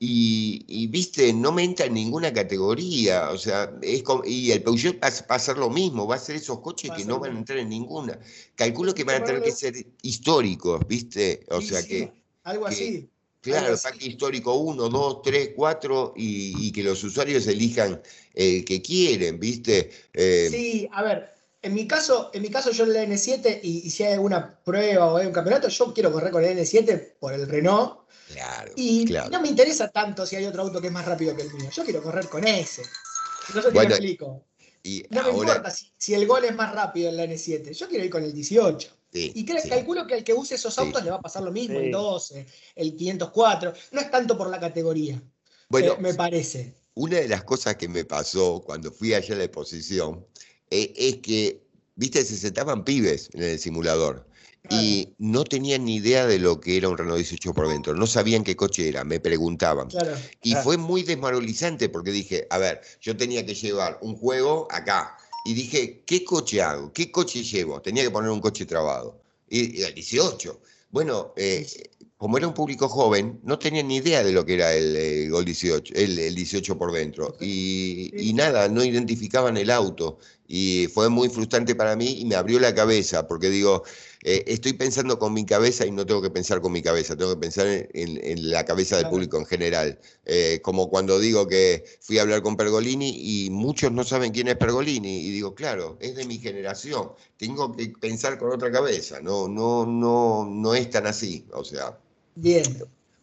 [0.00, 5.08] Y, viste, no me entra en ninguna categoría, o sea, es y el Peugeot va,
[5.08, 7.68] a ser lo mismo, va a ser esos coches que no van a entrar en
[7.68, 8.16] ninguna.
[8.54, 12.12] Calculo que van a tener que ser históricos, viste, o sea que...
[12.44, 13.10] Algo así.
[13.40, 18.00] Claro, parque histórico 1, 2, 3, 4 y, que los usuarios elijan
[18.34, 19.90] el que quieren, ¿viste?
[20.12, 23.90] Eh, sí, a ver, en mi caso, en mi caso yo en la N7 y,
[23.90, 27.32] si hay alguna prueba o hay un campeonato, yo quiero correr con el N7 por
[27.32, 28.00] el Renault.
[28.32, 31.42] Claro, y no me interesa tanto si hay otro auto que es más rápido que
[31.42, 31.70] el mío.
[31.72, 32.82] Yo quiero correr con ese.
[33.54, 34.44] No sé si me explico.
[35.10, 37.72] no me importa si, el gol es más rápido en la N7.
[37.72, 41.10] Yo quiero ir con el 18 y calculo que al que use esos autos le
[41.10, 43.72] va a pasar lo mismo, el 12, el 504.
[43.92, 45.20] No es tanto por la categoría,
[45.68, 46.74] bueno, me parece.
[46.94, 50.26] Una de las cosas que me pasó cuando fui allá a la exposición
[50.70, 51.62] eh, es que,
[51.96, 54.26] viste, se sentaban pibes en el simulador.
[54.70, 58.06] Y no tenían ni idea de lo que era un Renault 18 por dentro, no
[58.06, 59.88] sabían qué coche era, me preguntaban.
[60.42, 65.16] y fue muy desmoralizante porque dije, a ver, yo tenía que llevar un juego acá,
[65.48, 66.92] y dije, ¿qué coche hago?
[66.92, 67.80] ¿Qué coche llevo?
[67.80, 69.22] Tenía que poner un coche trabado.
[69.48, 70.60] Y, el 18.
[70.90, 71.66] Bueno, eh,
[72.18, 75.46] como era un público joven, no tenían ni idea de lo que era el, Gol
[75.46, 77.34] 18, el, 18 por dentro.
[77.40, 80.18] y, nada, no identificaban el auto.
[80.50, 83.84] Y fue muy frustrante para mí y me abrió la cabeza, porque digo,
[84.24, 87.34] eh, estoy pensando con mi cabeza y no tengo que pensar con mi cabeza, tengo
[87.34, 89.98] que pensar en, la cabeza del público en general.
[90.24, 94.48] Eh, como cuando digo que fui a hablar con Pergolini y muchos no saben quién
[94.48, 99.20] es Pergolini y digo, claro, es de mi generación, tengo que pensar con otra cabeza,
[99.20, 101.98] no, no, no, no es tan así, o sea.
[102.34, 102.64] Bien.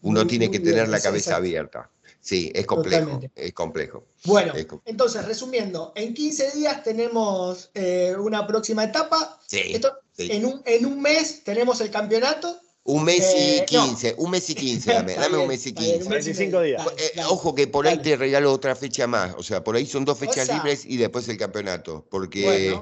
[0.04, 1.90] Uno tiene que tener la cabeza abierta.
[2.26, 4.08] Sí, es complejo, es complejo.
[4.24, 4.52] Bueno,
[4.86, 9.40] entonces, resumiendo, en 15 días tenemos eh, una próxima etapa.
[9.46, 9.80] Sí,
[10.18, 12.60] En, un, en un mes tenemos el campeonato.
[12.84, 16.10] Un mes y 15, eh, un mes y 15, dame, dame un mes y 15.
[16.10, 16.84] 25 días.
[16.98, 20.04] Eh, ojo que por ahí te regalo otra fecha más, o sea, por ahí son
[20.04, 22.76] dos fechas libres y después el campeonato, porque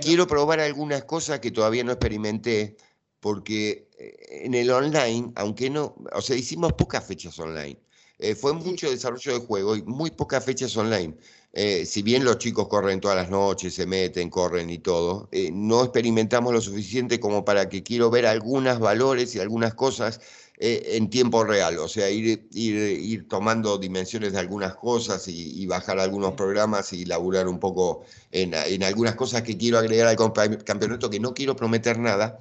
[0.00, 2.76] quiero probar algunas cosas que todavía no experimenté,
[3.20, 7.78] porque en el online, aunque no, o sea, hicimos pocas fechas online.
[8.18, 11.14] Eh, fue mucho desarrollo de juego y muy pocas fechas online.
[11.52, 15.50] Eh, si bien los chicos corren todas las noches, se meten, corren y todo, eh,
[15.52, 20.20] no experimentamos lo suficiente como para que quiero ver algunos valores y algunas cosas
[20.60, 26.32] en tiempo real, o sea, ir, ir, tomando dimensiones de algunas cosas y, bajar algunos
[26.32, 30.16] programas y laburar un poco en, en algunas cosas que quiero agregar al
[30.64, 32.40] campeonato, que no quiero prometer nada,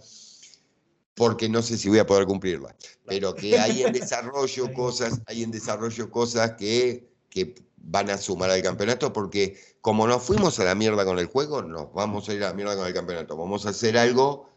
[1.18, 2.76] porque no sé si voy a poder cumplirla,
[3.06, 8.52] pero que hay en desarrollo cosas, hay en desarrollo cosas que, que van a sumar
[8.52, 12.34] al campeonato, porque como nos fuimos a la mierda con el juego, nos vamos a
[12.36, 13.36] ir a la mierda con el campeonato.
[13.36, 14.48] Vamos a hacer algo,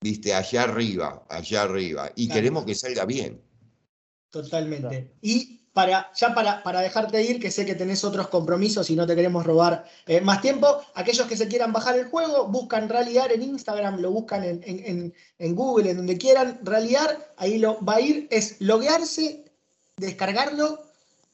[0.00, 3.40] viste, allá arriba, allá arriba, y queremos que salga bien.
[4.30, 5.14] Totalmente.
[5.22, 9.06] Y para, ya para, para, dejarte ir, que sé que tenés otros compromisos y no
[9.06, 13.32] te queremos robar eh, más tiempo, aquellos que se quieran bajar el juego, buscan Rallyar
[13.32, 18.28] en Instagram, lo buscan en, Google, en donde quieran, Rallyar, ahí lo va a ir,
[18.30, 19.44] es loguearse,
[19.96, 20.82] descargarlo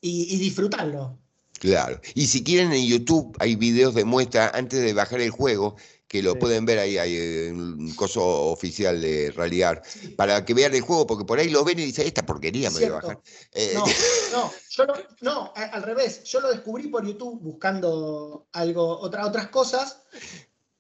[0.01, 1.19] y, y disfrutarlo.
[1.61, 2.01] Claro.
[2.15, 5.77] Y si quieren en YouTube hay videos de muestra antes de bajar el juego
[6.15, 9.83] que lo pueden ver ahí, hay un coso oficial de Rallyar,
[10.15, 12.79] para que vean el juego, porque por ahí lo ven y dicen, esta porquería me
[12.79, 13.21] voy a bajar.
[13.53, 13.85] Eh, no,
[14.33, 19.49] no, yo no, no, al revés, yo lo descubrí por YouTube buscando algo, otra, otras
[19.49, 20.03] cosas,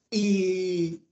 [0.08, 1.02] y,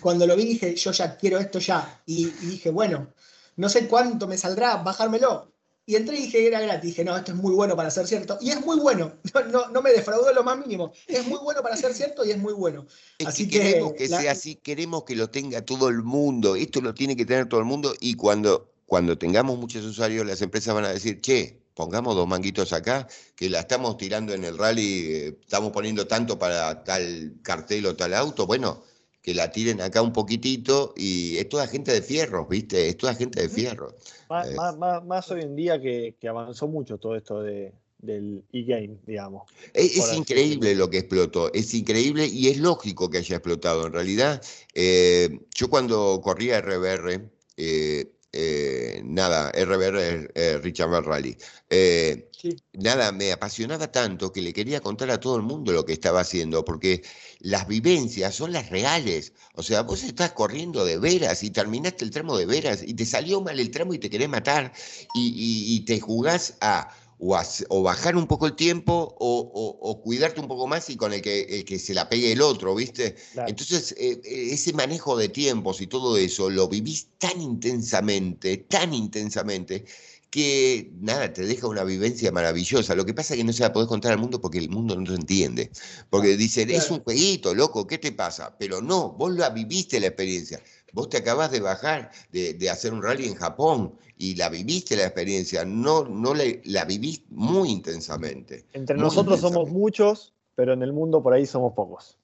[0.00, 3.12] cuando lo vi dije, yo ya quiero esto ya, y, y dije, bueno,
[3.56, 5.52] no sé cuánto me saldrá bajármelo,
[5.88, 6.90] y entré y dije que era gratis.
[6.90, 8.36] Dije, no, esto es muy bueno para ser cierto.
[8.42, 9.14] Y es muy bueno.
[9.50, 10.92] No, no, me defraudó lo más mínimo.
[11.06, 12.86] Es muy bueno para ser cierto y es muy bueno.
[13.24, 16.56] así que, queremos que, sea así, queremos que lo tenga todo el mundo.
[16.56, 17.94] Esto lo tiene que tener todo el mundo.
[18.00, 22.74] Y cuando, cuando tengamos muchos usuarios, las empresas van a decir, che, pongamos dos manguitos
[22.74, 27.86] acá, que la estamos tirando en el rally, eh, estamos poniendo tanto para tal cartel
[27.86, 28.46] o tal auto.
[28.46, 28.82] Bueno,
[29.22, 32.88] que la tiren acá un poquitito y es toda gente de fierro, ¿viste?
[32.88, 33.94] Es toda gente de fierro.
[34.28, 39.50] Más, hoy en día que, avanzó mucho todo esto de, del e-game, digamos.
[39.74, 43.86] Es, increíble lo que explotó, es increíble y es lógico que haya explotado.
[43.86, 44.42] En realidad,
[44.74, 51.36] eh, yo cuando corría RBR, eh, eh, nada, RBR eh, Richard Rally.
[51.70, 52.30] Eh,
[52.74, 56.20] nada, me apasionaba tanto que le quería contar a todo el mundo lo que estaba
[56.20, 57.02] haciendo, porque
[57.40, 59.32] las vivencias son las reales.
[59.54, 63.06] O sea, vos estás corriendo de veras y terminaste el tramo de veras y te
[63.06, 64.72] salió mal el tramo y te querés matar
[65.14, 70.88] y, te jugás a o, bajar un poco el tiempo o, cuidarte un poco más
[70.90, 73.16] y con el que, que se la pegue el otro, ¿viste?
[73.46, 78.94] Entonces, eh, eh, ese manejo de tiempos y todo eso lo vivís tan intensamente, tan
[78.94, 79.84] intensamente,
[80.30, 82.94] que nada, te deja una vivencia maravillosa.
[82.94, 84.94] Lo que pasa es que no se la podés contar al mundo porque el mundo
[84.94, 85.70] no lo entiende.
[86.10, 88.54] Porque dicen, es un jueguito, loco, ¿qué te pasa?
[88.58, 90.60] Pero no, vos la viviste la experiencia.
[90.92, 95.04] Vos te acabás de bajar, de, hacer un rally en Japón y la viviste la
[95.04, 98.64] experiencia, no, no la, vivís muy intensamente.
[98.72, 102.18] Entre nosotros somos muchos, pero en el mundo por ahí somos pocos.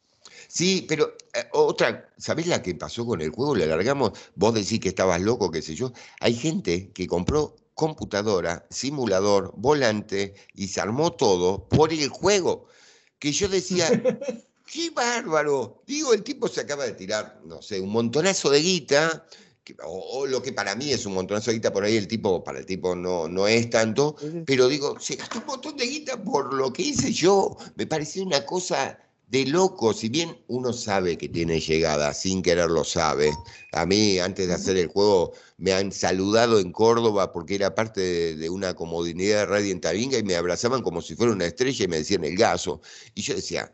[0.48, 3.54] Sí, pero eh, otra, ¿sabés la que pasó con el juego?
[3.54, 5.92] Le alargamos, vos decís que estabas loco, qué sé yo.
[6.20, 12.66] Hay gente que compró computadora, simulador, volante y se armó todo por el juego.
[13.18, 13.88] Que yo decía,
[14.72, 15.82] ¡qué bárbaro!
[15.86, 19.26] Digo, el tipo se acaba de tirar, no sé, un montonazo de guita,
[19.84, 22.58] o, lo que para mí es un montonazo de guita, por ahí el tipo, para
[22.58, 24.16] el tipo no, no es tanto,
[24.46, 27.56] pero digo, se gastó un montón de guita por lo que hice yo.
[27.76, 32.70] Me pareció una cosa de loco, si bien uno sabe que tiene llegada, sin querer
[32.70, 33.32] lo sabe.
[33.72, 38.36] A mí, antes de hacer el juego, me han saludado en Córdoba porque era parte
[38.36, 41.84] de, una comodidad de Radio en Taringa y me abrazaban como si fuera una estrella
[41.84, 42.80] y me decían el gaso.
[43.14, 43.72] Y yo decía,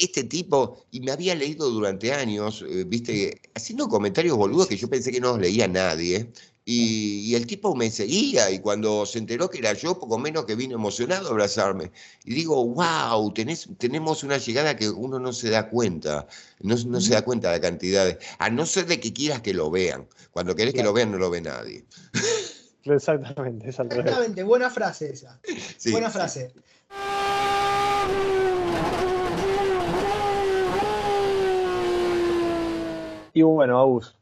[0.00, 4.88] este tipo, y me había leído durante años, eh, viste, haciendo comentarios boludos que yo
[4.88, 6.30] pensé que no los leía nadie,
[6.66, 10.54] y, el tipo me seguía y cuando se enteró que era yo, poco menos que
[10.54, 11.92] vino emocionado a abrazarme.
[12.24, 16.26] Y digo, wow, tenemos una llegada que uno no se da cuenta,
[16.60, 19.70] no, se da cuenta de la cantidad, a no ser de que quieras que lo
[19.70, 20.08] vean.
[20.30, 21.84] Cuando querés que lo vean, no lo ve nadie.
[22.84, 25.38] Exactamente, Exactamente, buena frase esa.
[25.90, 26.52] buena frase.
[33.34, 34.16] Y bueno, Agus,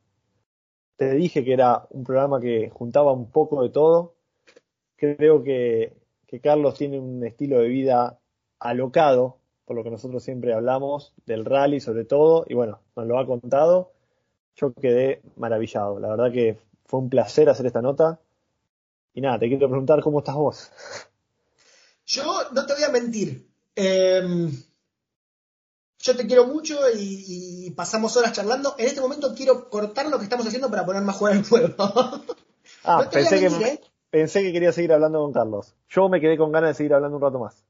[0.97, 4.15] te dije que era un programa que juntaba un poco de todo.
[4.97, 5.93] Creo que,
[6.43, 8.19] Carlos tiene un estilo de vida
[8.59, 9.37] alocado,
[9.67, 13.27] por lo que nosotros siempre hablamos, del rally sobre todo, y bueno, nos lo ha
[13.27, 13.93] contado.
[14.57, 16.01] Yo quedé maravillado.
[16.01, 18.19] La verdad que fue un placer hacer esta nota.
[19.13, 20.73] Y nada, te quiero preguntar cómo estás vos.
[22.07, 22.25] Yo
[22.55, 23.47] no te voy a mentir.
[23.77, 24.51] Em,
[26.03, 28.75] yo te quiero mucho y, pasamos horas charlando.
[28.77, 31.75] En este momento quiero cortar lo que estamos haciendo para poner más jugar el juego.
[32.85, 33.81] ah, pensé, que, ¿eh?
[34.11, 35.75] pensé que quería seguir hablando con Carlos.
[35.89, 37.65] Yo me quedé con ganas de seguir hablando un rato más.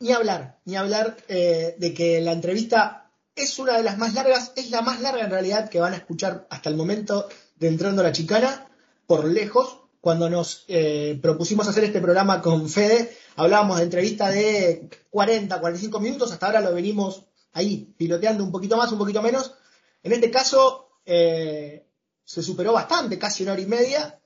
[0.00, 4.52] Ni hablar, ni hablar eh, de que la entrevista es una de las más largas,
[4.56, 8.02] es la más larga en realidad que van a escuchar hasta el momento de Entrando
[8.02, 8.68] a la Chicana,
[9.06, 9.78] por lejos.
[10.00, 16.00] Cuando nos eh, propusimos hacer este programa con Fede, hablábamos de entrevista de 40, 45
[16.00, 19.54] minutos, hasta ahora lo venimos ahí piloteando un poquito más, un poquito menos.
[20.02, 21.86] En este caso eh,
[22.24, 24.20] se superó bastante, casi una hora y media,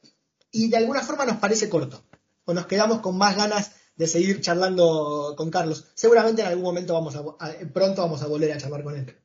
[0.51, 2.03] y de alguna forma nos parece corto,
[2.45, 5.91] o nos quedamos con más ganas de seguir charlando con Carlos.
[5.95, 7.25] Seguramente en algún momento vamos a,
[7.73, 9.17] pronto vamos a volver a charlar con él.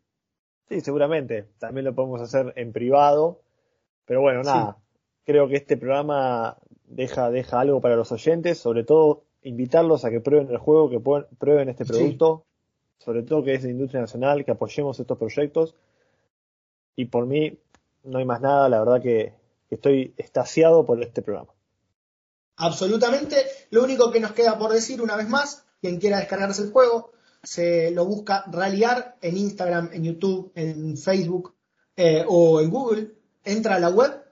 [0.69, 1.49] Sí, seguramente.
[1.59, 3.41] También lo podemos hacer en privado.
[4.05, 4.77] Pero bueno, nada.
[5.25, 10.21] Creo que este programa deja, deja algo para los oyentes, sobre todo invitarlos a que
[10.21, 12.45] prueben el juego, que prueben este producto,
[13.03, 15.75] sobre todo que es de industria nacional, que apoyemos estos proyectos.
[16.95, 17.57] Y por mí
[18.03, 19.33] no hay más nada, la verdad que
[19.69, 21.51] estoy estasiado por este programa.
[22.57, 23.37] Absolutamente.
[23.71, 27.11] Lo único que nos queda por decir una vez más, quien quiera descargarse el juego,
[27.41, 31.55] se lo busca Rallyar en Instagram, en YouTube, en Facebook
[31.95, 34.23] eh, o en Google, entra a la web,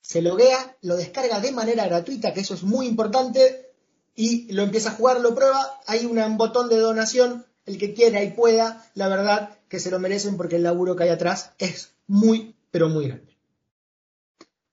[0.00, 3.70] se loguea, lo descarga de manera gratuita, que eso es muy importante,
[4.16, 8.22] y lo empieza a jugar, lo prueba, hay un botón de donación el que quiera
[8.22, 11.92] y pueda, la verdad que se lo merecen porque el laburo que hay atrás es
[12.06, 13.36] muy, pero muy grande.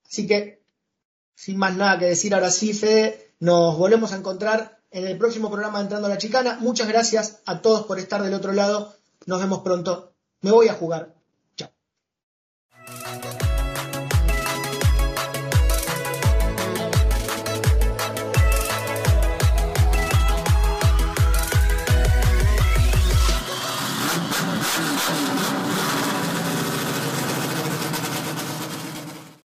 [0.05, 0.61] Así que,
[1.35, 5.49] sin más nada que decir, ahora sí, Fede, nos volvemos a encontrar en el próximo
[5.49, 6.57] programa de Entrando a la Chicana.
[6.61, 8.95] Muchas gracias a todos por estar del otro lado.
[9.25, 10.13] Nos vemos pronto.
[10.41, 11.15] Me voy a jugar.